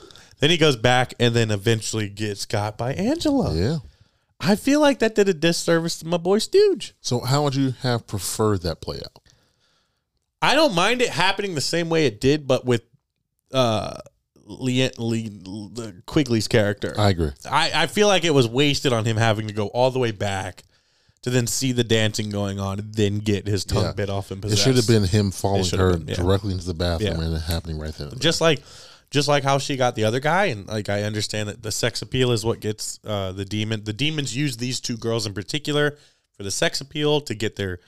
Then 0.40 0.50
he 0.50 0.57
goes 0.57 0.76
back 0.76 1.14
and 1.20 1.35
then 1.35 1.50
eventually 1.50 2.09
gets 2.09 2.46
caught 2.46 2.76
by 2.76 2.92
Angela. 2.94 3.55
Yeah. 3.55 3.78
I 4.40 4.57
feel 4.57 4.81
like 4.81 4.98
that 4.98 5.14
did 5.14 5.28
a 5.28 5.35
disservice 5.35 6.00
to 6.00 6.07
my 6.07 6.16
boy 6.16 6.38
Stooge. 6.38 6.94
So 7.00 7.20
how 7.20 7.44
would 7.44 7.55
you 7.55 7.74
have 7.83 8.09
preferred 8.09 8.62
that 8.62 8.81
play 8.81 8.98
out? 8.98 9.22
I 10.40 10.57
don't 10.57 10.74
mind 10.74 11.00
it 11.00 11.11
happening 11.11 11.55
the 11.55 11.61
same 11.61 11.88
way 11.88 12.07
it 12.07 12.20
did, 12.20 12.48
but 12.48 12.64
with 12.64 12.83
uh, 13.52 13.98
Lee, 14.60 14.90
Lee, 14.98 15.28
the 15.28 16.02
Quigley's 16.06 16.48
character. 16.48 16.94
I 16.98 17.10
agree. 17.10 17.30
I, 17.50 17.70
I 17.74 17.86
feel 17.86 18.08
like 18.08 18.24
it 18.24 18.34
was 18.34 18.46
wasted 18.48 18.92
on 18.92 19.04
him 19.04 19.16
having 19.16 19.48
to 19.48 19.54
go 19.54 19.68
all 19.68 19.90
the 19.90 19.98
way 19.98 20.10
back 20.10 20.62
to 21.22 21.30
then 21.30 21.46
see 21.46 21.70
the 21.72 21.84
dancing 21.84 22.30
going 22.30 22.58
on 22.58 22.78
and 22.80 22.94
then 22.94 23.18
get 23.18 23.46
his 23.46 23.64
tongue 23.64 23.84
Yeah. 23.84 23.92
bit 23.92 24.10
off 24.10 24.30
and 24.30 24.38
It 24.38 24.42
possessed. 24.42 24.62
should 24.64 24.76
have 24.76 24.86
been 24.88 25.04
him 25.04 25.30
following 25.30 25.64
should 25.64 25.78
her 25.78 25.96
been, 25.96 26.08
yeah. 26.08 26.14
directly 26.16 26.52
into 26.52 26.66
the 26.66 26.74
bathroom 26.74 27.16
Yeah. 27.20 27.24
and 27.26 27.34
it 27.36 27.42
happening 27.42 27.78
right 27.78 27.94
there. 27.94 28.10
just 28.18 28.40
like 28.40 28.62
just 29.10 29.28
like 29.28 29.44
how 29.44 29.58
she 29.58 29.76
got 29.76 29.94
the 29.94 30.04
other 30.04 30.20
guy 30.20 30.46
and 30.46 30.66
like 30.68 30.88
i 30.88 31.02
understand 31.02 31.46
that 31.48 31.62
the 31.62 31.70
sex 31.70 32.00
appeal 32.00 32.32
is 32.32 32.44
what 32.46 32.60
gets 32.60 32.98
uh 33.04 33.30
the 33.30 33.44
demon 33.44 33.84
the 33.84 33.92
demons 33.92 34.34
use 34.34 34.56
these 34.56 34.80
two 34.80 34.96
girls 34.96 35.26
in 35.26 35.34
particular 35.34 35.98
for 36.36 36.42
the 36.44 36.50
sex 36.50 36.80
appeal 36.80 37.20
to 37.20 37.34
get 37.34 37.54
their 37.56 37.78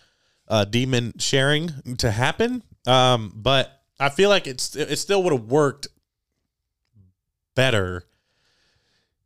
uh 0.49 0.65
demon 0.67 1.15
sharing 1.19 1.71
to 1.97 2.11
happen 2.11 2.63
um 2.87 3.33
but 3.35 3.83
i 3.99 4.11
feel 4.11 4.29
like 4.29 4.47
it's 4.47 4.77
it 4.77 4.97
still 4.99 5.23
would 5.23 5.33
have 5.33 5.45
worked 5.47 5.89
better 7.55 8.05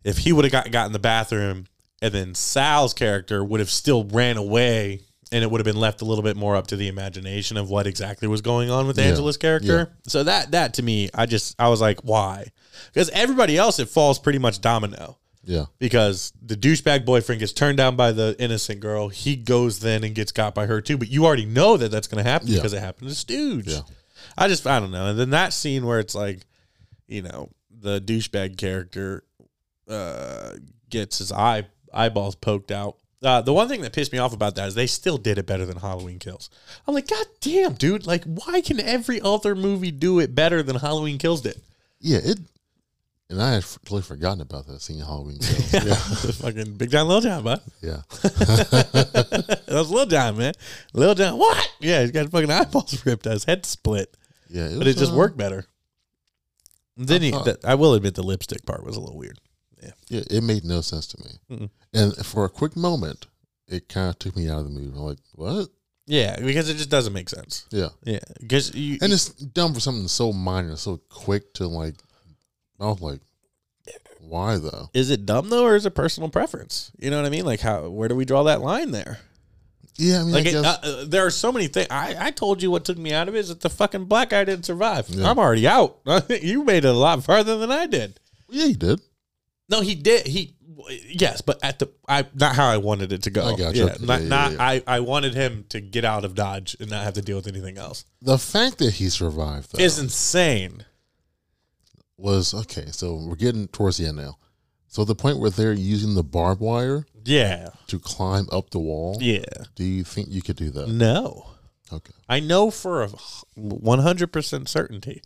if 0.04 0.18
he 0.18 0.32
would 0.32 0.44
have 0.44 0.52
got 0.52 0.70
got 0.70 0.86
in 0.86 0.92
the 0.92 0.98
bathroom 0.98 1.66
and 2.00 2.12
then 2.14 2.34
sal's 2.34 2.94
character 2.94 3.44
would 3.44 3.60
have 3.60 3.70
still 3.70 4.04
ran 4.04 4.36
away 4.36 5.00
and 5.30 5.42
it 5.44 5.50
would 5.50 5.58
have 5.60 5.64
been 5.66 5.76
left 5.80 6.00
a 6.00 6.04
little 6.04 6.22
bit 6.24 6.36
more 6.36 6.56
up 6.56 6.66
to 6.68 6.76
the 6.76 6.88
imagination 6.88 7.56
of 7.56 7.68
what 7.68 7.86
exactly 7.86 8.26
was 8.28 8.40
going 8.40 8.70
on 8.70 8.86
with 8.86 8.96
Yeah. 8.98 9.06
Angela's 9.06 9.36
character. 9.36 9.92
So 10.06 10.22
that 10.24 10.52
that 10.52 10.74
to 10.74 10.82
me, 10.82 11.10
I 11.14 11.26
just 11.26 11.54
I 11.58 11.68
was 11.68 11.80
like, 11.80 12.00
why? 12.00 12.46
Because 12.94 13.10
everybody 13.10 13.58
else 13.58 13.78
it 13.78 13.88
falls 13.88 14.18
pretty 14.18 14.38
much 14.38 14.60
domino. 14.60 15.18
yeah. 15.44 15.64
Because 15.78 16.32
the 16.40 16.54
douchebag 16.56 17.04
boyfriend 17.04 17.40
gets 17.40 17.52
turned 17.52 17.76
down 17.76 17.96
by 17.96 18.12
the 18.12 18.36
innocent 18.38 18.80
girl. 18.80 19.08
He 19.08 19.36
goes 19.36 19.80
then 19.80 20.02
and 20.04 20.14
gets 20.14 20.32
got 20.32 20.54
by 20.54 20.66
her 20.66 20.80
too. 20.80 20.96
But 20.96 21.08
you 21.08 21.26
already 21.26 21.44
know 21.46 21.76
that 21.76 21.90
that's 21.90 22.06
going 22.06 22.22
to 22.24 22.30
happen 22.30 22.48
Yeah. 22.48 22.56
because 22.56 22.72
it 22.72 22.80
happened 22.80 23.08
to 23.10 23.14
Stooge. 23.14 23.66
Yeah. 23.68 23.80
I 24.38 24.48
just 24.48 24.66
I 24.66 24.78
don't 24.80 24.92
know. 24.92 25.08
And 25.08 25.18
then 25.18 25.30
that 25.30 25.52
scene 25.52 25.84
where 25.84 25.98
it's 25.98 26.14
like, 26.14 26.40
you 27.06 27.20
know, 27.22 27.50
the 27.80 28.00
douchebag 28.00 28.56
character 28.56 29.24
uh, 29.88 30.52
gets 30.90 31.18
his 31.18 31.32
eye 31.32 31.66
eyeballs 31.92 32.34
poked 32.34 32.70
out. 32.70 32.96
Uh, 33.20 33.40
the 33.40 33.52
one 33.52 33.68
thing 33.68 33.80
that 33.80 33.92
pissed 33.92 34.12
me 34.12 34.18
off 34.18 34.32
about 34.32 34.54
that 34.54 34.68
is 34.68 34.74
they 34.74 34.86
still 34.86 35.18
did 35.18 35.38
it 35.38 35.46
better 35.46 35.66
than 35.66 35.78
Halloween 35.78 36.18
Kills. 36.20 36.50
I'm 36.86 36.94
like, 36.94 37.08
God 37.08 37.26
damn, 37.40 37.74
dude! 37.74 38.06
Like, 38.06 38.22
why 38.24 38.60
can 38.60 38.78
every 38.78 39.20
other 39.20 39.56
movie 39.56 39.90
do 39.90 40.20
it 40.20 40.34
better 40.34 40.62
than 40.62 40.76
Halloween 40.76 41.18
Kills 41.18 41.40
did? 41.40 41.60
Yeah, 42.00 42.20
it 42.22 42.38
and 43.30 43.42
I 43.42 43.54
had 43.54 43.64
totally 43.84 44.02
forgotten 44.02 44.40
about 44.40 44.66
that 44.68 44.80
scene 44.80 45.00
in 45.00 45.04
Halloween 45.04 45.38
Kills. 45.38 45.72
yeah. 45.74 45.94
fucking 45.94 46.74
Big 46.74 46.90
John, 46.90 47.06
Little 47.08 47.20
John, 47.20 47.44
bud. 47.44 47.60
Yeah. 47.82 48.00
that 48.22 49.64
was 49.68 49.90
Little 49.90 50.06
John, 50.06 50.38
man. 50.38 50.54
Little 50.94 51.14
John, 51.14 51.38
what? 51.38 51.68
Yeah, 51.80 52.00
he's 52.00 52.10
got 52.10 52.22
his 52.22 52.30
fucking 52.30 52.50
eyeballs 52.50 53.04
ripped, 53.04 53.26
out, 53.26 53.34
his 53.34 53.44
head 53.44 53.66
split, 53.66 54.16
Yeah. 54.48 54.74
but 54.78 54.86
it 54.86 54.96
just 54.96 55.12
uh, 55.12 55.16
worked 55.16 55.36
better. 55.36 55.66
Then 56.98 57.22
I 57.22 57.24
he, 57.26 57.54
I 57.64 57.74
will 57.76 57.94
admit, 57.94 58.16
the 58.16 58.22
lipstick 58.22 58.66
part 58.66 58.84
was 58.84 58.96
a 58.96 59.00
little 59.00 59.16
weird. 59.16 59.38
Yeah, 59.80 60.22
it 60.28 60.42
made 60.42 60.64
no 60.64 60.80
sense 60.80 61.06
to 61.06 61.22
me. 61.22 61.30
Mm-mm. 61.50 61.70
And 61.94 62.26
for 62.26 62.44
a 62.44 62.50
quick 62.50 62.76
moment, 62.76 63.26
it 63.68 63.88
kind 63.88 64.10
of 64.10 64.18
took 64.18 64.36
me 64.36 64.50
out 64.50 64.58
of 64.58 64.64
the 64.64 64.70
movie. 64.70 64.92
I'm 64.96 65.04
like, 65.04 65.18
what? 65.32 65.68
Yeah, 66.06 66.40
because 66.40 66.68
it 66.68 66.74
just 66.74 66.90
doesn't 66.90 67.12
make 67.12 67.28
sense. 67.28 67.66
Yeah. 67.70 67.90
Yeah, 68.02 68.18
because 68.40 68.74
you 68.74 68.98
And 69.00 69.12
it's 69.12 69.28
dumb 69.28 69.74
for 69.74 69.80
something 69.80 70.08
so 70.08 70.32
minor, 70.32 70.74
so 70.76 71.00
quick 71.08 71.54
to 71.54 71.68
like. 71.68 71.94
I 72.80 72.86
was 72.86 73.00
like, 73.00 73.20
why 74.20 74.58
though? 74.58 74.90
is 74.94 75.10
it 75.10 75.26
dumb 75.26 75.48
though, 75.48 75.64
or 75.64 75.76
is 75.76 75.86
it 75.86 75.94
personal 75.94 76.28
preference? 76.28 76.90
You 76.98 77.10
know 77.10 77.16
what 77.16 77.26
I 77.26 77.30
mean? 77.30 77.44
Like, 77.44 77.60
how 77.60 77.88
where 77.88 78.08
do 78.08 78.14
we 78.14 78.24
draw 78.24 78.42
that 78.44 78.60
line 78.60 78.90
there? 78.90 79.20
Yeah, 79.98 80.20
I 80.20 80.24
mean, 80.24 80.32
Like, 80.32 80.46
I 80.46 80.50
it, 80.50 80.54
uh, 80.56 80.78
uh, 80.82 81.04
there 81.06 81.26
are 81.26 81.30
so 81.30 81.50
many 81.50 81.66
things. 81.66 81.88
I, 81.90 82.16
I 82.18 82.30
told 82.30 82.62
you 82.62 82.70
what 82.70 82.84
took 82.84 82.96
me 82.96 83.12
out 83.12 83.28
of 83.28 83.34
it 83.34 83.40
is 83.40 83.48
that 83.48 83.60
the 83.60 83.68
fucking 83.68 84.04
black 84.04 84.30
guy 84.30 84.44
didn't 84.44 84.64
survive. 84.64 85.08
Yeah. 85.08 85.28
I'm 85.28 85.38
already 85.38 85.66
out. 85.66 85.98
you 86.28 86.62
made 86.64 86.84
it 86.84 86.88
a 86.88 86.92
lot 86.92 87.22
farther 87.24 87.58
than 87.58 87.70
I 87.72 87.86
did. 87.86 88.20
yeah, 88.48 88.66
he 88.66 88.74
did. 88.74 89.00
No, 89.68 89.80
he 89.82 89.94
did. 89.94 90.26
He 90.26 90.54
yes, 91.08 91.40
but 91.40 91.58
at 91.62 91.78
the 91.78 91.90
I 92.08 92.24
not 92.34 92.54
how 92.54 92.68
I 92.68 92.78
wanted 92.78 93.12
it 93.12 93.22
to 93.24 93.30
go. 93.30 93.44
I 93.46 93.56
got 93.56 93.74
you. 93.74 93.86
Yeah, 93.86 93.96
not 94.00 94.22
yeah, 94.22 94.28
not 94.28 94.52
yeah. 94.52 94.56
I 94.60 94.82
I 94.86 95.00
wanted 95.00 95.34
him 95.34 95.66
to 95.70 95.80
get 95.80 96.04
out 96.04 96.24
of 96.24 96.34
Dodge 96.34 96.76
and 96.80 96.90
not 96.90 97.04
have 97.04 97.14
to 97.14 97.22
deal 97.22 97.36
with 97.36 97.46
anything 97.46 97.76
else. 97.76 98.04
The 98.22 98.38
fact 98.38 98.78
that 98.78 98.94
he 98.94 99.10
survived 99.10 99.72
though 99.72 99.82
Is 99.82 99.98
insane. 99.98 100.84
was 102.16 102.54
okay. 102.54 102.86
So 102.92 103.16
we're 103.16 103.36
getting 103.36 103.68
towards 103.68 103.98
the 103.98 104.06
end 104.06 104.16
now. 104.16 104.38
So 104.86 105.04
the 105.04 105.14
point 105.14 105.38
where 105.38 105.50
they're 105.50 105.72
using 105.72 106.14
the 106.14 106.24
barbed 106.24 106.60
wire 106.62 107.06
Yeah, 107.28 107.70
to 107.88 107.98
climb 107.98 108.46
up 108.52 108.70
the 108.70 108.78
wall. 108.78 109.18
yeah. 109.20 109.44
Do 109.74 109.84
you 109.84 110.04
think 110.04 110.28
you 110.30 110.42
could 110.42 110.56
do 110.56 110.70
that? 110.70 110.88
No, 110.88 111.46
Okay. 111.92 112.12
I 112.28 112.40
know 112.40 112.70
for 112.70 113.02
a 113.04 113.08
one 113.54 114.00
hundred 114.00 114.32
percent 114.32 114.68
certainty 114.68 115.22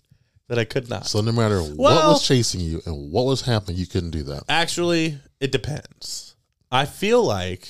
that 0.48 0.58
I 0.58 0.64
could 0.64 0.88
not. 0.90 1.06
So 1.06 1.20
no 1.20 1.32
matter 1.32 1.60
what 1.60 1.94
was 2.06 2.26
chasing 2.26 2.60
you 2.60 2.80
and 2.86 3.10
what 3.10 3.26
was 3.26 3.42
happening, 3.42 3.76
you 3.78 3.86
couldn't 3.86 4.10
do 4.10 4.22
that. 4.24 4.44
Actually, 4.48 5.18
it 5.40 5.50
depends. 5.52 6.36
I 6.70 6.84
feel 6.84 7.22
like 7.24 7.68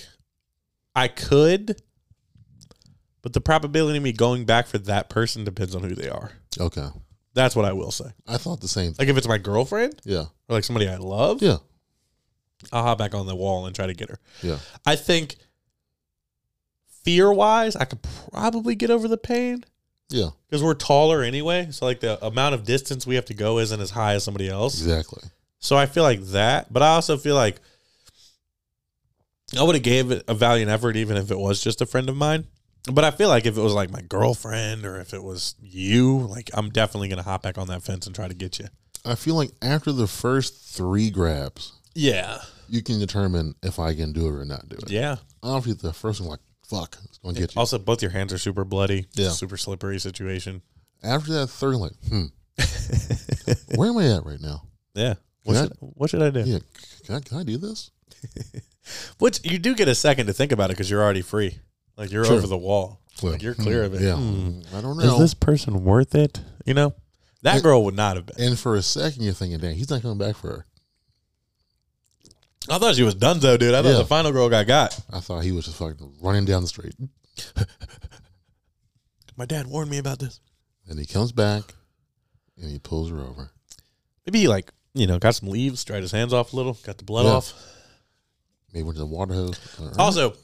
I 0.94 1.08
could, 1.08 1.80
but 3.22 3.32
the 3.32 3.40
probability 3.40 3.96
of 3.98 4.02
me 4.04 4.12
going 4.12 4.44
back 4.44 4.66
for 4.66 4.78
that 4.78 5.08
person 5.08 5.44
depends 5.44 5.74
on 5.74 5.82
who 5.84 5.94
they 5.94 6.08
are. 6.08 6.32
Okay. 6.60 6.86
That's 7.34 7.56
what 7.56 7.64
I 7.64 7.72
will 7.72 7.90
say. 7.92 8.06
I 8.26 8.36
thought 8.36 8.60
the 8.60 8.68
same. 8.68 8.94
Like 8.98 9.08
if 9.08 9.16
it's 9.16 9.28
my 9.28 9.38
girlfriend 9.38 10.00
Yeah. 10.04 10.24
or 10.48 10.56
like 10.56 10.64
somebody 10.64 10.86
I 10.88 10.96
love, 10.96 11.40
Yeah. 11.42 11.56
I'll 12.70 12.82
hop 12.82 12.98
back 12.98 13.14
on 13.14 13.26
the 13.26 13.34
wall 13.34 13.66
and 13.66 13.74
try 13.74 13.86
to 13.86 13.94
get 13.94 14.10
her. 14.10 14.18
Yeah. 14.42 14.58
I 14.86 14.96
think 14.96 15.36
fear 17.02 17.32
wise, 17.32 17.74
I 17.76 17.84
could 17.84 18.00
probably 18.30 18.74
get 18.74 18.90
over 18.90 19.08
the 19.08 19.16
pain 19.18 19.64
Yeah. 20.08 20.30
because 20.48 20.62
we're 20.62 20.74
taller 20.74 21.22
anyway. 21.22 21.68
So 21.70 21.84
like 21.86 22.00
the 22.00 22.24
amount 22.24 22.54
of 22.54 22.64
distance 22.64 23.06
we 23.06 23.16
have 23.16 23.24
to 23.26 23.34
go 23.34 23.58
isn't 23.58 23.80
as 23.80 23.90
high 23.90 24.14
as 24.14 24.24
somebody 24.24 24.48
else. 24.48 24.74
Exactly. 24.80 25.22
So 25.58 25.76
I 25.76 25.86
feel 25.86 26.02
like 26.02 26.20
that, 26.26 26.72
but 26.72 26.82
I 26.82 26.88
also 26.94 27.16
feel 27.16 27.34
like 27.34 27.60
I 29.58 29.62
would 29.62 29.74
have 29.74 29.84
gave 29.84 30.10
it 30.10 30.24
a 30.28 30.34
valiant 30.34 30.70
effort 30.70 30.96
even 30.96 31.16
if 31.16 31.30
it 31.30 31.38
was 31.38 31.62
just 31.62 31.80
a 31.80 31.86
friend 31.86 32.08
of 32.08 32.16
mine. 32.16 32.46
But 32.92 33.04
I 33.04 33.10
feel 33.12 33.28
like 33.28 33.46
if 33.46 33.56
it 33.56 33.60
was 33.60 33.74
like 33.74 33.90
my 33.90 34.00
girlfriend 34.02 34.84
or 34.84 34.98
if 35.00 35.12
it 35.14 35.22
was 35.22 35.54
you, 35.60 36.18
like 36.20 36.50
I'm 36.54 36.70
definitely 36.70 37.08
gonna 37.08 37.22
hop 37.22 37.42
back 37.42 37.58
on 37.58 37.66
that 37.68 37.82
fence 37.82 38.06
and 38.06 38.14
try 38.14 38.26
to 38.28 38.34
get 38.34 38.58
you. 38.58 38.66
I 39.04 39.14
feel 39.14 39.34
like 39.34 39.50
after 39.60 39.92
the 39.92 40.06
first 40.06 40.54
three 40.74 41.10
grabs, 41.10 41.72
Yeah, 41.94 42.38
you 42.68 42.82
can 42.82 42.98
determine 42.98 43.54
if 43.62 43.78
I 43.78 43.94
can 43.94 44.12
do 44.12 44.26
it 44.28 44.32
or 44.32 44.44
not 44.44 44.68
do 44.68 44.76
it. 44.76 44.90
yeah. 44.90 45.16
Obviously, 45.42 45.86
the 45.88 45.92
first 45.92 46.20
one, 46.20 46.30
like, 46.30 46.40
fuck, 46.64 46.96
it's 47.04 47.18
going 47.18 47.34
to 47.34 47.40
get 47.40 47.54
you. 47.54 47.58
Also, 47.58 47.78
both 47.78 48.00
your 48.02 48.10
hands 48.12 48.32
are 48.32 48.38
super 48.38 48.64
bloody. 48.64 49.06
Yeah. 49.14 49.30
super 49.30 49.56
slippery 49.56 49.98
situation. 49.98 50.62
After 51.02 51.32
that 51.32 51.48
third, 51.48 51.76
like, 51.76 51.92
hmm, 52.08 52.26
where 53.74 53.88
am 53.90 53.98
I 53.98 54.06
at 54.16 54.24
right 54.24 54.40
now? 54.40 54.62
Yeah. 54.94 55.14
What 55.44 55.54
Can 55.54 55.62
I- 55.62 55.66
should, 55.66 55.76
what 55.80 56.10
should 56.10 56.22
I 56.22 56.30
do? 56.30 56.40
Yeah, 56.42 56.58
can 57.04 57.14
I, 57.16 57.20
can 57.20 57.38
I 57.38 57.42
do 57.42 57.58
this? 57.58 57.90
Which 59.18 59.40
you 59.44 59.58
do 59.58 59.74
get 59.74 59.88
a 59.88 59.94
second 59.94 60.26
to 60.26 60.32
think 60.32 60.52
about 60.52 60.70
it 60.70 60.74
because 60.74 60.90
you're 60.90 61.02
already 61.02 61.22
free. 61.22 61.58
Like 61.96 62.10
you're 62.10 62.24
Sure. 62.24 62.36
over 62.36 62.46
the 62.46 62.56
wall. 62.58 63.00
Well, 63.22 63.32
Like 63.32 63.42
you're 63.42 63.54
clear 63.54 63.82
of 63.84 63.94
it. 63.94 64.00
Yeah, 64.02 64.16
Hmm. 64.16 64.60
I 64.74 64.80
don't 64.80 64.96
know. 64.96 65.14
Is 65.14 65.18
this 65.18 65.34
person 65.34 65.84
worth 65.84 66.14
it? 66.14 66.40
You 66.64 66.74
know, 66.74 66.94
that 67.42 67.58
It- 67.58 67.62
girl 67.62 67.84
would 67.84 67.94
not 67.96 68.16
have 68.16 68.26
been. 68.26 68.40
and 68.40 68.58
for 68.58 68.76
a 68.76 68.82
second, 68.82 69.22
you're 69.24 69.34
thinking, 69.34 69.58
"Dang, 69.58 69.76
he's 69.76 69.90
not 69.90 70.02
coming 70.02 70.18
back 70.18 70.36
for 70.36 70.48
her." 70.48 70.66
I 72.68 72.78
thought 72.78 72.94
she 72.94 73.02
was 73.02 73.16
though, 73.16 73.56
dude. 73.56 73.74
I 73.74 73.82
thought 73.82 73.88
Yeah. 73.90 73.98
the 73.98 74.04
final 74.04 74.30
girl 74.32 74.48
got 74.48 74.66
got. 74.66 74.98
I 75.12 75.20
thought 75.20 75.42
he 75.44 75.52
was 75.52 75.64
just 75.66 75.76
fucking 75.78 76.14
running 76.22 76.44
down 76.44 76.62
the 76.62 76.68
street, 76.68 76.94
My 79.36 79.46
dad 79.46 79.66
warned 79.66 79.90
me 79.90 79.98
about 79.98 80.18
this. 80.18 80.40
and 80.88 80.98
he 80.98 81.06
comes 81.06 81.32
back, 81.32 81.74
and 82.60 82.70
he 82.70 82.78
pulls 82.78 83.10
her 83.10 83.20
over. 83.20 83.50
Maybe 84.26 84.40
he 84.40 84.48
like 84.48 84.70
you 84.94 85.06
know 85.06 85.18
got 85.18 85.34
some 85.34 85.48
leaves, 85.48 85.82
dried 85.84 86.02
his 86.02 86.12
hands 86.12 86.32
off 86.32 86.52
a 86.52 86.56
little, 86.56 86.74
got 86.84 86.98
the 86.98 87.04
blood 87.04 87.24
Yeah. 87.24 87.32
off. 87.32 87.52
Maybe 88.72 88.84
went 88.84 88.96
to 88.96 89.00
the 89.00 89.06
water 89.06 89.34
hose. 89.34 89.58
Also, 89.98 90.34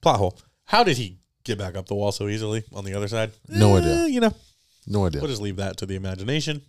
plot 0.00 0.18
hole. 0.18 0.38
How 0.64 0.84
did 0.84 0.96
he 0.96 1.18
get 1.44 1.58
back 1.58 1.76
up 1.76 1.86
the 1.86 1.94
wall 1.94 2.12
so 2.12 2.28
easily 2.28 2.64
on 2.72 2.84
the 2.84 2.94
other 2.94 3.08
side? 3.08 3.32
No 3.48 3.76
Eh, 3.76 3.80
idea. 3.80 4.06
You 4.08 4.20
know, 4.20 4.34
no 4.86 5.06
idea. 5.06 5.20
we'll 5.20 5.30
just 5.30 5.42
leave 5.42 5.56
that 5.56 5.76
to 5.78 5.86
the 5.86 5.94
imagination. 5.96 6.62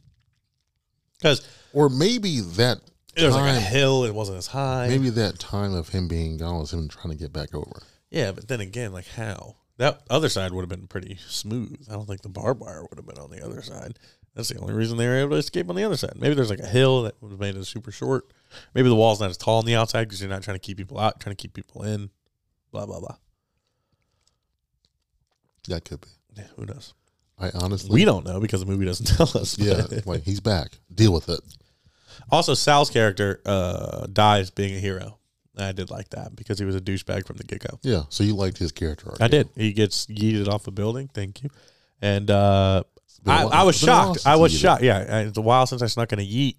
Because 1.17 1.47
or 1.73 1.89
maybe 1.89 2.39
that 2.41 2.79
it 3.15 3.25
was 3.25 3.35
like 3.35 3.55
a 3.55 3.59
hill, 3.59 4.03
it 4.03 4.13
wasn't 4.13 4.37
as 4.37 4.47
high. 4.47 4.87
maybe 4.87 5.09
that 5.11 5.39
time 5.39 5.73
of 5.73 5.89
him 5.89 6.07
being 6.07 6.37
gone 6.37 6.59
was 6.59 6.73
him 6.73 6.87
trying 6.87 7.11
to 7.11 7.17
get 7.19 7.31
back 7.33 7.53
over. 7.53 7.81
Yeah, 8.09 8.31
but 8.31 8.47
then 8.47 8.61
again, 8.61 8.91
like 8.93 9.07
how? 9.07 9.55
That 9.77 10.01
other 10.09 10.29
side 10.29 10.51
would 10.53 10.61
have 10.61 10.69
been 10.69 10.87
pretty 10.87 11.17
smooth. 11.27 11.85
I 11.89 11.93
don't 11.93 12.07
think 12.07 12.21
the 12.21 12.29
barbed 12.29 12.61
wire 12.61 12.81
would 12.81 12.97
have 12.97 13.05
been 13.05 13.17
on 13.17 13.29
the 13.29 13.43
other 13.45 13.61
side. 13.61 13.99
That's 14.35 14.49
the 14.49 14.59
only 14.59 14.73
reason 14.73 14.97
they 14.97 15.07
were 15.07 15.17
able 15.17 15.31
to 15.31 15.35
escape 15.37 15.69
on 15.69 15.75
the 15.75 15.83
other 15.83 15.97
side. 15.97 16.13
Maybe 16.15 16.33
there's 16.35 16.49
like 16.49 16.59
a 16.59 16.67
hill 16.67 17.03
that 17.03 17.15
would 17.21 17.31
have 17.31 17.39
made 17.39 17.55
it 17.55 17.65
super 17.65 17.91
short. 17.91 18.31
Maybe 18.73 18.87
the 18.89 18.95
wall's 18.95 19.19
not 19.19 19.29
as 19.29 19.37
tall 19.37 19.59
on 19.59 19.65
the 19.65 19.75
outside 19.75 20.05
because 20.05 20.21
you're 20.21 20.29
not 20.29 20.43
trying 20.43 20.55
to 20.55 20.59
keep 20.61 20.77
people 20.77 20.99
out, 20.99 21.19
trying 21.19 21.35
to 21.35 21.41
keep 21.41 21.53
people 21.53 21.83
in. 21.83 22.09
Blah 22.71 22.85
blah 22.85 22.99
blah. 22.99 23.15
That 25.67 25.85
could 25.85 26.01
be. 26.01 26.07
Yeah, 26.37 26.47
who 26.57 26.65
knows? 26.65 26.93
I 27.39 27.49
honestly, 27.53 27.91
We 27.93 28.05
don't 28.05 28.25
know 28.25 28.39
because 28.39 28.61
the 28.61 28.65
movie 28.65 28.85
doesn't 28.85 29.05
tell 29.17 29.29
us. 29.41 29.57
Yeah, 29.57 29.85
like 30.05 30.23
he's 30.23 30.39
back. 30.39 30.79
Deal 30.93 31.13
with 31.13 31.27
it. 31.29 31.39
Also, 32.31 32.53
Sal's 32.53 32.89
character 32.89 33.41
uh, 33.45 34.07
dies 34.11 34.49
being 34.49 34.75
a 34.75 34.79
hero. 34.79 35.17
I 35.57 35.71
did 35.71 35.89
like 35.89 36.09
that 36.09 36.35
because 36.35 36.59
he 36.59 36.65
was 36.65 36.75
a 36.75 36.81
douchebag 36.81 37.25
from 37.25 37.37
the 37.37 37.43
get 37.45 37.59
go. 37.59 37.79
Yeah. 37.81 38.03
So 38.09 38.23
you 38.25 38.35
liked 38.35 38.57
his 38.57 38.71
character 38.73 39.09
arc. 39.09 39.21
I 39.21 39.27
did. 39.29 39.49
He 39.55 39.71
gets 39.71 40.05
yeeted 40.07 40.47
off 40.49 40.67
a 40.67 40.71
building. 40.71 41.09
Thank 41.13 41.43
you. 41.43 41.49
And 42.01 42.29
uh, 42.29 42.83
I, 43.25 43.43
I 43.43 43.63
was 43.63 43.75
it's 43.77 43.85
been 43.85 43.89
a 43.93 43.95
while 43.97 44.13
shocked. 44.15 44.27
I 44.27 44.35
was 44.35 44.51
shocked. 44.57 44.83
Yeah, 44.83 45.21
it's 45.21 45.37
a 45.37 45.41
while 45.41 45.65
since 45.65 45.81
I 45.81 45.87
snuck 45.87 46.11
in 46.11 46.19
a 46.19 46.27
yeet. 46.27 46.57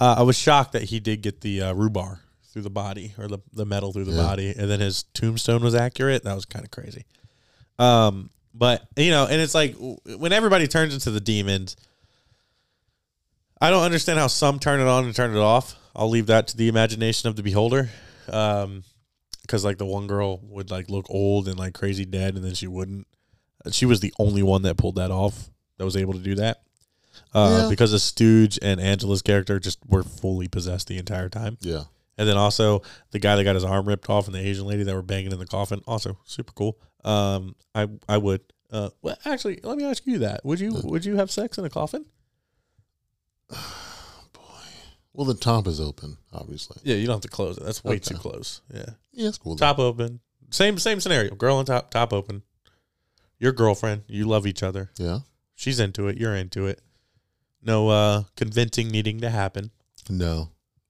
Uh, 0.00 0.16
I 0.18 0.22
was 0.22 0.36
shocked 0.38 0.72
that 0.72 0.84
he 0.84 0.98
did 0.98 1.20
get 1.20 1.42
the 1.42 1.60
uh, 1.62 1.74
rebar 1.74 2.20
through 2.52 2.62
the 2.62 2.70
body 2.70 3.12
or 3.18 3.28
the, 3.28 3.38
the 3.52 3.66
metal 3.66 3.92
through 3.92 4.04
the 4.06 4.12
Yeah. 4.12 4.22
body, 4.22 4.54
and 4.56 4.70
then 4.70 4.80
his 4.80 5.02
tombstone 5.14 5.62
was 5.62 5.74
accurate. 5.74 6.24
That 6.24 6.34
was 6.34 6.44
kind 6.46 6.64
of 6.64 6.70
crazy. 6.70 7.04
Um, 7.78 8.30
but 8.54 8.86
you 8.96 9.10
know, 9.10 9.26
and 9.26 9.40
it's 9.40 9.54
like 9.54 9.76
when 10.06 10.32
everybody 10.32 10.66
turns 10.68 10.94
into 10.94 11.10
the 11.10 11.20
demons. 11.20 11.76
I 13.62 13.70
don't 13.70 13.84
understand 13.84 14.18
how 14.18 14.26
some 14.26 14.58
turn 14.58 14.80
it 14.80 14.88
on 14.88 15.04
and 15.04 15.14
turn 15.14 15.34
it 15.34 15.38
off. 15.38 15.76
I'll 15.94 16.08
leave 16.10 16.26
that 16.26 16.48
to 16.48 16.56
the 16.56 16.68
imagination 16.68 17.28
of 17.28 17.36
the 17.36 17.42
beholder. 17.42 17.90
Um, 18.28 18.82
because 19.42 19.64
like 19.64 19.78
the 19.78 19.86
one 19.86 20.06
girl 20.06 20.38
would 20.44 20.70
like 20.70 20.88
look 20.90 21.06
old 21.10 21.46
and 21.48 21.58
like 21.58 21.74
crazy 21.74 22.04
dead, 22.04 22.34
and 22.34 22.44
then 22.44 22.54
she 22.54 22.66
wouldn't. 22.66 23.06
She 23.70 23.86
was 23.86 24.00
the 24.00 24.12
only 24.18 24.42
one 24.42 24.62
that 24.62 24.76
pulled 24.76 24.96
that 24.96 25.10
off. 25.10 25.48
That 25.78 25.84
was 25.84 25.96
able 25.96 26.12
to 26.14 26.18
do 26.18 26.34
that. 26.36 26.62
Uh, 27.34 27.60
Yeah. 27.62 27.68
because 27.68 27.92
of 27.92 28.00
Stooge 28.00 28.58
and 28.62 28.80
Angela's 28.80 29.22
character 29.22 29.58
just 29.60 29.78
were 29.86 30.02
fully 30.02 30.48
possessed 30.48 30.88
the 30.88 30.98
entire 30.98 31.28
time. 31.28 31.58
Yeah. 31.60 31.84
And 32.18 32.28
then 32.28 32.36
also 32.36 32.82
the 33.10 33.18
guy 33.18 33.36
that 33.36 33.44
got 33.44 33.54
his 33.54 33.64
arm 33.64 33.86
ripped 33.86 34.08
off 34.10 34.26
and 34.26 34.34
the 34.34 34.40
Asian 34.40 34.66
lady 34.66 34.82
that 34.84 34.94
were 34.94 35.02
banging 35.02 35.32
in 35.32 35.38
the 35.38 35.46
coffin, 35.46 35.82
also 35.86 36.18
super 36.24 36.52
cool. 36.52 36.78
Um, 37.04 37.54
I 37.74 37.88
I 38.08 38.18
would. 38.18 38.40
Uh, 38.70 38.90
well, 39.02 39.16
actually, 39.24 39.60
let 39.62 39.76
me 39.76 39.84
ask 39.84 40.06
you 40.06 40.18
that: 40.18 40.44
Would 40.44 40.58
you 40.60 40.80
would 40.84 41.04
you 41.04 41.16
have 41.16 41.30
sex 41.30 41.58
in 41.58 41.64
a 41.64 41.70
coffin? 41.70 42.04
Well, 45.14 45.26
the 45.26 45.34
top 45.34 45.66
is 45.66 45.78
open, 45.78 46.16
obviously. 46.32 46.78
Yeah, 46.84 46.94
you 46.96 47.06
don't 47.06 47.16
have 47.16 47.20
to 47.20 47.28
close 47.28 47.58
it. 47.58 47.64
That's 47.64 47.84
way 47.84 47.96
Okay. 47.96 48.00
too 48.00 48.14
close. 48.16 48.62
Yeah, 48.72 48.86
Yeah, 49.12 49.28
it's 49.28 49.36
cool. 49.36 49.56
top 49.56 49.78
open. 49.78 50.20
Same 50.48 50.78
same 50.78 51.00
scenario. 51.00 51.34
Girl 51.34 51.56
on 51.56 51.66
top, 51.66 51.90
top 51.90 52.14
open. 52.14 52.42
Your 53.38 53.52
girlfriend. 53.52 54.04
You 54.06 54.26
love 54.26 54.46
each 54.46 54.62
other. 54.62 54.90
Yeah. 54.96 55.18
She's 55.54 55.80
into 55.80 56.08
it. 56.08 56.16
You're 56.16 56.34
into 56.34 56.64
it. 56.66 56.80
No 57.60 57.90
uh 57.90 58.22
convincing 58.36 58.88
needing 58.88 59.20
to 59.20 59.28
happen. 59.28 59.70
No, 60.08 60.48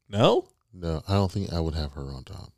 No, 0.09 0.47
no, 0.73 1.03
I 1.09 1.15
don't 1.15 1.33
think 1.33 1.53
I 1.53 1.59
would 1.59 1.75
have 1.75 1.91
her 1.95 2.03
on 2.03 2.23
top 2.23 2.53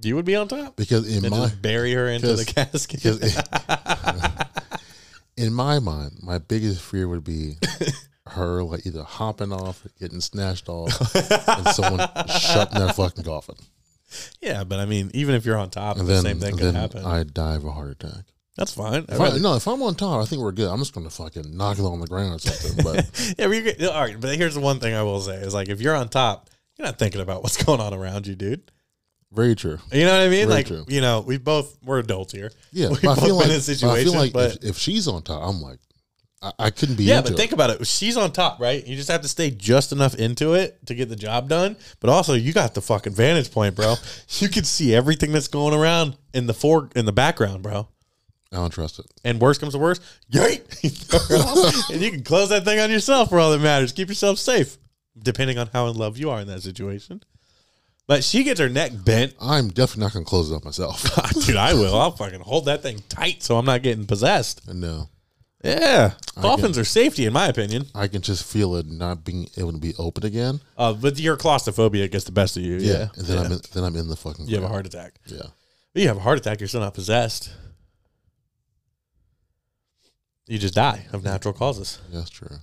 you 0.00 0.14
would 0.14 0.24
be 0.26 0.36
on 0.36 0.46
top. 0.46 0.76
because 0.76 1.08
in 1.08 1.24
and 1.24 1.34
my 1.34 1.48
bury 1.60 1.92
her 1.94 2.06
into 2.06 2.36
the 2.36 2.44
casket. 2.54 3.02
'cause 3.02 3.18
in 5.38 5.54
my 5.54 5.78
mind, 5.78 6.18
my 6.22 6.36
biggest 6.38 6.82
fear 6.82 7.08
would 7.08 7.24
be 7.24 7.56
her 8.32 8.62
like 8.62 8.86
either 8.86 9.02
hopping 9.02 9.52
off, 9.52 9.84
or 9.84 9.90
getting 9.98 10.20
snatched 10.20 10.68
off, 10.68 11.14
and 11.14 11.66
someone 11.68 12.08
shutting 12.28 12.78
that 12.78 12.94
fucking 12.96 13.24
coffin, 13.24 13.56
yeah, 14.40 14.64
but 14.64 14.78
I 14.78 14.86
mean, 14.86 15.10
even 15.14 15.34
if 15.34 15.44
you're 15.44 15.58
on 15.58 15.70
top, 15.70 15.98
and 15.98 16.06
the 16.06 16.12
then 16.14 16.22
same 16.22 16.40
thing 16.40 16.56
could 16.56 16.74
happen. 16.74 17.04
I 17.04 17.22
die 17.24 17.56
of 17.56 17.64
a 17.64 17.70
heart 17.72 17.90
attack. 17.90 18.24
That's 18.56 18.72
fine. 18.72 19.04
If 19.08 19.20
I, 19.20 19.36
no, 19.38 19.54
if 19.54 19.68
I'm 19.68 19.80
on 19.82 19.94
top, 19.94 20.20
I 20.20 20.24
think 20.24 20.42
we're 20.42 20.50
good. 20.50 20.68
I'm 20.68 20.78
just 20.78 20.92
gonna 20.92 21.10
fucking 21.10 21.56
knock 21.56 21.78
it 21.78 21.82
on 21.82 22.00
the 22.00 22.08
ground 22.08 22.34
or 22.34 22.38
something. 22.40 22.82
But 22.84 23.34
yeah, 23.38 23.46
but 23.46 23.50
you're, 23.50 23.62
good- 23.62 23.84
all 23.84 24.00
right. 24.00 24.20
But 24.20 24.36
here's 24.36 24.54
the 24.54 24.60
one 24.60 24.80
thing 24.80 24.94
I 24.94 25.02
will 25.04 25.20
say 25.20 25.36
is 25.36 25.54
like 25.54 25.68
if 25.68 25.80
you're 25.80 25.94
on 25.94 26.08
top, 26.08 26.50
you're 26.76 26.86
not 26.86 26.98
thinking 26.98 27.20
about 27.20 27.42
what's 27.42 27.62
going 27.64 27.80
on 27.80 27.94
around 27.94 28.26
you, 28.26 28.34
dude. 28.34 28.72
very 29.30 29.54
true. 29.54 29.78
You 29.92 30.04
know 30.06 30.12
what 30.12 30.22
I 30.26 30.28
mean? 30.28 30.48
Very 30.48 30.58
like 30.58 30.66
true. 30.66 30.84
you 30.88 31.00
know, 31.00 31.20
we 31.20 31.38
both 31.38 31.78
we're 31.84 32.00
adults 32.00 32.32
here. 32.32 32.50
Yeah, 32.72 32.86
I 32.90 33.00
both 33.00 33.24
feel 33.24 33.36
like 33.36 33.46
been 33.46 33.56
in 33.56 33.80
but 33.80 33.90
I 33.90 34.02
feel 34.02 34.12
like 34.14 34.64
if 34.64 34.76
she's 34.76 35.06
on 35.06 35.22
top, 35.22 35.42
I'm 35.48 35.62
like, 35.62 35.78
I, 36.40 36.52
I 36.58 36.70
couldn't 36.70 36.96
be. 36.96 37.04
yeah, 37.04 37.20
but 37.20 37.36
think 37.36 37.52
about 37.52 37.70
it. 37.70 37.86
She's 37.86 38.16
on 38.16 38.32
top, 38.32 38.60
right? 38.60 38.86
You 38.86 38.96
just 38.96 39.10
have 39.10 39.22
to 39.22 39.28
stay 39.28 39.50
just 39.50 39.92
enough 39.92 40.14
into 40.14 40.54
it 40.54 40.84
to 40.86 40.94
get 40.94 41.08
the 41.08 41.16
job 41.16 41.48
done. 41.48 41.76
But 42.00 42.10
also, 42.10 42.34
you 42.34 42.52
got 42.52 42.74
the 42.74 42.80
fucking 42.80 43.14
vantage 43.14 43.50
point, 43.50 43.74
bro. 43.74 43.94
you 44.38 44.48
can 44.48 44.64
see 44.64 44.94
everything 44.94 45.32
that's 45.32 45.48
going 45.48 45.74
around 45.74 46.16
in 46.32 46.46
the 46.46 46.54
fore 46.54 46.90
in 46.94 47.06
the 47.06 47.12
background, 47.12 47.62
bro. 47.62 47.88
I 48.52 48.56
don't 48.56 48.70
trust 48.70 48.98
it. 48.98 49.06
And 49.24 49.40
worst 49.40 49.60
comes 49.60 49.74
to 49.74 49.78
worst, 49.78 50.02
yay! 50.28 50.62
and 50.82 52.00
you 52.00 52.10
can 52.10 52.22
close 52.22 52.48
that 52.48 52.64
thing 52.64 52.78
on 52.78 52.90
yourself 52.90 53.28
for 53.28 53.38
all 53.38 53.50
that 53.50 53.58
matters. 53.58 53.92
Keep 53.92 54.08
yourself 54.08 54.38
safe, 54.38 54.78
depending 55.18 55.58
on 55.58 55.68
how 55.72 55.88
in 55.88 55.96
love 55.96 56.16
you 56.16 56.30
are 56.30 56.40
in 56.40 56.46
that 56.48 56.62
situation. 56.62 57.22
But 58.06 58.24
she 58.24 58.42
gets 58.42 58.58
her 58.58 58.70
neck 58.70 58.92
bent. 59.04 59.34
I'm 59.38 59.68
definitely 59.68 60.04
not 60.04 60.14
gonna 60.14 60.24
close 60.24 60.50
it 60.50 60.54
up 60.54 60.64
myself. 60.64 61.02
Dude, 61.46 61.56
I 61.56 61.74
will. 61.74 61.94
I'll 61.94 62.12
fucking 62.12 62.40
hold 62.40 62.64
that 62.64 62.80
thing 62.80 63.02
tight 63.10 63.42
so 63.42 63.58
I'm 63.58 63.66
not 63.66 63.82
getting 63.82 64.06
possessed. 64.06 64.66
no, 64.66 65.10
Yeah. 65.64 66.12
Coffins 66.36 66.78
are 66.78 66.84
safety, 66.84 67.26
in 67.26 67.32
my 67.32 67.48
opinion. 67.48 67.86
I 67.94 68.06
can 68.06 68.22
just 68.22 68.44
feel 68.44 68.76
it 68.76 68.86
not 68.86 69.24
being 69.24 69.48
able 69.56 69.72
to 69.72 69.78
be 69.78 69.92
open 69.98 70.24
again. 70.24 70.60
Uh, 70.76 70.92
but 70.92 71.18
your 71.18 71.36
claustrophobia 71.36 72.06
gets 72.08 72.24
the 72.24 72.32
best 72.32 72.56
of 72.56 72.62
you. 72.62 72.76
Yeah, 72.76 73.08
and 73.16 73.26
then. 73.26 73.38
I'm 73.46 73.52
in, 73.52 73.60
then 73.74 73.84
I'm 73.84 73.96
in 73.96 74.08
the 74.08 74.14
fucking. 74.16 74.46
you 74.46 74.54
have 74.54 74.64
a 74.64 74.68
heart 74.68 74.86
attack. 74.86 75.14
Yeah, 75.26 75.42
But 75.92 76.02
you 76.02 76.08
have 76.08 76.16
a 76.16 76.20
heart 76.20 76.38
attack, 76.38 76.60
you're 76.60 76.68
still 76.68 76.80
not 76.80 76.94
possessed. 76.94 77.50
You 80.46 80.58
just 80.58 80.74
die 80.74 81.06
of 81.12 81.24
natural 81.24 81.52
causes. 81.52 81.98
that's 82.12 82.30
true. 82.30 82.56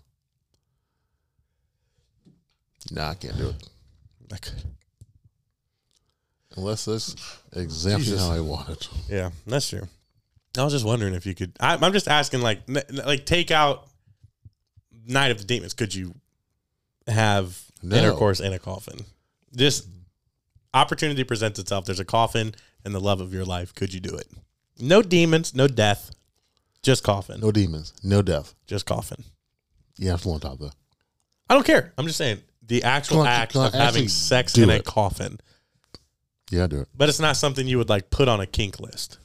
Nah, 2.91 3.09
I 3.09 3.13
can't 3.15 3.37
do 3.37 3.49
it 3.49 3.69
I 4.31 4.37
could. 4.37 4.63
unless 6.55 6.85
that's 6.85 7.15
exactly 7.55 8.03
Jesus. 8.05 8.21
how 8.21 8.31
I 8.31 8.39
want 8.39 8.69
it. 8.69 8.87
Yeah, 9.09 9.31
that's 9.45 9.69
true. 9.69 9.87
I 10.57 10.63
was 10.63 10.73
just 10.73 10.85
wondering 10.85 11.13
if 11.13 11.25
you 11.25 11.35
could. 11.35 11.53
I, 11.59 11.75
I'm 11.75 11.93
just 11.93 12.07
asking, 12.07 12.41
like, 12.41 12.61
n- 12.69 12.83
like 13.05 13.25
take 13.25 13.51
out 13.51 13.87
Night 15.07 15.31
of 15.31 15.37
the 15.37 15.43
Demons. 15.43 15.73
Could 15.73 15.93
you 15.93 16.15
have 17.07 17.59
No. 17.81 17.95
intercourse 17.97 18.39
in 18.39 18.53
a 18.53 18.59
coffin? 18.59 18.99
Just 19.55 19.87
opportunity 20.73 21.23
presents 21.23 21.59
itself. 21.59 21.85
There's 21.85 21.99
a 21.99 22.05
coffin 22.05 22.55
and 22.83 22.93
the 22.93 22.99
love 22.99 23.21
of 23.21 23.33
your 23.33 23.45
life. 23.45 23.73
Could 23.73 23.93
you 23.93 23.99
do 23.99 24.15
it? 24.15 24.27
No 24.79 25.01
demons, 25.01 25.53
no 25.55 25.67
death, 25.67 26.11
just 26.83 27.03
coffin, 27.03 27.39
No 27.39 27.51
demons, 27.51 27.93
no 28.03 28.21
death. 28.21 28.53
just 28.67 28.85
coffin. 28.85 29.23
You 29.97 30.09
have 30.09 30.21
to 30.23 30.29
on 30.31 30.39
top 30.41 30.59
though. 30.59 30.71
I 31.49 31.53
don't 31.53 31.65
care. 31.65 31.93
I'm 31.97 32.05
just 32.05 32.17
saying 32.17 32.39
the 32.61 32.83
actual 32.83 33.21
I- 33.21 33.29
act 33.31 33.55
of 33.55 33.73
having 33.73 34.09
sex 34.09 34.57
in 34.57 34.69
a 34.69 34.81
coffin, 34.81 35.39
Yeah, 36.51 36.65
I 36.65 36.67
do 36.67 36.81
it. 36.81 36.89
but 36.93 37.07
it's 37.07 37.19
not 37.21 37.37
something 37.37 37.67
you 37.67 37.77
would 37.77 37.87
like 37.89 38.09
put 38.09 38.27
on 38.27 38.41
a 38.41 38.45
kink 38.45 38.79
list. 38.81 39.17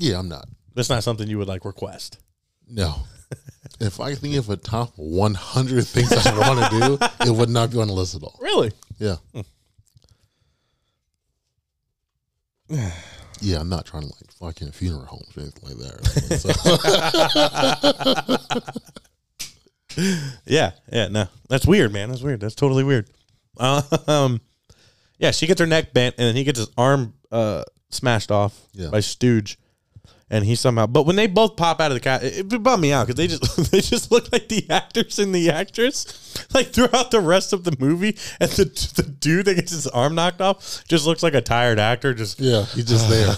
Yeah, 0.00 0.18
I'm 0.18 0.28
not. 0.28 0.48
That's 0.74 0.88
not 0.88 1.02
something 1.04 1.28
you 1.28 1.38
would 1.38 1.48
like 1.48 1.64
request. 1.64 2.18
No. 2.68 2.94
if 3.80 4.00
I 4.00 4.14
think 4.14 4.36
of 4.36 4.48
a 4.48 4.56
top 4.56 4.92
100 4.96 5.86
things 5.86 6.10
I 6.12 6.38
want 6.38 6.72
to 6.72 6.80
do, 6.80 6.98
it 7.30 7.36
would 7.36 7.50
not 7.50 7.70
be 7.70 7.78
on 7.78 7.88
the 7.88 7.92
list 7.92 8.14
at 8.14 8.22
all. 8.22 8.38
Really? 8.40 8.72
Yeah. 8.98 9.16
yeah, 13.40 13.58
I'm 13.60 13.68
not 13.68 13.84
trying 13.84 14.02
to 14.04 14.08
like 14.08 14.30
fucking 14.38 14.70
funeral 14.72 15.04
homes 15.06 15.36
or 15.36 15.40
anything 15.40 15.68
like 15.68 15.76
that. 15.78 16.00
Yeah, 20.46 20.70
yeah, 20.92 21.08
no, 21.08 21.26
that's 21.48 21.66
weird, 21.66 21.92
man. 21.92 22.10
That's 22.10 22.22
weird. 22.22 22.38
That's 22.40 22.54
totally 22.54 22.84
weird. 22.84 23.08
Um, 24.06 24.40
Yeah, 25.18 25.32
she 25.32 25.46
gets 25.46 25.60
her 25.60 25.66
neck 25.66 25.92
bent, 25.92 26.14
and 26.16 26.26
then 26.28 26.34
he 26.36 26.44
gets 26.44 26.58
his 26.60 26.70
arm 26.78 27.12
uh, 27.30 27.64
smashed 27.90 28.30
off 28.30 28.58
Yeah. 28.72 28.88
by 28.88 29.00
Stooge, 29.00 29.58
and 30.30 30.44
he 30.44 30.54
somehow. 30.54 30.86
But 30.86 31.04
when 31.06 31.16
they 31.16 31.26
both 31.26 31.56
pop 31.56 31.80
out 31.80 31.90
of 31.90 31.94
the 31.96 32.00
cat, 32.00 32.22
it, 32.22 32.52
it 32.52 32.62
bummed 32.62 32.82
me 32.82 32.92
out 32.92 33.06
because 33.06 33.16
they 33.16 33.26
just 33.26 33.56
they 33.72 33.80
just 33.80 34.10
look 34.10 34.30
like 34.32 34.48
the 34.48 34.64
actors 34.70 35.18
and 35.18 35.34
the 35.34 35.50
actress, 35.50 36.46
like 36.54 36.68
throughout 36.68 37.10
the 37.10 37.20
rest 37.20 37.52
of 37.52 37.64
the 37.64 37.76
movie, 37.78 38.16
and 38.40 38.50
the 38.52 38.64
the 38.96 39.02
dude 39.02 39.46
that 39.46 39.54
gets 39.56 39.72
his 39.72 39.86
arm 39.88 40.14
knocked 40.14 40.40
off 40.40 40.84
just 40.88 41.06
looks 41.06 41.22
like 41.22 41.34
a 41.34 41.40
tired 41.40 41.78
actor. 41.78 42.14
Just 42.14 42.40
Yeah, 42.40 42.64
he's 42.66 42.84
just 42.86 43.08
there. 43.10 43.34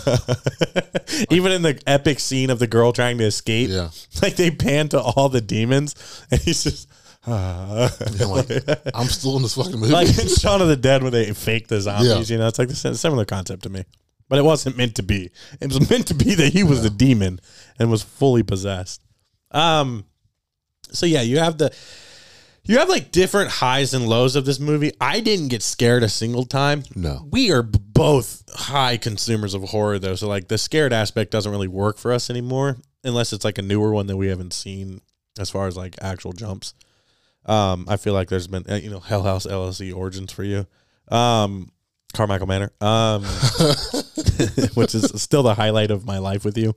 even 1.31 1.53
in 1.53 1.63
the 1.63 1.81
epic 1.87 2.21
scene 2.21 2.51
of 2.51 2.59
the 2.59 2.67
girl 2.67 2.93
trying 2.93 3.19
to 3.19 3.25
escape, 3.25 3.71
Yeah. 3.71 3.89
like 4.23 4.37
they 4.37 4.51
pan 4.51 4.89
to 4.91 5.01
all 5.01 5.29
the 5.29 5.41
demons, 5.41 5.95
and 6.31 6.41
he's 6.41 6.63
just. 6.65 6.89
I'm 7.25 7.89
like, 8.31 8.51
I'm 8.97 9.07
still 9.07 9.37
in 9.37 9.43
this 9.43 9.55
fucking 9.55 9.79
movie. 9.79 9.93
like 9.93 10.09
in 10.09 10.27
Shaun 10.27 10.61
of 10.61 10.67
the 10.67 10.77
Dead 10.77 11.05
when 11.05 11.13
they 11.13 11.33
fake 11.33 11.69
the 11.69 11.81
zombies. 11.81 12.29
Yeah. 12.29 12.35
You 12.35 12.41
know, 12.41 12.49
it's 12.49 12.59
like 12.59 12.67
the 12.67 12.75
similar 12.97 13.25
concept 13.25 13.63
to 13.63 13.69
me, 13.69 13.85
but 14.29 14.39
it 14.39 14.45
wasn't 14.45 14.77
meant 14.77 14.95
to 14.97 15.03
be. 15.03 15.31
It 15.61 15.69
was 15.69 15.91
meant 15.91 16.07
to 16.09 16.15
be 16.15 16.35
that 16.35 16.53
he 16.53 16.63
was 16.63 16.85
a 16.85 16.91
demon 16.91 17.41
and 17.79 17.91
was 17.91 18.03
fully 18.03 18.43
possessed. 18.43 19.03
Um, 19.51 20.05
so 20.91 21.07
yeah, 21.07 21.23
you 21.23 21.39
have 21.39 21.59
the 21.59 21.75
you 22.65 22.79
have 22.79 22.89
like 22.89 23.11
different 23.11 23.51
highs 23.51 23.93
and 23.93 24.07
lows 24.07 24.37
of 24.37 24.45
this 24.45 24.61
movie. 24.61 24.93
I 25.01 25.21
didn't 25.21 25.49
get 25.49 25.63
scared 25.63 26.03
a 26.03 26.09
single 26.09 26.45
time. 26.45 26.85
No. 26.95 27.27
we 27.31 27.51
are 27.51 27.63
both 27.63 28.45
high 28.55 28.97
consumers 28.97 29.55
of 29.55 29.63
horror 29.65 29.99
though, 29.99 30.15
so 30.15 30.29
like 30.29 30.49
the 30.49 30.59
scared 30.59 30.93
aspect 30.93 31.31
doesn't 31.31 31.51
really 31.51 31.69
work 31.69 31.99
for 31.99 32.13
us 32.13 32.31
anymore 32.31 32.77
unless 33.05 33.33
it's 33.33 33.45
like 33.45 33.59
a 33.59 33.63
newer 33.63 33.93
one 33.93 34.07
that 34.07 34.17
we 34.17 34.29
haven't 34.29 34.53
seen 34.53 35.01
as 35.39 35.51
far 35.51 35.67
as 35.67 35.77
like 35.77 35.97
actual 36.01 36.33
jumps. 36.33 36.75
Um, 37.47 37.87
I 37.89 37.97
feel 37.97 38.15
like 38.15 38.29
there's 38.29 38.47
been 38.47 38.65
uh, 38.71 38.77
you 38.77 38.91
know 38.91 39.01
Hell 39.01 39.25
House 39.25 39.47
LLC 39.47 39.95
origins 39.95 40.31
for 40.33 40.45
you, 40.45 40.67
um, 41.09 41.73
Carmichael 42.13 42.47
Manor, 42.47 42.71
um, 42.81 43.23
which 44.75 44.95
is 44.95 45.11
still 45.23 45.43
the 45.43 45.55
highlight 45.55 45.91
of 45.91 46.07
my 46.07 46.19
life 46.19 46.45
with 46.45 46.57
you. 46.59 46.75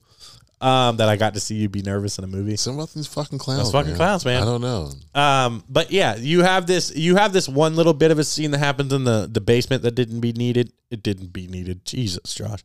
Um, 0.61 0.97
that 0.97 1.09
I 1.09 1.17
got 1.17 1.33
to 1.33 1.41
see 1.41 1.55
you 1.55 1.67
be 1.67 1.81
nervous 1.81 2.17
in 2.17 2.23
a 2.23 2.27
movie. 2.27 2.55
Something 2.55 2.79
about 2.79 2.93
these 2.93 3.07
fucking 3.07 3.39
clowns. 3.39 3.63
Those 3.63 3.71
fucking 3.73 3.95
clowns, 3.95 4.23
man. 4.23 4.41
I 4.41 4.45
don't 4.45 4.61
know. 4.61 4.89
Um, 5.13 5.63
but 5.67 5.91
yeah, 5.91 6.15
you 6.15 6.43
have 6.43 6.65
this 6.65 6.95
you 6.95 7.17
have 7.17 7.33
this 7.33 7.49
one 7.49 7.75
little 7.75 7.93
bit 7.93 8.09
of 8.09 8.19
a 8.19 8.23
scene 8.23 8.51
that 8.51 8.59
happens 8.59 8.93
in 8.93 9.03
the 9.03 9.27
the 9.29 9.41
basement 9.41 9.83
that 9.83 9.95
didn't 9.95 10.21
be 10.21 10.31
needed. 10.31 10.71
It 10.89 11.03
didn't 11.03 11.33
be 11.33 11.47
needed. 11.47 11.83
Jesus, 11.83 12.33
Josh, 12.33 12.63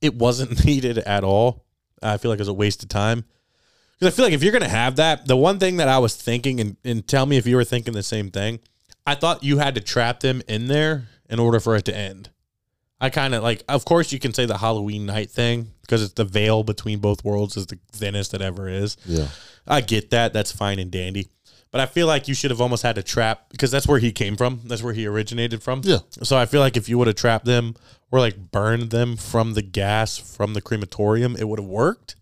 it 0.00 0.16
wasn't 0.16 0.64
needed 0.64 0.98
at 0.98 1.22
all. 1.22 1.64
I 2.02 2.16
feel 2.16 2.30
like 2.30 2.38
it 2.38 2.42
was 2.42 2.48
a 2.48 2.54
waste 2.54 2.82
of 2.82 2.88
time 2.88 3.24
because 3.98 4.12
I 4.12 4.16
feel 4.16 4.24
like 4.24 4.34
if 4.34 4.42
you're 4.42 4.52
gonna 4.52 4.68
have 4.68 4.96
that, 4.96 5.28
the 5.28 5.36
one 5.36 5.60
thing 5.60 5.76
that 5.76 5.88
I 5.88 5.98
was 5.98 6.16
thinking, 6.16 6.60
and 6.60 6.76
and 6.84 7.06
tell 7.06 7.24
me 7.24 7.36
if 7.36 7.46
you 7.46 7.54
were 7.54 7.64
thinking 7.64 7.94
the 7.94 8.02
same 8.02 8.30
thing. 8.30 8.58
I 9.06 9.14
thought 9.14 9.42
you 9.42 9.56
had 9.56 9.74
to 9.76 9.80
trap 9.80 10.20
them 10.20 10.42
in 10.48 10.66
there 10.66 11.08
in 11.28 11.38
order 11.38 11.60
for 11.60 11.76
it 11.76 11.84
to 11.86 11.96
end. 11.96 12.30
I 13.00 13.10
kind 13.10 13.34
of 13.34 13.42
like, 13.42 13.62
of 13.68 13.84
course, 13.84 14.12
you 14.12 14.18
can 14.18 14.34
say 14.34 14.44
the 14.44 14.58
Halloween 14.58 15.06
night 15.06 15.30
thing 15.30 15.68
because 15.82 16.02
it's 16.02 16.14
the 16.14 16.24
veil 16.24 16.64
between 16.64 16.98
both 16.98 17.24
worlds 17.24 17.56
is 17.56 17.66
the 17.66 17.78
thinnest 17.92 18.32
that 18.32 18.42
ever 18.42 18.68
is. 18.68 18.96
Yeah. 19.06 19.28
I 19.66 19.80
get 19.82 20.10
that. 20.10 20.32
That's 20.32 20.50
fine 20.50 20.78
and 20.78 20.90
dandy. 20.90 21.28
But 21.70 21.80
I 21.80 21.86
feel 21.86 22.06
like 22.06 22.28
you 22.28 22.34
should 22.34 22.50
have 22.50 22.60
almost 22.60 22.82
had 22.82 22.96
to 22.96 23.02
trap 23.02 23.50
because 23.50 23.70
that's 23.70 23.86
where 23.86 23.98
he 23.98 24.10
came 24.10 24.36
from. 24.36 24.62
That's 24.64 24.82
where 24.82 24.94
he 24.94 25.06
originated 25.06 25.62
from. 25.62 25.82
Yeah. 25.84 25.98
So 26.22 26.36
I 26.36 26.46
feel 26.46 26.60
like 26.60 26.76
if 26.76 26.88
you 26.88 26.98
would 26.98 27.06
have 27.06 27.16
trapped 27.16 27.44
them 27.44 27.76
or 28.10 28.20
like 28.20 28.50
burned 28.50 28.90
them 28.90 29.16
from 29.16 29.54
the 29.54 29.62
gas 29.62 30.16
from 30.16 30.54
the 30.54 30.62
crematorium, 30.62 31.36
it 31.36 31.46
would 31.46 31.58
have 31.58 31.68
worked. 31.68 32.16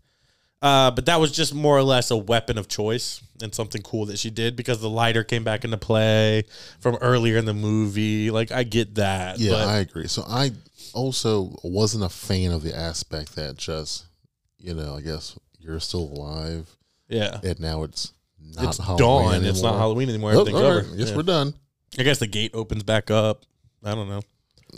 Uh, 0.62 0.90
but 0.90 1.06
that 1.06 1.20
was 1.20 1.32
just 1.32 1.54
more 1.54 1.76
or 1.76 1.82
less 1.82 2.10
a 2.10 2.16
weapon 2.16 2.56
of 2.58 2.66
choice 2.66 3.20
and 3.42 3.54
something 3.54 3.82
cool 3.82 4.06
that 4.06 4.18
she 4.18 4.30
did 4.30 4.56
because 4.56 4.80
the 4.80 4.88
lighter 4.88 5.22
came 5.22 5.44
back 5.44 5.64
into 5.64 5.76
play 5.76 6.44
from 6.80 6.96
earlier 7.02 7.36
in 7.36 7.44
the 7.44 7.52
movie. 7.54 8.30
Like 8.30 8.50
I 8.52 8.62
get 8.62 8.94
that. 8.94 9.38
Yeah, 9.38 9.54
I 9.56 9.78
agree. 9.78 10.08
So 10.08 10.24
I 10.26 10.52
also 10.94 11.56
wasn't 11.62 12.04
a 12.04 12.08
fan 12.08 12.52
of 12.52 12.62
the 12.62 12.74
aspect 12.74 13.34
that 13.36 13.58
just, 13.58 14.06
you 14.58 14.72
know, 14.72 14.96
I 14.96 15.02
guess 15.02 15.38
you're 15.60 15.78
still 15.80 16.04
alive 16.04 16.74
yeah. 17.08 17.38
and 17.42 17.60
now 17.60 17.82
it's 17.82 18.12
not 18.40 18.64
It's 18.68 18.78
Halloween 18.78 18.98
dawn. 18.98 19.34
Anymore. 19.34 19.50
It's 19.50 19.62
not 19.62 19.76
Halloween 19.76 20.08
anymore. 20.08 20.30
Oh, 20.32 20.40
Everything's 20.40 20.60
all 20.62 20.66
over. 20.66 20.86
Yes, 20.96 21.10
Yeah. 21.10 21.16
we're 21.16 21.22
done. 21.22 21.54
I 21.98 22.02
guess 22.02 22.18
the 22.18 22.26
gate 22.26 22.52
opens 22.54 22.82
back 22.82 23.10
up. 23.10 23.42
I 23.84 23.94
don't 23.94 24.08
know. 24.08 24.22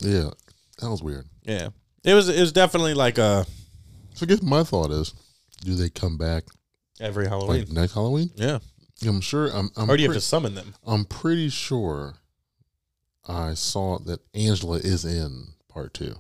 Yeah, 0.01 0.31
that 0.81 0.91
was 0.91 1.03
weird. 1.03 1.27
Yeah. 1.45 1.69
It 2.05 2.15
was 2.15 2.29
it 2.29 2.41
was 2.41 2.53
definitely 2.53 2.95
like 2.95 3.19
a 3.19 3.47
So 4.15 4.25
I 4.25 4.27
guess 4.27 4.43
my 4.43 4.63
thought 4.65 4.91
is, 4.91 5.15
do 5.63 5.75
they 5.75 5.89
come 5.91 6.17
back 6.17 6.45
every 7.01 7.29
Halloween. 7.29 7.61
like 7.61 7.71
next 7.71 7.95
Halloween? 7.95 8.31
yeah. 8.37 8.59
I'm 9.07 9.21
sure. 9.21 9.47
I'm. 9.55 9.71
I'm 9.77 9.89
or 9.89 9.97
do 9.97 10.03
you 10.03 10.09
have 10.09 10.17
to 10.17 10.21
summon 10.21 10.55
them? 10.57 10.75
I'm 10.87 11.05
pretty 11.05 11.51
sure. 11.51 12.15
I 13.29 13.55
saw 13.55 13.99
that 14.01 14.21
Angela 14.35 14.79
is 14.79 15.05
in 15.05 15.49
part 15.69 15.93
two, 15.95 16.17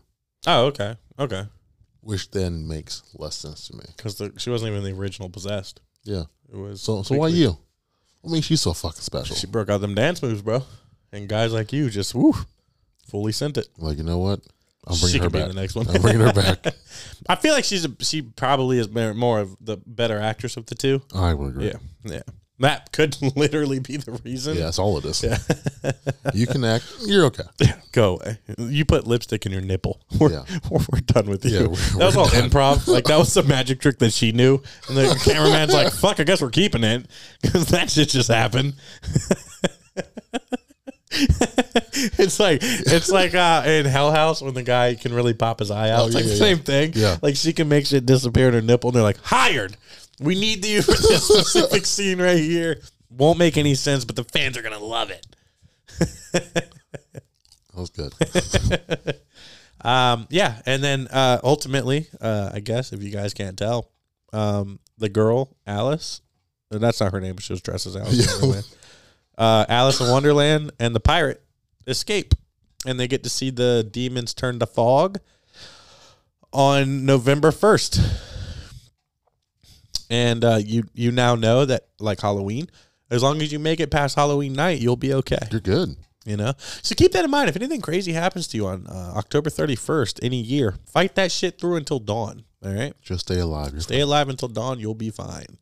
Oh, 0.47 0.67
okay. 0.67 0.97
Okay. 1.19 1.47
which 2.03 2.31
then 2.31 2.69
makes 2.69 3.03
less 3.15 3.35
sense 3.35 3.67
to 3.69 3.77
me. 3.77 3.85
Because 3.97 4.23
she 4.37 4.51
wasn't 4.51 4.71
even 4.71 4.85
the 4.85 4.93
original 4.93 5.29
possessed. 5.31 5.81
Yeah. 6.05 6.25
It 6.53 6.57
was 6.57 6.81
So 6.83 7.03
so 7.03 7.17
why 7.17 7.29
you? 7.29 7.57
I 8.25 8.29
mean, 8.29 8.43
she's 8.43 8.61
so 8.61 8.73
fucking 8.75 9.01
special. 9.01 9.35
She 9.37 9.47
broke 9.47 9.71
out 9.71 9.81
them 9.81 9.95
dance 9.95 10.23
moves, 10.23 10.43
bro. 10.43 10.63
And 11.13 11.29
guys 11.29 11.53
like 11.53 11.73
you 11.73 11.89
just 11.91 12.15
woo 12.15 12.35
fully 13.07 13.33
sent 13.33 13.57
it. 13.57 13.69
Like 13.79 13.97
you 13.99 14.05
know 14.05 14.19
what? 14.19 14.41
I'm 14.87 14.95
she 14.95 15.03
bringing 15.03 15.21
her 15.23 15.27
could 15.27 15.33
be 15.33 15.39
back. 15.41 15.49
in 15.51 15.55
the 15.57 15.61
next 15.61 15.75
one. 15.75 15.89
I'm 15.89 16.01
bringing 16.01 16.21
her 16.23 16.33
back. 16.33 16.75
I 17.29 17.35
feel 17.37 17.53
like 17.53 17.65
she's 17.65 17.85
a, 17.85 17.91
she 18.01 18.23
probably 18.23 18.79
is 18.79 18.89
more 18.89 19.13
more 19.15 19.41
of 19.41 19.57
the 19.61 19.77
better 19.87 20.19
actress 20.19 20.57
of 20.57 20.67
the 20.67 20.75
two. 20.75 21.03
I 21.15 21.35
would 21.35 21.51
agree. 21.51 21.67
Yeah. 21.67 21.77
Yeah. 22.05 22.23
That 22.61 22.91
could 22.91 23.17
literally 23.37 23.79
be 23.79 23.99
the 23.99 24.21
reason. 24.25 24.57
Yeah, 24.57 24.65
that's 24.65 24.79
all 24.81 24.99
it 24.99 25.05
is. 25.05 25.23
Yeah. 25.23 25.39
You 26.35 26.47
can 26.49 26.65
act. 26.65 26.85
You're 27.07 27.27
okay. 27.27 27.45
Go 27.93 28.17
away. 28.17 28.39
You 28.59 28.85
put 28.85 29.07
lipstick 29.07 29.47
in 29.47 29.53
your 29.53 29.61
nipple. 29.61 30.01
We're, 30.19 30.33
Yeah. 30.33 30.45
we're, 30.69 30.81
we're 30.93 31.01
done 31.01 31.27
with 31.31 31.45
you. 31.45 31.53
Yeah, 31.53 31.67
we're- 31.67 31.77
that 31.99 32.07
was 32.07 32.17
all 32.17 32.29
done. 32.29 32.51
improv. 32.51 32.89
Like 32.89 33.05
that 33.05 33.17
was 33.19 33.33
the 33.35 33.45
magic 33.45 33.81
trick 33.81 33.99
that 33.99 34.13
she 34.13 34.33
knew. 34.33 34.61
And 34.89 34.97
the 34.97 35.21
cameraman's 35.25 35.73
like, 35.73 35.93
"Fuck, 35.93 36.19
I 36.19 36.25
guess 36.25 36.41
we're 36.43 36.51
keeping 36.51 36.83
it 36.83 37.07
because 37.43 37.67
that 37.69 37.91
shit 37.91 38.09
just 38.09 38.29
happened." 38.29 38.75
it's 42.19 42.39
like 42.39 42.61
it's 42.63 43.11
like 43.11 43.35
uh, 43.35 43.63
in 43.67 43.87
Hell 43.87 44.13
House 44.13 44.43
when 44.43 44.55
the 44.55 44.63
guy 44.63 44.95
can 44.95 45.13
really 45.15 45.35
pop 45.35 45.59
his 45.59 45.71
eye 45.71 45.91
out. 45.91 46.01
Oh, 46.01 46.07
it's 46.07 46.15
yeah, 46.15 46.21
like 46.21 46.27
the 46.27 46.33
yeah, 46.33 46.39
same 46.39 46.57
yeah. 46.59 46.63
thing. 46.63 46.93
Yeah. 46.95 47.17
Like 47.23 47.37
she 47.37 47.53
can 47.53 47.69
make 47.69 47.87
shit 47.87 48.05
disappear 48.05 48.49
in 48.49 48.55
her 48.55 48.61
nipple, 48.61 48.91
and 48.91 48.97
they're 48.97 49.03
like, 49.03 49.19
"Hired. 49.23 49.77
We 50.21 50.39
need 50.39 50.65
you 50.65 50.83
for 50.83 50.93
this 50.93 51.27
specific 51.29 51.87
scene 51.87 52.21
right 52.21 52.39
here." 52.39 52.81
Won't 53.11 53.39
make 53.39 53.57
any 53.57 53.75
sense, 53.75 54.05
but 54.05 54.17
the 54.17 54.25
fans 54.25 54.59
are 54.59 54.63
gonna 54.63 54.79
love 54.79 55.11
it. 55.11 55.27
That 56.33 56.71
was 57.75 57.91
good. 57.91 58.13
Um, 59.81 60.27
yeah, 60.31 60.61
and 60.67 60.83
then 60.83 61.07
uh, 61.09 61.39
ultimately, 61.45 62.09
uh, 62.21 62.51
I 62.53 62.61
guess 62.61 62.93
if 62.93 63.03
you 63.03 63.11
guys 63.11 63.33
can't 63.35 63.57
tell, 63.57 63.91
um, 64.33 64.81
the 64.99 65.09
girl 65.09 65.57
Alice, 65.67 66.21
uh, 66.73 66.79
that's 66.79 67.01
not 67.01 67.13
her 67.13 67.21
name, 67.21 67.37
but 67.37 67.45
she 67.45 67.53
was 67.53 67.63
dressed 67.63 67.87
as 67.87 67.97
Alice. 67.97 68.75
In 69.39 69.45
Yeah. 69.45 69.47
Wonderland. 69.47 69.69
Uh, 69.69 69.73
Alice 69.73 70.01
in 70.01 70.11
Wonderland 70.11 70.73
and 70.79 70.95
the 70.95 71.01
pirate 71.01 71.43
escape, 71.87 72.35
and 72.87 72.99
they 72.99 73.09
get 73.09 73.23
to 73.25 73.31
see 73.31 73.51
the 73.51 73.89
demons 73.91 74.35
turn 74.35 74.59
to 74.59 74.67
fog 74.67 75.19
on 76.53 77.05
November 77.07 77.51
first. 77.53 78.01
And 80.11 80.45
uh, 80.45 80.59
you 80.65 80.85
you 80.95 81.13
now 81.13 81.35
know 81.35 81.65
that 81.67 81.89
like 81.99 82.21
Halloween, 82.21 82.69
as 83.11 83.23
long 83.23 83.43
as 83.43 83.53
you 83.53 83.59
make 83.59 83.79
it 83.81 83.91
past 83.91 84.17
Halloween 84.17 84.55
night, 84.55 84.81
you'll 84.81 84.97
be 84.97 85.13
okay 85.15 85.39
You're 85.51 85.61
good. 85.61 85.97
you 86.25 86.37
know 86.37 86.53
so 86.83 86.95
keep 86.95 87.13
that 87.13 87.25
in 87.25 87.31
mind 87.31 87.49
if 87.49 87.57
anything 87.57 87.81
crazy 87.81 88.13
happens 88.13 88.49
to 88.49 88.57
you 88.57 88.67
on 88.67 88.87
uh, 88.87 89.13
october 89.17 89.49
31st 89.51 90.19
any 90.23 90.41
year 90.41 90.75
fight 90.87 91.15
that 91.15 91.31
shit 91.33 91.59
through 91.61 91.77
until 91.77 91.99
dawn 92.01 92.45
all 92.65 92.73
right 92.73 92.93
Just 93.03 93.21
stay 93.21 93.39
alive. 93.39 93.73
You're 93.73 93.81
stay 93.81 94.01
alive 94.01 94.29
until 94.29 94.49
dawn 94.49 94.79
you'll 94.81 94.95
be 94.95 95.11
fine 95.11 95.59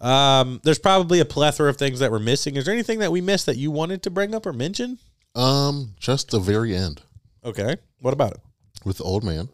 um 0.00 0.60
there's 0.64 0.78
probably 0.78 1.20
a 1.20 1.24
plethora 1.24 1.68
of 1.68 1.76
things 1.76 1.98
that 2.00 2.10
we're 2.10 2.18
missing. 2.18 2.56
Is 2.56 2.64
there 2.64 2.74
anything 2.74 3.00
that 3.00 3.12
we 3.12 3.20
missed 3.20 3.46
that 3.46 3.56
you 3.56 3.70
wanted 3.70 4.02
to 4.04 4.10
bring 4.10 4.34
up 4.34 4.46
or 4.46 4.52
mention? 4.52 4.98
Um, 5.34 5.94
just 6.00 6.30
the 6.30 6.40
very 6.40 6.74
end. 6.74 7.02
Okay. 7.44 7.76
What 8.00 8.12
about 8.14 8.32
it? 8.32 8.40
With 8.84 8.98
the 8.98 9.04
old 9.04 9.22
man 9.24 9.48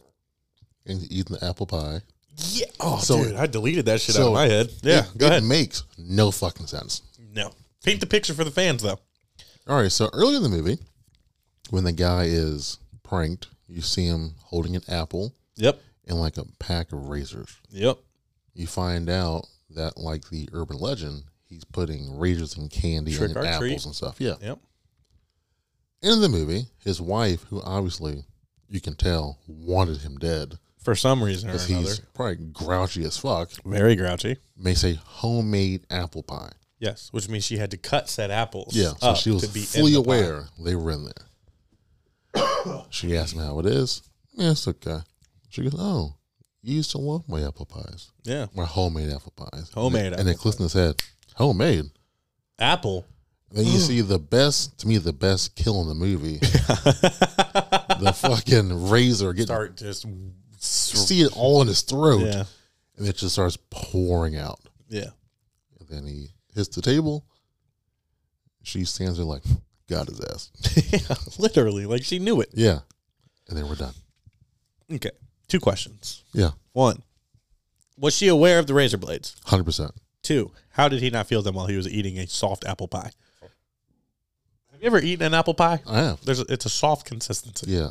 and 0.87 1.03
eating 1.11 1.37
the 1.39 1.45
apple 1.45 1.67
pie. 1.67 2.01
yeah. 2.37 2.67
Oh 2.81 2.99
So- 2.99 3.25
dude 3.25 3.35
i 3.37 3.47
deleted 3.47 3.87
that 3.87 4.01
shit 4.01 4.15
out 4.17 4.21
so 4.21 4.29
of 4.29 4.35
my 4.35 4.47
head. 4.47 4.71
yeah 4.83 5.01
it, 5.01 5.19
go 5.19 5.27
it 5.27 5.31
ahead. 5.31 5.43
makes 5.45 5.83
no 5.99 6.31
fucking 6.31 6.67
sense. 6.67 7.03
no. 7.33 7.53
Paint 7.85 8.01
the 8.01 8.07
picture 8.07 8.35
for 8.35 8.45
the 8.45 8.51
fans 8.51 8.83
though. 8.83 8.99
All 9.69 9.81
right, 9.81 9.91
so 9.93 10.09
early 10.13 10.37
in 10.37 10.43
the 10.45 10.49
movie, 10.49 10.79
when 11.71 11.83
the 11.85 11.93
guy 11.93 12.25
is 12.25 12.79
pranked, 13.03 13.49
you 13.69 13.81
see 13.81 14.07
him 14.07 14.35
holding 14.45 14.77
an 14.77 14.83
apple 14.89 15.35
yep. 15.57 15.81
and 16.07 16.21
like 16.21 16.37
a 16.37 16.45
pack 16.61 16.93
of 16.93 17.09
razors. 17.09 17.57
yep. 17.71 17.99
You 18.55 18.67
find 18.69 19.09
out 19.11 19.47
that, 19.77 19.97
like 19.97 20.29
the 20.31 20.49
urban 20.53 20.79
legend, 20.79 21.23
he's 21.49 21.65
putting 21.65 22.19
razors 22.19 22.57
and 22.57 22.71
candy 22.71 23.15
Trick 23.15 23.31
and 23.31 23.39
apples 23.47 23.59
treat. 23.61 23.85
and 23.87 23.95
stuff. 23.95 24.17
Yeah. 24.19 24.35
yep 24.41 24.59
In 26.03 26.21
the 26.21 26.29
movie, 26.29 26.67
his 26.85 27.01
wife, 27.01 27.45
who 27.45 27.63
obviously 27.63 28.25
you 28.69 28.81
can 28.81 28.97
tell 28.97 29.39
wanted 29.47 29.99
him 29.99 30.19
dead 30.19 30.59
for 30.83 30.95
some 30.95 31.23
reason 31.23 31.49
or 31.49 31.53
because 31.53 31.71
another 31.71 31.85
he's 31.87 32.01
probably 32.15 32.37
grouchy 32.53 33.05
as 33.05 33.17
fuck, 33.17 33.51
very 33.65 33.97
grouchy 33.97 34.37
may 34.57 34.75
say 34.75 34.95
homemade 34.95 35.87
apple 35.91 36.23
pie. 36.23 36.53
Yes, 36.79 37.09
which 37.11 37.29
means 37.29 37.45
she 37.45 37.57
had 37.57 37.71
to 37.71 37.77
cut 37.79 38.09
said 38.09 38.31
apples. 38.31 38.77
Yeah, 38.77 38.93
so 38.99 39.15
she 39.15 39.31
was 39.31 39.45
fully 39.75 39.93
the 39.93 40.03
pie. 40.03 40.15
aware 40.15 40.45
they 40.59 40.75
were 40.75 40.91
in 40.91 41.05
there. 41.05 42.43
She 42.91 43.17
asked 43.17 43.37
me 43.37 43.43
how 43.45 43.59
it 43.61 43.67
is. 43.67 44.03
Yeah, 44.35 44.51
it's 44.51 44.67
okay. 44.69 44.99
She 45.49 45.63
goes, 45.63 45.75
"Oh, 45.79 46.16
you 46.67 46.75
used 46.77 46.91
to 46.91 46.99
love 46.99 47.29
my 47.29 47.43
apple 47.47 47.65
pies, 47.67 48.11
Yeah. 48.25 48.47
my 48.55 48.65
homemade 48.65 49.11
apple 49.13 49.33
pies, 49.37 49.71
Homemade 49.75 50.07
And 50.13 50.17
then 50.27 50.29
apple 50.31 50.43
Clifton 50.43 50.69
said, 50.69 51.01
"Homemade." 51.35 51.91
Apple. 52.59 53.05
Then 53.53 53.65
you 53.67 53.79
see 53.79 54.01
the 54.01 54.19
best 54.19 54.79
to 54.79 54.89
me, 54.89 54.99
the 54.99 55.13
best 55.13 55.55
kill 55.55 55.81
in 55.83 55.89
the 55.89 55.95
movie, 55.95 56.39
the 56.41 58.13
fucking 58.17 58.89
razor 58.91 59.33
get 59.33 59.45
Start 59.45 59.77
just. 59.77 60.07
see 60.59 61.21
it 61.23 61.33
all 61.37 61.63
in 61.63 61.69
his 61.69 61.83
throat, 61.83 62.23
Yeah. 62.23 62.45
and 62.97 63.07
it 63.07 63.17
just 63.17 63.35
starts 63.35 63.57
pouring 63.71 64.37
out. 64.37 64.59
Yeah. 64.89 65.11
And 65.79 65.89
then 65.89 66.07
he 66.07 66.29
hits 66.55 66.75
the 66.75 66.83
table. 66.83 67.25
She 68.65 68.85
stands 68.85 69.17
there 69.19 69.27
like, 69.27 69.45
got 69.89 70.09
his 70.09 70.21
ass. 70.21 70.51
yeah. 70.93 71.15
Literally. 71.39 71.87
Like 71.87 72.03
she 72.05 72.19
knew 72.19 72.41
it. 72.41 72.51
Yeah. 72.53 72.81
And 73.49 73.57
then 73.57 73.69
we're 73.69 73.77
done. 73.77 73.95
Okay. 74.93 75.11
Two 75.49 75.61
questions. 75.61 76.23
Yeah. 76.33 76.51
One, 76.73 77.03
was 77.99 78.15
she 78.17 78.29
aware 78.29 78.59
of 78.59 78.67
the 78.67 78.75
razor 78.75 78.99
blades? 78.99 79.37
100%. 79.47 79.91
Two, 80.23 80.51
how 80.71 80.89
did 80.89 81.01
he 81.01 81.11
not 81.11 81.27
feel 81.27 81.43
them 81.43 81.55
while 81.55 81.67
he 81.67 81.77
was 81.77 81.89
eating 81.89 82.19
a 82.19 82.27
soft 82.27 82.65
apple 82.65 82.89
pie? 82.89 83.11
Have 84.73 84.83
you 84.83 84.87
ever 84.89 84.99
eaten 85.01 85.25
an 85.25 85.33
apple 85.35 85.55
pie? 85.55 85.81
I 85.87 85.99
have. 85.99 86.25
There's 86.25 86.41
a, 86.41 86.45
it's 86.53 86.67
a 86.67 86.71
soft 86.71 87.07
consistency. 87.07 87.71
Yeah. 87.71 87.91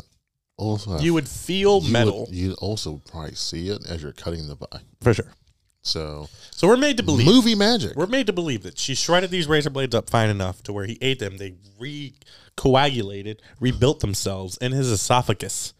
Also, 0.57 0.99
You 0.99 1.13
would 1.15 1.27
feel 1.27 1.81
you 1.81 1.91
metal 1.91 2.25
Would, 2.27 2.35
you'd 2.35 2.57
also 2.59 3.01
probably 3.09 3.35
see 3.35 3.69
it 3.69 3.85
as 3.89 4.03
you're 4.03 4.11
cutting 4.13 4.47
the 4.47 4.55
pie. 4.55 4.81
for 5.01 5.13
sure. 5.13 5.33
So, 5.81 6.29
So 6.51 6.67
we're 6.67 6.77
made 6.77 6.97
to 6.97 7.03
believe 7.03 7.25
movie 7.27 7.55
magic. 7.55 7.95
we're 7.95 8.05
made 8.07 8.27
to 8.27 8.33
believe 8.33 8.63
that 8.63 8.77
she 8.79 8.95
shredded 8.95 9.31
these 9.31 9.47
razor 9.47 9.69
blades 9.69 9.93
up 9.95 10.09
fine 10.09 10.29
enough 10.29 10.61
to 10.63 10.73
where 10.73 10.85
he 10.85 10.97
ate 11.01 11.19
them. 11.19 11.37
They 11.37 11.55
recoagulated, 11.79 13.39
rebuilt 13.59 13.99
themselves 13.99 14.57
in 14.57 14.71
his 14.71 14.89
esophagus, 14.91 15.73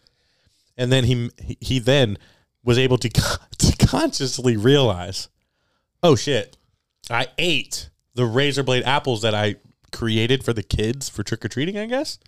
and 0.76 0.92
then 0.92 1.04
he 1.04 1.30
he, 1.42 1.58
he 1.60 1.78
then 1.78 2.18
was 2.64 2.78
able 2.78 2.98
to 2.98 3.08
to 3.58 3.86
consciously 3.86 4.56
realize, 4.56 5.28
oh 6.02 6.16
shit, 6.16 6.56
I 7.10 7.28
ate 7.38 7.90
the 8.14 8.26
razor 8.26 8.62
blade 8.62 8.84
apples 8.84 9.22
that 9.22 9.34
I 9.34 9.56
created 9.92 10.44
for 10.44 10.52
the 10.52 10.62
kids 10.62 11.08
for 11.08 11.22
trick 11.22 11.44
or 11.44 11.48
treating. 11.48 11.78
I 11.78 11.86
guess. 11.86 12.18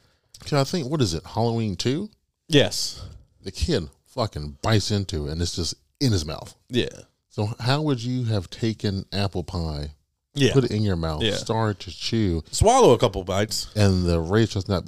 I 0.53 0.65
think, 0.65 0.89
what 0.89 1.01
is 1.01 1.15
it? 1.15 1.25
Halloween 1.25 1.77
2? 1.77 2.09
Yes. 2.49 3.05
The 3.43 3.51
kid 3.51 3.89
fucking 4.07 4.59
bites 4.63 4.91
into 4.91 5.27
it 5.27 5.33
and 5.33 5.43
it's 5.43 5.57
just 5.57 5.75
in 6.01 6.13
his 6.13 6.25
mouth. 6.25 6.55
Yeah. 6.69 6.89
So, 7.29 7.51
how 7.61 7.83
would 7.83 8.03
you 8.03 8.25
have 8.25 8.51
taken 8.51 9.05
apple 9.13 9.45
pie, 9.45 9.93
Yeah. 10.35 10.53
put 10.53 10.65
it 10.65 10.71
in 10.71 10.83
your 10.83 10.97
mouth, 10.97 11.23
Yeah. 11.23 11.37
start 11.37 11.81
to 11.81 11.91
chew, 11.91 12.45
Swallow 12.53 12.93
a 12.93 12.99
couple 12.99 13.25
bites. 13.25 13.69
and 13.75 14.05
the 14.07 14.21
razor's 14.21 14.69
not 14.69 14.85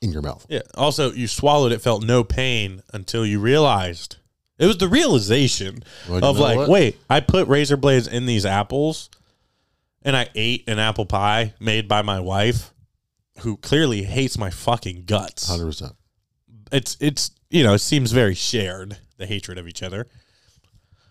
in 0.00 0.12
your 0.12 0.22
mouth? 0.22 0.46
Yeah. 0.48 0.60
Also, 0.74 1.12
you 1.12 1.26
swallowed 1.26 1.72
it, 1.72 1.82
felt 1.82 2.04
no 2.04 2.22
pain 2.22 2.82
until 2.92 3.26
you 3.26 3.40
realized. 3.40 4.16
It 4.58 4.66
was 4.66 4.78
the 4.78 4.88
realization 4.88 5.82
Well, 6.08 6.24
of 6.24 6.38
like, 6.38 6.56
what? 6.56 6.68
wait, 6.68 6.98
I 7.10 7.20
put 7.20 7.48
razor 7.48 7.76
blades 7.76 8.06
in 8.06 8.26
these 8.26 8.46
apples, 8.46 9.10
and 10.02 10.16
I 10.16 10.28
ate 10.34 10.64
an 10.68 10.78
apple 10.78 11.04
pie 11.06 11.54
made 11.58 11.88
by 11.88 12.02
my 12.02 12.20
wife, 12.20 12.72
who 13.40 13.56
clearly 13.56 14.04
hates 14.04 14.38
my 14.38 14.50
fucking 14.50 15.04
guts. 15.04 15.50
100%. 15.50 15.94
It's 16.72 16.96
it's 17.00 17.30
you 17.50 17.62
know 17.64 17.74
it 17.74 17.78
seems 17.80 18.12
very 18.12 18.34
shared 18.34 18.98
the 19.18 19.26
hatred 19.26 19.56
of 19.58 19.68
each 19.68 19.82
other, 19.82 20.06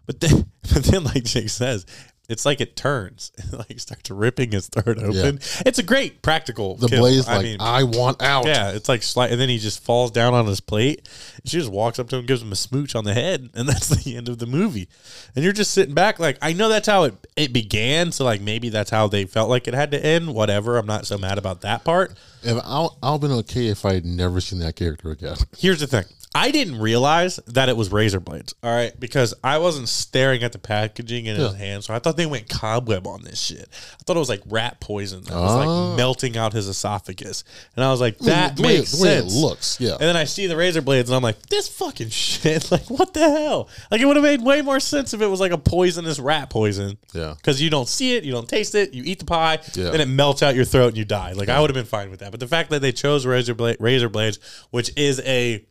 but 0.05 0.19
then 0.21 0.45
but 0.73 0.83
then 0.85 1.03
like 1.03 1.23
Jake 1.23 1.49
says. 1.49 1.85
It's 2.27 2.45
like 2.45 2.61
it 2.61 2.75
turns, 2.75 3.31
like 3.51 3.79
starts 3.79 4.09
ripping 4.09 4.51
his 4.51 4.67
throat 4.67 4.97
open. 4.97 5.39
It's 5.65 5.79
a 5.79 5.83
great 5.83 6.21
practical. 6.21 6.75
The 6.75 6.87
kill. 6.87 7.01
blaze, 7.01 7.27
I 7.27 7.37
like, 7.37 7.43
mean, 7.43 7.57
I 7.59 7.83
want 7.83 8.21
out. 8.21 8.45
yeah, 8.45 8.71
it's 8.71 8.89
like 8.89 9.03
slight, 9.03 9.31
and 9.31 9.39
then 9.39 9.49
he 9.49 9.57
just 9.57 9.83
falls 9.83 10.11
down 10.11 10.33
on 10.33 10.45
his 10.45 10.59
plate. 10.59 11.07
She 11.45 11.57
just 11.57 11.71
walks 11.71 11.99
up 11.99 12.09
to 12.09 12.17
him, 12.17 12.25
gives 12.25 12.41
him 12.41 12.51
a 12.51 12.55
smooch 12.55 12.95
on 12.95 13.03
the 13.03 13.13
head, 13.13 13.49
and 13.55 13.67
that's 13.67 13.89
the 13.89 14.15
end 14.15 14.29
of 14.29 14.39
the 14.39 14.45
movie. 14.45 14.87
And 15.35 15.43
you're 15.43 15.53
just 15.53 15.71
sitting 15.71 15.95
back, 15.95 16.19
like 16.19 16.37
I 16.41 16.53
know 16.53 16.69
that's 16.69 16.87
how 16.87 17.03
it 17.03 17.15
it 17.35 17.53
began, 17.53 18.11
so 18.11 18.25
like 18.25 18.41
maybe 18.41 18.69
that's 18.69 18.89
how 18.89 19.07
they 19.07 19.25
felt 19.25 19.49
like 19.49 19.67
it 19.67 19.73
had 19.73 19.91
to 19.91 20.03
end. 20.03 20.33
Whatever, 20.33 20.77
I'm 20.77 20.87
not 20.87 21.05
so 21.05 21.17
mad 21.17 21.37
about 21.37 21.61
that 21.61 21.83
part. 21.83 22.15
If 22.43 22.57
I'll, 22.63 22.97
I'll 23.01 23.17
been 23.17 23.31
okay 23.31 23.67
if 23.67 23.85
I 23.85 23.93
had 23.93 24.05
never 24.05 24.39
seen 24.39 24.59
that 24.59 24.75
character 24.75 25.11
again. 25.11 25.35
Here's 25.57 25.79
the 25.79 25.87
thing: 25.87 26.05
I 26.35 26.51
didn't 26.51 26.79
realize 26.79 27.37
that 27.47 27.69
it 27.69 27.77
was 27.77 27.91
razor 27.93 28.19
blades. 28.19 28.53
All 28.61 28.69
right, 28.75 28.91
because 28.99 29.33
I 29.41 29.57
wasn't 29.57 29.87
staring 29.87 30.43
at 30.43 30.51
the 30.51 30.59
packaging 30.59 31.25
in 31.27 31.37
his 31.37 31.53
Yeah. 31.53 31.57
hand, 31.57 31.83
so 31.85 31.93
I 31.93 31.99
thought 31.99 32.17
they 32.17 32.25
went 32.25 32.49
cobweb 32.49 33.07
on 33.07 33.23
this 33.23 33.39
shit. 33.39 33.69
I 33.93 34.03
thought 34.03 34.17
it 34.17 34.19
was 34.19 34.27
like 34.27 34.41
rat 34.47 34.81
poison 34.81 35.23
that 35.23 35.33
was 35.33 35.55
like 35.55 35.67
ah. 35.67 35.95
melting 35.95 36.35
out 36.35 36.51
his 36.51 36.67
esophagus, 36.67 37.45
and 37.77 37.85
I 37.85 37.89
was 37.89 38.01
like, 38.01 38.17
that 38.19 38.57
the 38.57 38.63
way, 38.63 38.77
makes 38.79 38.91
the 38.91 39.03
way 39.03 39.13
it 39.13 39.21
sense. 39.21 39.35
looks, 39.35 39.79
yeah. 39.79 39.93
And 39.93 40.01
then 40.01 40.17
I 40.17 40.25
see 40.25 40.45
the 40.47 40.57
razor 40.57 40.81
blades, 40.81 41.09
and 41.09 41.15
I'm 41.15 41.23
like, 41.23 41.41
this 41.47 41.69
fucking 41.69 42.09
shit. 42.09 42.69
Like, 42.69 42.89
what 42.89 43.13
the 43.13 43.21
hell? 43.29 43.69
Like, 43.89 44.01
it 44.01 44.05
would 44.05 44.17
have 44.17 44.23
made 44.23 44.41
way 44.41 44.61
more 44.61 44.81
sense 44.81 45.13
if 45.13 45.21
it 45.21 45.27
was 45.27 45.39
like 45.39 45.53
a 45.53 45.57
poisonous 45.57 46.19
rat 46.19 46.49
poison. 46.49 46.97
Yeah. 47.13 47.35
Because 47.37 47.61
you 47.61 47.69
don't 47.69 47.87
see 47.87 48.17
it, 48.17 48.25
you 48.25 48.33
don't 48.33 48.49
taste 48.49 48.75
it, 48.75 48.93
you 48.93 49.03
eat 49.05 49.19
the 49.19 49.25
pie, 49.25 49.59
Yeah. 49.73 49.91
then 49.91 50.01
it 50.01 50.07
melts 50.09 50.43
out 50.43 50.53
your 50.53 50.65
throat 50.65 50.89
and 50.89 50.97
you 50.97 51.05
die. 51.05 51.31
Like, 51.31 51.47
I 51.47 51.61
would 51.61 51.69
have 51.69 51.75
been 51.75 51.85
fine 51.85 52.09
with 52.11 52.19
that. 52.19 52.31
But 52.31 52.41
the 52.41 52.47
fact 52.47 52.71
that 52.71 52.81
they 52.81 52.91
chose 52.91 53.25
razor, 53.25 53.53
blade, 53.55 53.77
razor 53.79 54.09
blades, 54.09 54.37
which 54.71 54.91
is 54.97 55.21
a 55.21 55.65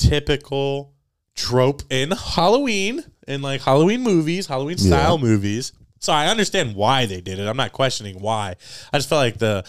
typical 0.00 0.94
trope 1.36 1.82
in 1.90 2.10
Halloween, 2.10 3.04
in 3.28 3.42
like 3.42 3.60
Halloween 3.62 4.02
movies, 4.02 4.46
Halloween 4.46 4.78
style 4.78 5.18
movies. 5.18 5.72
So 6.00 6.12
I 6.12 6.28
understand 6.28 6.74
why 6.74 7.06
they 7.06 7.20
did 7.20 7.38
it. 7.38 7.46
I'm 7.46 7.56
not 7.56 7.72
questioning 7.72 8.18
why. 8.20 8.54
I 8.92 8.98
just 8.98 9.08
felt 9.08 9.20
like 9.20 9.38
the 9.38 9.64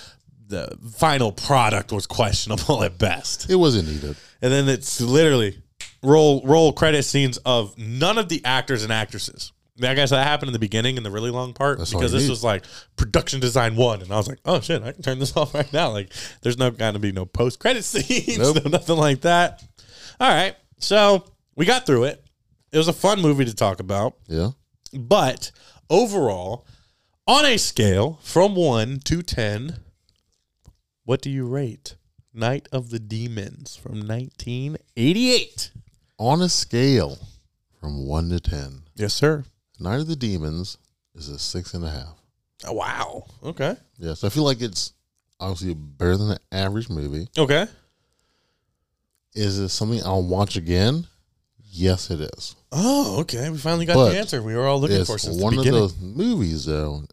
the 0.47 0.77
final 0.97 1.31
product 1.31 1.91
was 1.91 2.05
questionable 2.07 2.83
at 2.87 2.97
best. 2.97 3.49
It 3.49 3.55
wasn't 3.55 3.87
needed. 3.87 4.15
And 4.41 4.51
then 4.51 4.67
it's 4.67 4.99
literally 4.99 5.61
roll 6.03 6.41
roll 6.45 6.73
credit 6.73 7.03
scenes 7.03 7.37
of 7.45 7.77
none 7.77 8.17
of 8.17 8.29
the 8.29 8.41
actors 8.45 8.83
and 8.83 8.91
actresses. 8.91 9.51
I 9.83 9.95
guess 9.95 10.11
that 10.11 10.27
happened 10.27 10.49
in 10.49 10.53
the 10.53 10.59
beginning 10.59 10.97
in 10.97 11.03
the 11.03 11.09
really 11.09 11.31
long 11.31 11.53
part 11.53 11.79
That's 11.79 11.91
because 11.91 12.11
this 12.11 12.23
need. 12.23 12.29
was 12.29 12.43
like 12.43 12.65
production 12.97 13.39
design 13.39 13.75
one, 13.75 14.01
and 14.01 14.11
I 14.11 14.17
was 14.17 14.27
like, 14.27 14.39
oh 14.45 14.59
shit, 14.59 14.83
I 14.83 14.91
can 14.91 15.01
turn 15.01 15.17
this 15.17 15.35
off 15.37 15.55
right 15.55 15.71
now. 15.73 15.89
Like, 15.91 16.11
there's 16.43 16.57
no 16.57 16.69
going 16.69 16.93
to 16.93 16.99
be 16.99 17.11
no 17.11 17.25
post 17.25 17.59
credit 17.59 17.83
scenes, 17.91 18.37
Nope. 18.37 18.57
no 18.63 18.69
nothing 18.69 18.97
like 18.97 19.21
that. 19.21 19.63
All 20.19 20.29
right, 20.29 20.55
so 20.79 21.25
we 21.55 21.65
got 21.65 21.85
through 21.85 22.05
it. 22.05 22.23
It 22.71 22.77
was 22.77 22.87
a 22.87 22.93
fun 22.93 23.21
movie 23.21 23.45
to 23.45 23.53
talk 23.53 23.79
about, 23.79 24.15
Yeah. 24.27 24.51
but 24.93 25.51
overall, 25.89 26.65
on 27.27 27.45
a 27.45 27.57
scale 27.57 28.19
from 28.23 28.55
one 28.55 28.99
to 29.05 29.21
ten, 29.21 29.79
what 31.03 31.21
do 31.21 31.29
you 31.29 31.45
rate 31.45 31.95
Night 32.33 32.67
of 32.71 32.89
the 32.91 32.99
Demons 32.99 33.75
from 33.75 33.99
1988? 34.07 35.71
On 36.17 36.41
a 36.41 36.49
scale 36.49 37.17
from 37.79 38.05
one 38.05 38.29
to 38.29 38.39
ten, 38.39 38.83
Yes, 38.95 39.13
sir. 39.13 39.43
Night 39.79 39.99
of 40.01 40.07
the 40.07 40.15
Demons 40.15 40.77
is 41.15 41.27
a 41.29 41.39
six 41.39 41.73
and 41.73 41.83
a 41.83 41.89
half. 41.89 42.15
Oh, 42.65 42.73
wow. 42.73 43.25
Okay. 43.43 43.75
Yeah, 43.97 44.13
so 44.13 44.27
I 44.27 44.29
feel 44.29 44.43
like 44.43 44.61
it's 44.61 44.93
obviously 45.39 45.73
better 45.73 46.15
than 46.17 46.29
the 46.29 46.39
average 46.51 46.89
movie. 46.89 47.27
Okay. 47.37 47.65
Is 49.33 49.59
it 49.59 49.69
something 49.69 50.01
I'll 50.03 50.23
watch 50.23 50.55
again? 50.57 51.07
Yes, 51.73 52.09
it 52.11 52.19
is. 52.37 52.55
Oh, 52.71 53.21
okay. 53.21 53.49
We 53.49 53.57
finally 53.57 53.85
got 53.85 53.95
But 53.95 54.11
the 54.11 54.19
answer 54.19 54.41
we 54.41 54.55
were 54.55 54.67
all 54.67 54.79
looking 54.79 55.05
for 55.05 55.15
It's 55.15 55.23
since 55.23 55.37
one 55.41 55.53
the 55.55 55.59
of 55.61 55.63
beginning. 55.65 55.79
those 55.81 55.97
movies 55.99 56.65
though 56.65 57.03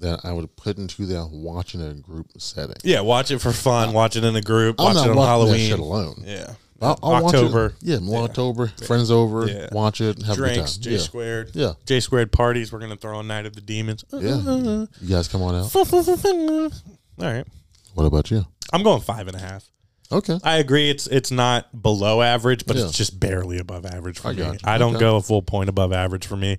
that 0.00 0.20
I 0.24 0.32
would 0.32 0.54
put 0.56 0.78
into 0.78 1.06
that 1.06 1.28
watching 1.30 1.80
a 1.82 1.94
group 1.94 2.28
setting. 2.38 2.76
yeah, 2.84 3.00
watch 3.00 3.30
it 3.30 3.38
for 3.40 3.52
fun. 3.52 3.92
Watch 3.92 4.16
it 4.16 4.24
in 4.24 4.34
a 4.36 4.40
group. 4.42 4.76
I'm 4.78 4.94
Watch 4.94 5.06
it 5.06 5.10
on 5.10 5.16
watching 5.16 5.52
that 5.52 5.58
shit 5.58 5.68
Halloween. 5.70 5.80
alone. 5.80 6.22
Yeah. 6.26 6.54
I'll, 6.82 6.98
I'll 7.02 7.24
October. 7.26 7.62
Watch 7.62 7.72
it. 7.82 8.02
Yeah, 8.02 8.18
October. 8.18 8.66
Friends 8.86 9.10
over. 9.10 9.46
Yeah. 9.46 9.68
Watch 9.72 10.02
it. 10.02 10.20
Have 10.22 10.36
Drinks. 10.36 10.76
a 10.76 10.80
J 10.80 10.90
good 10.90 10.96
time. 10.98 11.04
squared. 11.06 11.50
Yeah. 11.54 11.72
J 11.86 12.00
squared 12.00 12.32
parties. 12.32 12.70
We're 12.72 12.80
gonna 12.80 12.96
throw 12.96 13.20
a 13.20 13.22
Night 13.22 13.46
of 13.46 13.54
the 13.54 13.62
Demons. 13.62 14.04
Yeah. 14.12 14.20
Yeah. 14.20 14.86
You 15.00 15.08
guys 15.08 15.28
come 15.28 15.40
on 15.42 15.54
out. 15.54 15.74
All 15.74 16.70
right. 17.18 17.46
What 17.94 18.04
about 18.04 18.30
you? 18.30 18.44
I'm 18.72 18.82
going 18.82 19.00
five 19.00 19.26
and 19.28 19.36
a 19.36 19.40
half. 19.40 19.70
Okay. 20.12 20.38
I 20.44 20.58
agree. 20.58 20.88
It's 20.90 21.06
it's 21.08 21.30
not 21.30 21.82
below 21.82 22.22
average, 22.22 22.64
but 22.66 22.76
Yeah. 22.76 22.84
it's 22.84 22.96
just 22.96 23.18
barely 23.18 23.58
above 23.58 23.84
average 23.84 24.18
for 24.20 24.28
I 24.28 24.32
me. 24.34 24.58
I 24.64 24.78
don't 24.78 24.94
Okay. 24.96 25.00
go 25.00 25.16
a 25.16 25.22
full 25.22 25.42
point 25.42 25.68
above 25.68 25.92
average 25.92 26.26
for 26.26 26.36
me, 26.36 26.58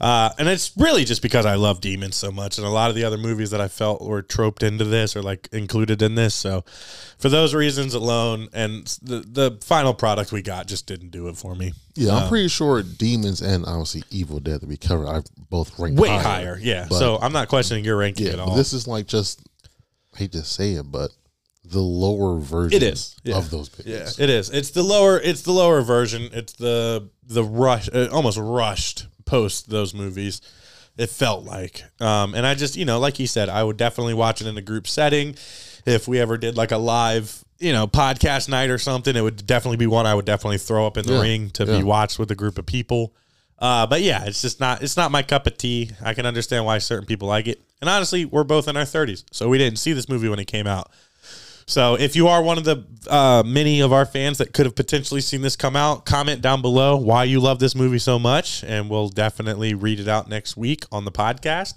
uh, 0.00 0.30
and 0.38 0.48
it's 0.48 0.70
really 0.76 1.04
just 1.04 1.20
because 1.20 1.46
I 1.46 1.56
love 1.56 1.80
demons 1.80 2.14
so 2.14 2.30
much, 2.30 2.58
and 2.58 2.66
a 2.66 2.70
lot 2.70 2.88
of 2.90 2.94
the 2.96 3.02
other 3.02 3.18
movies 3.18 3.50
that 3.50 3.60
I 3.60 3.66
felt 3.68 4.02
were 4.02 4.22
troped 4.22 4.62
into 4.62 4.84
this 4.84 5.16
or 5.16 5.22
like 5.22 5.48
included 5.52 6.00
in 6.00 6.14
this. 6.14 6.34
So, 6.34 6.64
for 7.18 7.28
those 7.28 7.54
reasons 7.54 7.92
alone, 7.94 8.48
and 8.52 8.86
the 9.02 9.20
the 9.20 9.58
final 9.62 9.92
product 9.92 10.30
we 10.30 10.42
got 10.42 10.68
just 10.68 10.86
didn't 10.86 11.10
do 11.10 11.26
it 11.28 11.36
for 11.36 11.56
me. 11.56 11.72
Yeah, 11.96 12.14
I'm 12.14 12.28
pretty 12.28 12.48
sure 12.48 12.82
Demons 12.82 13.40
and 13.42 13.64
obviously 13.66 14.04
Evil 14.10 14.38
Dead 14.38 14.60
that 14.60 14.68
we 14.68 14.76
covered, 14.76 15.08
I've 15.08 15.24
both 15.50 15.76
ranked 15.78 15.98
Way 15.98 16.08
higher. 16.10 16.20
higher, 16.22 16.58
yeah. 16.62 16.86
So 16.88 17.18
I'm 17.20 17.32
not 17.32 17.48
questioning 17.48 17.84
your 17.84 17.96
ranking 17.96 18.26
Yeah, 18.26 18.34
at 18.34 18.38
all. 18.38 18.54
this 18.54 18.72
is 18.72 18.86
like 18.86 19.06
just 19.06 19.40
I 20.14 20.18
hate 20.18 20.32
to 20.32 20.44
say 20.44 20.72
it, 20.74 20.84
but 20.84 21.10
the 21.70 21.80
lower 21.80 22.38
version 22.38 22.76
It 22.76 22.82
is, 22.82 23.16
yeah. 23.24 23.36
of 23.36 23.50
those 23.50 23.70
Yeah, 23.84 23.98
movies. 23.98 24.18
it 24.20 24.30
is. 24.30 24.50
It's 24.50 24.70
the 24.70 24.82
lower. 24.82 25.20
It's 25.20 25.42
the 25.42 25.52
lower 25.52 25.82
version. 25.82 26.28
It's 26.32 26.52
the 26.54 27.08
the 27.26 27.44
rush, 27.44 27.88
uh, 27.92 28.08
almost 28.12 28.38
rushed 28.38 29.06
post 29.24 29.68
those 29.70 29.92
movies. 29.94 30.40
It 30.96 31.10
felt 31.10 31.44
like, 31.44 31.82
um, 32.00 32.34
and 32.34 32.46
I 32.46 32.54
just 32.54 32.76
you 32.76 32.84
know, 32.84 32.98
like 32.98 33.16
he 33.16 33.26
said, 33.26 33.48
I 33.48 33.62
would 33.64 33.76
definitely 33.76 34.14
watch 34.14 34.40
it 34.40 34.46
in 34.46 34.56
a 34.56 34.62
group 34.62 34.86
setting. 34.86 35.34
If 35.84 36.08
we 36.08 36.18
ever 36.20 36.36
did 36.38 36.56
like 36.56 36.72
a 36.72 36.78
live 36.78 37.42
you 37.58 37.72
know, 37.72 37.86
podcast 37.86 38.50
night 38.50 38.68
or 38.68 38.76
something, 38.78 39.16
it 39.16 39.22
would 39.22 39.46
definitely 39.46 39.78
be 39.78 39.86
one 39.86 40.04
I 40.04 40.14
would 40.14 40.26
definitely 40.26 40.58
throw 40.58 40.86
up 40.86 40.98
in 40.98 41.06
the 41.06 41.14
Yeah, 41.14 41.20
ring 41.22 41.50
to 41.50 41.64
yeah. 41.64 41.78
be 41.78 41.82
watched 41.84 42.18
with 42.18 42.30
a 42.30 42.34
group 42.34 42.58
of 42.58 42.66
people. 42.66 43.14
Uh, 43.58 43.86
but 43.86 44.02
yeah, 44.02 44.24
it's 44.26 44.42
just 44.42 44.60
not 44.60 44.82
it's 44.82 44.96
not 44.96 45.10
my 45.10 45.22
cup 45.22 45.46
of 45.46 45.56
tea. 45.56 45.90
I 46.04 46.12
can 46.12 46.26
understand 46.26 46.66
why 46.66 46.76
certain 46.78 47.06
people 47.06 47.28
like 47.28 47.46
it. 47.46 47.62
And 47.80 47.88
honestly, 47.90 48.24
we're 48.26 48.44
both 48.44 48.68
in 48.68 48.76
our 48.76 48.84
30s, 48.84 49.24
so 49.32 49.48
we 49.48 49.56
didn't 49.58 49.78
see 49.78 49.92
this 49.94 50.08
movie 50.08 50.28
when 50.28 50.38
it 50.38 50.46
came 50.46 50.66
out. 50.66 50.90
So 51.68 51.96
if 51.96 52.14
you 52.14 52.28
are 52.28 52.42
one 52.42 52.58
of 52.58 52.64
the 52.64 52.84
uh, 53.08 53.42
many 53.44 53.80
of 53.80 53.92
our 53.92 54.06
fans 54.06 54.38
that 54.38 54.52
could 54.52 54.66
have 54.66 54.76
potentially 54.76 55.20
seen 55.20 55.42
this 55.42 55.56
come 55.56 55.74
out, 55.74 56.04
comment 56.04 56.40
down 56.40 56.62
below 56.62 56.96
why 56.96 57.24
you 57.24 57.40
love 57.40 57.58
this 57.58 57.74
movie 57.74 57.98
so 57.98 58.18
much, 58.18 58.62
and 58.62 58.88
we'll 58.88 59.08
definitely 59.08 59.74
read 59.74 59.98
it 59.98 60.06
out 60.06 60.28
next 60.28 60.56
week 60.56 60.84
on 60.92 61.04
the 61.04 61.12
podcast. 61.12 61.74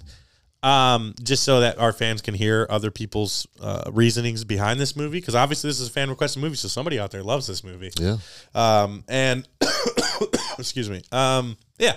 Um, 0.62 1.14
just 1.22 1.42
so 1.42 1.60
that 1.60 1.78
our 1.78 1.92
fans 1.92 2.20
can 2.20 2.34
hear 2.34 2.66
other 2.68 2.90
people's 2.90 3.46
uh, 3.60 3.90
reasonings 3.92 4.44
behind 4.44 4.78
this 4.78 4.94
movie, 4.94 5.18
because 5.18 5.34
obviously 5.34 5.68
this 5.68 5.80
is 5.80 5.88
a 5.88 5.92
fan 5.92 6.10
requested 6.10 6.42
movie, 6.42 6.56
so 6.56 6.68
somebody 6.68 7.00
out 7.00 7.10
there 7.10 7.22
loves 7.22 7.46
this 7.46 7.64
movie. 7.64 7.90
Yeah. 7.98 8.18
Um, 8.54 9.02
and 9.08 9.48
excuse 10.58 10.90
me. 10.90 11.02
Um, 11.10 11.56
yeah, 11.78 11.96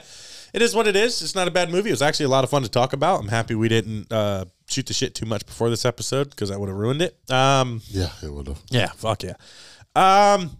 it 0.54 0.62
is 0.62 0.74
what 0.74 0.88
it 0.88 0.96
is. 0.96 1.22
It's 1.22 1.36
not 1.36 1.48
a 1.48 1.52
bad 1.52 1.70
movie. 1.70 1.90
It 1.90 1.94
was 1.94 2.02
actually 2.02 2.28
a 2.28 2.30
lot 2.30 2.44
of 2.44 2.50
fun 2.50 2.64
to 2.64 2.70
talk 2.70 2.94
about. 2.94 3.20
I'm 3.20 3.28
happy 3.28 3.54
we 3.54 3.68
didn't 3.68 4.12
uh, 4.12 4.46
shoot 4.74 4.86
the 4.88 4.94
shit 4.94 5.16
too 5.16 5.26
much 5.26 5.46
before 5.46 5.70
this 5.70 5.86
episode 5.86 6.30
because 6.30 6.50
that 6.50 6.60
would 6.60 6.70
have 6.70 6.78
ruined 6.78 7.02
it. 7.02 7.18
Um, 7.32 7.82
Yeah, 7.88 8.10
it 8.22 8.32
would 8.34 8.48
have. 8.48 8.60
yeah, 8.70 8.88
fuck 8.96 9.24
yeah. 9.24 9.36
Um, 9.96 10.58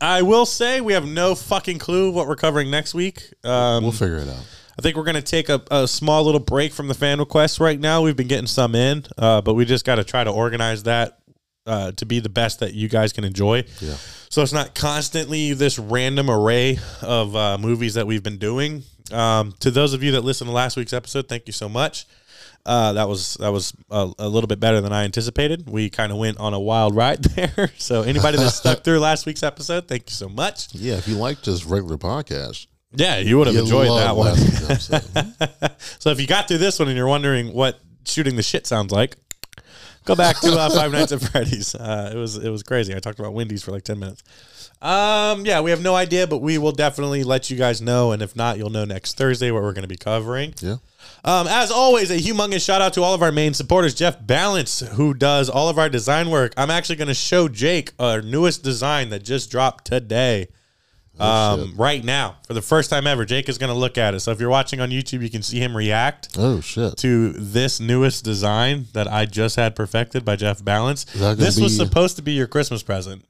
I 0.00 0.22
will 0.22 0.46
say 0.46 0.80
we 0.80 0.92
have 0.94 1.06
no 1.06 1.34
fucking 1.34 1.78
clue 1.78 2.10
what 2.10 2.26
we're 2.26 2.36
covering 2.36 2.70
next 2.70 2.94
week. 2.94 3.32
Um, 3.44 3.82
We'll 3.82 3.92
figure 3.92 4.16
it 4.16 4.28
out. 4.28 4.44
I 4.78 4.82
think 4.82 4.96
we're 4.96 5.04
going 5.04 5.16
to 5.16 5.22
take 5.22 5.48
a, 5.48 5.60
a 5.70 5.86
small 5.86 6.24
little 6.24 6.40
break 6.40 6.72
from 6.72 6.88
the 6.88 6.94
fan 6.94 7.18
requests 7.18 7.60
right 7.60 7.78
now. 7.78 8.02
We've 8.02 8.16
been 8.16 8.26
getting 8.28 8.46
some 8.46 8.74
in, 8.74 9.04
uh, 9.18 9.42
but 9.42 9.54
we 9.54 9.64
just 9.64 9.84
got 9.84 9.96
to 9.96 10.04
try 10.04 10.24
to 10.24 10.30
organize 10.30 10.84
that 10.84 11.18
uh, 11.66 11.92
to 11.92 12.06
be 12.06 12.20
the 12.20 12.30
best 12.30 12.60
that 12.60 12.72
you 12.74 12.88
guys 12.88 13.12
can 13.12 13.22
enjoy. 13.22 13.64
Yeah. 13.80 13.94
So 14.30 14.42
it's 14.42 14.52
not 14.52 14.74
constantly 14.74 15.52
this 15.52 15.78
random 15.78 16.30
array 16.30 16.78
of 17.02 17.36
uh, 17.36 17.58
movies 17.58 17.94
that 17.94 18.06
we've 18.06 18.22
been 18.22 18.38
doing. 18.38 18.82
Um, 19.12 19.52
to 19.60 19.70
those 19.70 19.92
of 19.92 20.02
you 20.02 20.12
that 20.12 20.22
listened 20.24 20.48
to 20.48 20.52
last 20.54 20.76
week's 20.76 20.94
episode, 20.94 21.28
thank 21.28 21.46
you 21.46 21.52
so 21.52 21.68
much. 21.68 22.06
Uh, 22.64 22.92
that 22.92 23.08
was 23.08 23.34
that 23.40 23.50
was 23.52 23.72
a, 23.90 24.10
a 24.20 24.28
little 24.28 24.46
bit 24.46 24.60
better 24.60 24.80
than 24.80 24.92
I 24.92 25.02
anticipated. 25.04 25.68
We 25.68 25.90
kind 25.90 26.12
of 26.12 26.18
went 26.18 26.38
on 26.38 26.54
a 26.54 26.60
wild 26.60 26.94
ride 26.94 27.22
there. 27.36 27.70
So 27.78 28.02
anybody 28.02 28.38
that 28.38 28.50
stuck 28.50 28.84
through 28.84 29.00
last 29.00 29.26
week's 29.26 29.42
episode, 29.42 29.88
thank 29.88 30.08
you 30.08 30.14
so 30.14 30.28
much. 30.28 30.72
Yeah, 30.74 30.94
if 30.94 31.08
you 31.08 31.16
like 31.16 31.42
just 31.42 31.64
regular 31.66 31.98
podcast, 31.98 32.68
Yeah, 32.94 33.18
you 33.18 33.36
would 33.38 33.48
have 33.48 33.56
you 33.56 33.62
enjoyed 33.62 33.88
that 33.88 34.14
one. 34.16 34.28
last 34.34 34.40
week's 34.70 34.92
episode. 34.92 35.72
So 35.98 36.10
if 36.10 36.20
you 36.20 36.26
got 36.28 36.46
through 36.48 36.58
this 36.58 36.78
one 36.78 36.86
and 36.88 36.96
you're 36.96 37.08
wondering 37.08 37.52
what 37.52 37.80
shooting 38.04 38.36
the 38.36 38.42
shit 38.42 38.66
sounds 38.68 38.92
like, 38.92 39.16
go 40.04 40.14
back 40.14 40.38
to 40.40 40.52
uh, 40.52 40.70
Five 40.70 40.92
Nights 40.92 41.10
at 41.12 41.20
Freddy's. 41.20 41.74
Uh, 41.74 42.10
it 42.14 42.16
was 42.16 42.36
it 42.36 42.48
was 42.50 42.62
crazy. 42.62 42.94
I 42.94 43.00
talked 43.00 43.18
about 43.18 43.32
Wendy's 43.34 43.62
for 43.64 43.72
like 43.72 43.82
ten 43.82 43.98
minutes. 43.98 44.22
Um, 44.80 45.44
yeah, 45.46 45.60
we 45.60 45.70
have 45.70 45.82
no 45.82 45.94
idea, 45.94 46.26
but 46.26 46.38
we 46.38 46.58
will 46.58 46.72
definitely 46.72 47.22
let 47.24 47.50
you 47.50 47.56
guys 47.56 47.80
know. 47.80 48.12
And 48.12 48.20
if 48.22 48.34
not, 48.36 48.58
you'll 48.58 48.70
know 48.70 48.84
next 48.84 49.16
Thursday 49.16 49.50
what 49.50 49.62
we're 49.62 49.72
going 49.72 49.82
to 49.82 49.88
be 49.88 49.96
covering. 49.96 50.54
yeah. 50.60 50.76
Um, 51.24 51.46
as 51.46 51.70
always, 51.70 52.10
a 52.10 52.16
humongous 52.18 52.64
shout 52.64 52.82
out 52.82 52.92
to 52.94 53.02
all 53.02 53.14
of 53.14 53.22
our 53.22 53.30
main 53.32 53.54
supporters, 53.54 53.94
Jeff 53.94 54.24
Balance, 54.26 54.80
who 54.80 55.14
does 55.14 55.48
all 55.48 55.68
of 55.68 55.78
our 55.78 55.88
design 55.88 56.30
work. 56.30 56.52
I'm 56.56 56.70
actually 56.70 56.96
going 56.96 57.08
to 57.08 57.14
show 57.14 57.48
Jake 57.48 57.92
our 57.98 58.20
newest 58.22 58.62
design 58.64 59.10
that 59.10 59.22
just 59.22 59.50
dropped 59.50 59.84
today. 59.86 60.48
Um, 61.20 61.74
right 61.76 62.02
now, 62.02 62.36
for 62.46 62.54
the 62.54 62.62
first 62.62 62.88
time 62.90 63.06
ever, 63.06 63.24
Jake 63.24 63.48
is 63.48 63.58
going 63.58 63.72
to 63.72 63.78
look 63.78 63.98
at 63.98 64.14
it. 64.14 64.20
So 64.20 64.30
if 64.32 64.40
you're 64.40 64.48
watching 64.50 64.80
on 64.80 64.88
YouTube, 64.90 65.22
you 65.22 65.30
can 65.30 65.42
see 65.42 65.60
him 65.60 65.76
react 65.76 66.30
Oh 66.38 66.60
shit. 66.60 66.96
to 66.98 67.32
this 67.34 67.78
newest 67.80 68.24
design 68.24 68.86
that 68.94 69.06
I 69.06 69.26
just 69.26 69.56
had 69.56 69.76
perfected 69.76 70.24
by 70.24 70.36
Jeff 70.36 70.64
Balance. 70.64 71.04
This 71.14 71.60
was 71.60 71.76
supposed 71.76 72.16
to 72.16 72.22
be 72.22 72.32
your 72.32 72.46
Christmas 72.46 72.82
present. 72.82 73.24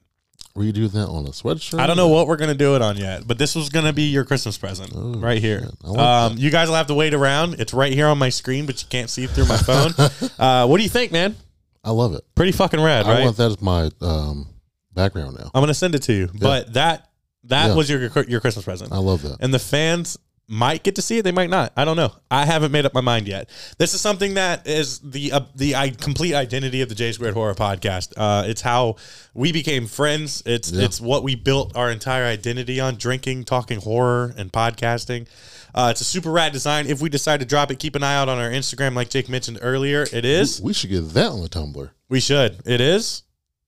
Redo 0.57 0.91
that 0.91 1.07
on 1.07 1.25
a 1.25 1.29
sweatshirt. 1.29 1.79
I 1.79 1.87
don't 1.87 1.97
know 1.97 2.09
what 2.09 2.27
we're 2.27 2.35
gonna 2.37 2.53
do 2.53 2.75
it 2.75 2.81
on 2.83 2.95
yet, 2.95 3.25
but 3.25 3.39
this 3.39 3.55
was 3.55 3.69
gonna 3.69 3.91
be 3.93 4.03
your 4.03 4.23
Christmas 4.23 4.55
present 4.55 4.91
right 4.93 5.41
here. 5.41 5.67
Oh, 5.83 5.97
Um, 5.99 6.37
you 6.37 6.51
guys 6.51 6.67
will 6.67 6.75
have 6.75 6.85
to 6.87 6.93
wait 6.93 7.15
around. 7.15 7.55
It's 7.59 7.73
right 7.73 7.91
here 7.91 8.05
on 8.07 8.19
my 8.19 8.29
screen, 8.29 8.67
but 8.67 8.79
you 8.81 8.87
can't 8.87 9.09
see 9.09 9.23
it 9.23 9.31
through 9.31 9.47
my 9.47 9.57
phone. 9.57 9.93
uh, 10.39 10.67
what 10.67 10.77
do 10.77 10.83
you 10.83 10.89
think, 10.89 11.11
man? 11.11 11.35
I 11.83 11.89
love 11.89 12.13
it. 12.13 12.23
Pretty 12.35 12.51
fucking 12.51 12.79
rad, 12.79 13.07
right? 13.07 13.11
I 13.11 13.15
right? 13.17 13.23
want 13.25 13.37
that 13.37 13.51
as 13.51 13.61
my 13.61 13.89
um, 14.01 14.47
background 14.93 15.37
now. 15.39 15.49
I'm 15.55 15.61
gonna 15.61 15.73
send 15.73 15.95
it 15.95 16.03
to 16.03 16.13
you. 16.13 16.29
But 16.39 16.73
that 16.73 17.09
that 17.45 17.69
Yeah. 17.69 17.75
was 17.75 17.89
your 17.89 18.09
your 18.27 18.39
Christmas 18.39 18.63
present. 18.63 18.91
I 18.93 18.99
love 18.99 19.23
that. 19.23 19.37
and 19.39 19.51
the 19.51 19.59
fans 19.59 20.17
might 20.47 20.83
get 20.83 20.95
to 20.95 21.01
see 21.01 21.17
it. 21.19 21.21
They 21.23 21.31
might 21.31 21.49
not. 21.49 21.71
I 21.77 21.85
don't 21.85 21.95
know. 21.95 22.13
I 22.29 22.45
haven't 22.45 22.71
made 22.71 22.85
up 22.85 22.93
my 22.93 23.01
mind 23.01 23.27
yet. 23.27 23.49
This 23.77 23.93
is 23.93 24.01
something 24.01 24.33
that 24.33 24.67
is 24.67 24.99
the 24.99 25.31
uh, 25.31 25.41
the 25.55 25.75
I, 25.75 25.89
complete 25.89 26.33
identity 26.35 26.81
of 26.81 26.89
the 26.89 26.95
J 26.95 27.11
Squared 27.13 27.33
Horror 27.33 27.55
Podcast. 27.55 28.13
Uh, 28.17 28.43
it's 28.45 28.61
how 28.61 28.97
we 29.33 29.51
became 29.51 29.87
friends. 29.87 30.43
It's 30.45 30.71
Yeah. 30.71 30.85
it's 30.85 30.99
what 30.99 31.23
we 31.23 31.35
built 31.35 31.75
our 31.75 31.89
entire 31.89 32.25
identity 32.25 32.79
on: 32.79 32.95
drinking, 32.97 33.45
talking 33.45 33.79
horror, 33.81 34.33
and 34.37 34.51
podcasting. 34.51 35.27
Uh, 35.75 35.87
it's 35.89 36.01
a 36.01 36.05
super 36.05 36.29
rad 36.31 36.51
design. 36.53 36.85
If 36.85 37.01
we 37.01 37.09
decide 37.09 37.39
to 37.39 37.45
drop 37.47 37.71
it, 37.71 37.79
keep 37.79 37.95
an 37.95 38.03
eye 38.03 38.15
out 38.15 38.29
on 38.29 38.37
our 38.37 38.49
Instagram, 38.51 38.93
like 38.95 39.09
Jake 39.09 39.27
mentioned 39.29 39.57
earlier. 39.61 40.05
It 40.13 40.23
is. 40.25 40.61
We 40.61 40.71
should 40.73 40.91
get 40.91 41.09
that 41.13 41.31
on 41.31 41.41
the 41.41 41.49
tumbler. 41.49 41.93
We 42.09 42.19
should. 42.19 42.61
It 42.67 42.79
is. 42.79 43.23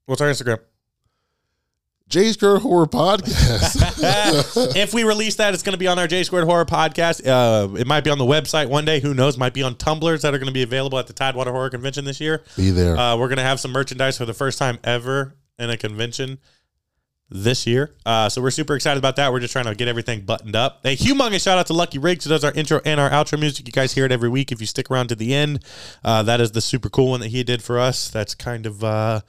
What's 0.06 0.22
our 0.22 0.30
Instagram? 0.30 0.60
Jay's 2.08 2.38
Girl 2.38 2.60
Horror 2.60 2.86
Podcast. 2.86 4.76
if 4.76 4.94
we 4.94 5.04
release 5.04 5.36
that, 5.36 5.54
it's 5.54 5.64
going 5.64 5.74
to 5.74 5.80
be 5.80 5.88
on 5.88 5.98
our 5.98 6.08
J 6.08 6.24
Squared 6.24 6.46
Horror 6.46 6.66
podcast. 6.66 7.26
Uh, 7.26 7.74
it 7.76 7.88
might 7.88 8.04
be 8.04 8.10
on 8.10 8.18
the 8.18 8.26
website 8.26 8.70
one 8.70 8.86
day. 8.86 9.00
Who 9.00 9.14
knows? 9.14 9.38
Might 9.38 9.54
be 9.54 9.64
on 9.64 9.76
tumblers 9.76 10.22
that 10.22 10.34
are 10.34 10.38
going 10.38 10.48
to 10.48 10.54
be 10.54 10.64
available 10.64 11.00
at 11.00 11.08
the 11.08 11.14
Tidewater 11.14 11.52
Horror 11.52 11.70
Convention 11.70 12.06
this 12.06 12.22
year. 12.22 12.44
Be 12.56 12.70
there. 12.70 12.96
Uh, 12.96 13.18
we're 13.18 13.28
going 13.28 13.38
to 13.38 13.44
have 13.44 13.60
some 13.60 13.72
merchandise 13.72 14.18
for 14.18 14.26
the 14.26 14.34
first 14.34 14.60
time 14.60 14.78
ever 14.84 15.36
in 15.58 15.70
a 15.70 15.78
convention 15.78 16.38
this 17.30 17.66
year. 17.66 17.92
Uh, 18.06 18.30
so 18.30 18.42
we're 18.42 18.52
super 18.52 18.76
excited 18.76 19.00
about 19.00 19.16
that. 19.16 19.32
We're 19.32 19.40
just 19.40 19.52
trying 19.52 19.66
to 19.66 19.76
get 19.76 19.88
everything 19.88 20.22
buttoned 20.22 20.56
up. 20.56 20.82
A 20.86 20.96
humongous 20.96 21.44
shout 21.44 21.58
out 21.58 21.68
to 21.68 21.74
Lucky 21.74 21.98
Riggs 21.98 22.26
who 22.26 22.30
does 22.30 22.44
our 22.44 22.52
intro 22.52 22.82
and 22.86 23.00
our 23.00 23.10
outro 23.10 23.40
music. 23.40 23.66
You 23.66 23.74
guys 23.74 23.94
hear 23.94 24.06
it 24.06 24.12
every 24.12 24.30
week 24.30 24.52
if 24.52 24.62
you 24.62 24.68
stick 24.68 24.92
around 24.92 25.08
to 25.08 25.16
the 25.16 25.34
end. 25.34 25.64
Uh, 26.04 26.24
that 26.24 26.40
is 26.40 26.52
the 26.52 26.62
super 26.62 26.90
cool 26.90 27.12
one 27.12 27.22
that 27.22 27.30
he 27.30 27.44
did 27.44 27.64
for 27.64 27.80
us. 27.80 28.10
That's 28.10 28.36
kind 28.36 28.66
of 28.66 28.84
uh, 28.84 29.22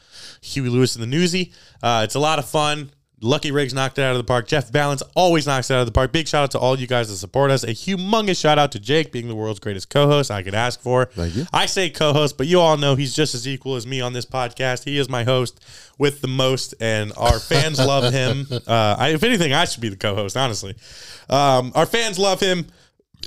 Huey 0.42 0.68
Lewis 0.68 0.94
and 0.94 1.02
the 1.02 1.06
Newsy. 1.06 1.52
Uh, 1.82 2.02
it's 2.04 2.14
a 2.14 2.20
lot 2.20 2.38
of 2.38 2.46
fun. 2.46 2.90
Lucky 3.26 3.50
Riggs 3.50 3.74
knocked 3.74 3.98
it 3.98 4.02
out 4.02 4.12
of 4.12 4.18
the 4.18 4.24
park. 4.24 4.46
Jeff 4.46 4.70
Balance 4.72 5.02
always 5.14 5.46
knocks 5.46 5.70
it 5.70 5.74
out 5.74 5.80
of 5.80 5.86
the 5.86 5.92
park. 5.92 6.12
Big 6.12 6.28
shout 6.28 6.44
out 6.44 6.50
to 6.52 6.58
all 6.58 6.78
you 6.78 6.86
guys 6.86 7.08
that 7.08 7.16
support 7.16 7.50
us. 7.50 7.64
A 7.64 7.68
humongous 7.68 8.40
shout 8.40 8.58
out 8.58 8.72
to 8.72 8.80
Jake 8.80 9.12
being 9.12 9.28
the 9.28 9.34
world's 9.34 9.58
greatest 9.60 9.90
co-host 9.90 10.30
I 10.30 10.42
could 10.42 10.54
ask 10.54 10.80
for. 10.80 11.06
Thank 11.06 11.34
you. 11.34 11.46
I 11.52 11.66
say 11.66 11.90
co-host, 11.90 12.38
but 12.38 12.46
you 12.46 12.60
all 12.60 12.76
know 12.76 12.94
he's 12.94 13.14
just 13.14 13.34
as 13.34 13.46
equal 13.46 13.74
as 13.76 13.86
me 13.86 14.00
on 14.00 14.12
this 14.12 14.24
podcast. 14.24 14.84
He 14.84 14.98
is 14.98 15.08
my 15.08 15.24
host 15.24 15.62
with 15.98 16.20
the 16.20 16.28
most, 16.28 16.74
and 16.80 17.12
our 17.16 17.38
fans 17.38 17.78
love 17.84 18.12
him. 18.12 18.46
Uh, 18.50 18.96
I, 18.98 19.08
if 19.10 19.22
anything, 19.22 19.52
I 19.52 19.64
should 19.64 19.80
be 19.82 19.88
the 19.88 19.96
co-host. 19.96 20.36
Honestly, 20.36 20.74
um, 21.28 21.72
our 21.74 21.86
fans 21.86 22.18
love 22.18 22.40
him. 22.40 22.66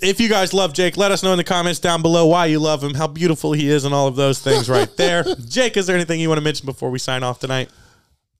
If 0.02 0.22
you 0.22 0.30
guys 0.30 0.54
love 0.54 0.74
Jake, 0.74 0.95
let 0.95 1.12
us 1.12 1.24
know 1.24 1.32
in 1.34 1.38
the 1.38 1.43
comments 1.43 1.80
down 1.80 2.02
below 2.02 2.26
why 2.28 2.45
you 2.45 2.60
love 2.60 2.82
him, 2.82 2.93
how 2.93 3.08
beautiful 3.08 3.52
he 3.52 3.68
is, 3.68 3.84
and 3.84 3.93
all 3.93 4.08
of 4.08 4.16
those 4.16 4.39
things 4.39 4.70
right 4.70 4.95
there. 4.95 5.26
Jake, 5.47 5.76
is 5.76 5.88
there 5.88 5.95
anything 5.95 6.22
you 6.22 6.30
want 6.30 6.38
to 6.38 6.43
mention 6.43 6.66
before 6.66 6.89
we 6.89 7.00
sign 7.00 7.24
off 7.24 7.39
tonight? 7.39 7.70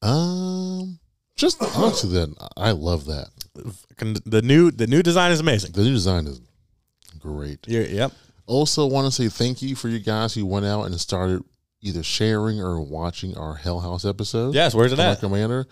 um, 0.02 0.98
just 1.40 1.62
honestly, 1.78 2.10
then 2.14 2.36
I 2.58 2.72
love 2.72 3.06
that. 3.06 3.30
The 4.26 4.42
new 4.42 4.72
the 4.72 4.88
new 4.88 5.02
design 5.02 5.32
is 5.32 5.40
amazing. 5.40 5.72
The 5.72 5.84
new 5.84 5.94
design 5.94 6.28
is 6.28 6.42
great. 7.18 7.60
You're, 7.68 7.84
yep. 7.86 8.12
Also, 8.46 8.86
want 8.86 9.06
to 9.08 9.12
say 9.12 9.30
thank 9.30 9.62
you 9.62 9.76
for 9.76 9.90
you 9.90 10.00
guys 10.00 10.34
who 10.34 10.46
went 10.46 10.66
out 10.66 10.84
and 10.84 11.00
started 11.00 11.44
either 11.82 12.04
sharing 12.04 12.60
or 12.60 12.80
watching 12.82 13.38
our 13.38 13.56
Hell 13.56 13.80
House 13.80 14.06
episode. 14.06 14.54
Yes. 14.54 14.76
Where's 14.76 14.92
it 14.92 15.00
at? 15.00 15.20
Commander, 15.20 15.66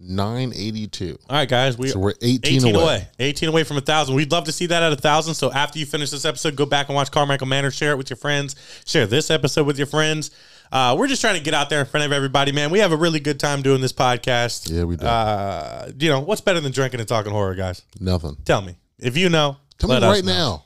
nine 0.00 0.52
eighty 0.56 0.86
two. 0.88 1.16
All 1.30 1.36
right, 1.36 1.48
guys. 1.48 1.78
We 1.78 1.88
So 1.88 1.98
we're 2.00 2.14
18, 2.20 2.56
18 2.56 2.74
away. 2.74 2.82
away. 2.82 3.08
18 3.18 3.48
away 3.48 3.64
from 3.64 3.76
a 3.76 3.80
thousand. 3.80 4.14
We'd 4.16 4.32
love 4.32 4.44
to 4.44 4.52
see 4.52 4.66
that 4.66 4.82
at 4.82 4.92
a 4.92 4.96
thousand. 4.96 5.34
So 5.34 5.52
after 5.52 5.78
you 5.78 5.86
finish 5.86 6.10
this 6.10 6.24
episode, 6.24 6.56
go 6.56 6.66
back 6.66 6.88
and 6.88 6.96
watch 6.96 7.10
Carmichael 7.10 7.46
Manor. 7.46 7.70
Share 7.70 7.92
it 7.92 7.96
with 7.98 8.10
your 8.10 8.16
friends. 8.16 8.56
Share 8.86 9.06
this 9.06 9.30
episode 9.30 9.66
with 9.66 9.78
your 9.78 9.86
friends. 9.86 10.30
Uh, 10.70 10.94
we're 10.98 11.08
just 11.08 11.20
trying 11.20 11.36
to 11.36 11.42
get 11.42 11.54
out 11.54 11.70
there 11.70 11.80
in 11.80 11.86
front 11.86 12.06
of 12.06 12.12
everybody, 12.12 12.52
man. 12.52 12.70
We 12.70 12.78
have 12.78 12.92
a 12.92 12.96
really 12.96 13.20
good 13.20 13.40
time 13.40 13.62
doing 13.62 13.80
this 13.80 13.92
podcast. 13.92 14.70
Yeah, 14.70 14.84
we 14.84 14.96
do. 14.96 15.06
Uh, 15.06 15.90
you 15.98 16.08
know 16.08 16.20
what's 16.20 16.40
better 16.40 16.60
than 16.60 16.72
drinking 16.72 17.00
and 17.00 17.08
talking 17.08 17.32
horror, 17.32 17.54
guys? 17.54 17.82
Nothing. 18.00 18.36
Tell 18.44 18.62
me 18.62 18.76
if 18.98 19.16
you 19.16 19.28
know. 19.28 19.56
Tell 19.78 19.90
let 19.90 20.02
me 20.02 20.08
us 20.08 20.14
right 20.16 20.24
know. 20.24 20.32
now. 20.32 20.64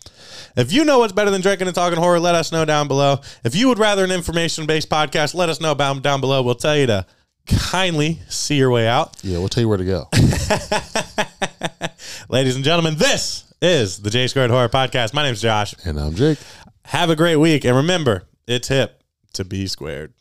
If 0.57 0.73
you 0.73 0.85
know 0.85 0.99
what's 1.01 1.13
better 1.13 1.31
than 1.31 1.41
drinking 1.43 1.67
and 1.69 1.75
talking 1.75 1.99
horror, 1.99 2.21
let 2.21 2.35
us 2.35 2.53
know 2.53 2.65
down 2.65 2.89
below. 2.89 3.21
If 3.45 3.55
you 3.55 3.69
would 3.69 3.79
rather 3.79 4.05
an 4.05 4.11
information 4.11 4.67
based 4.67 4.89
podcast, 4.91 5.35
let 5.35 5.49
us 5.49 5.61
know 5.61 5.73
about 5.73 6.03
down 6.03 6.21
below. 6.21 6.43
We'll 6.43 6.55
tell 6.55 6.77
you 6.77 6.87
to 6.87 7.07
kindly 7.47 8.21
see 8.29 8.57
your 8.57 8.71
way 8.71 8.89
out. 8.89 9.17
Yeah, 9.23 9.39
we'll 9.39 9.49
tell 9.49 9.63
you 9.63 9.69
where 9.69 9.79
to 9.79 9.85
go. 9.85 10.09
Ladies 12.29 12.57
and 12.57 12.65
gentlemen, 12.65 12.97
this 12.97 13.53
is 13.63 14.03
the 14.03 14.11
J 14.11 14.27
Squared 14.27 14.51
Horror 14.51 14.69
Podcast. 14.69 15.15
My 15.15 15.23
name's 15.23 15.41
Josh. 15.41 15.75
and 15.85 15.99
I'm 15.99 16.15
Jake. 16.15 16.39
Have 16.87 17.11
a 17.11 17.17
great 17.17 17.37
week. 17.37 17.65
And 17.65 17.77
remember, 17.77 18.25
it's 18.47 18.69
hip 18.69 18.96
to 19.37 19.45
be 19.45 19.67
squared. 19.67 20.13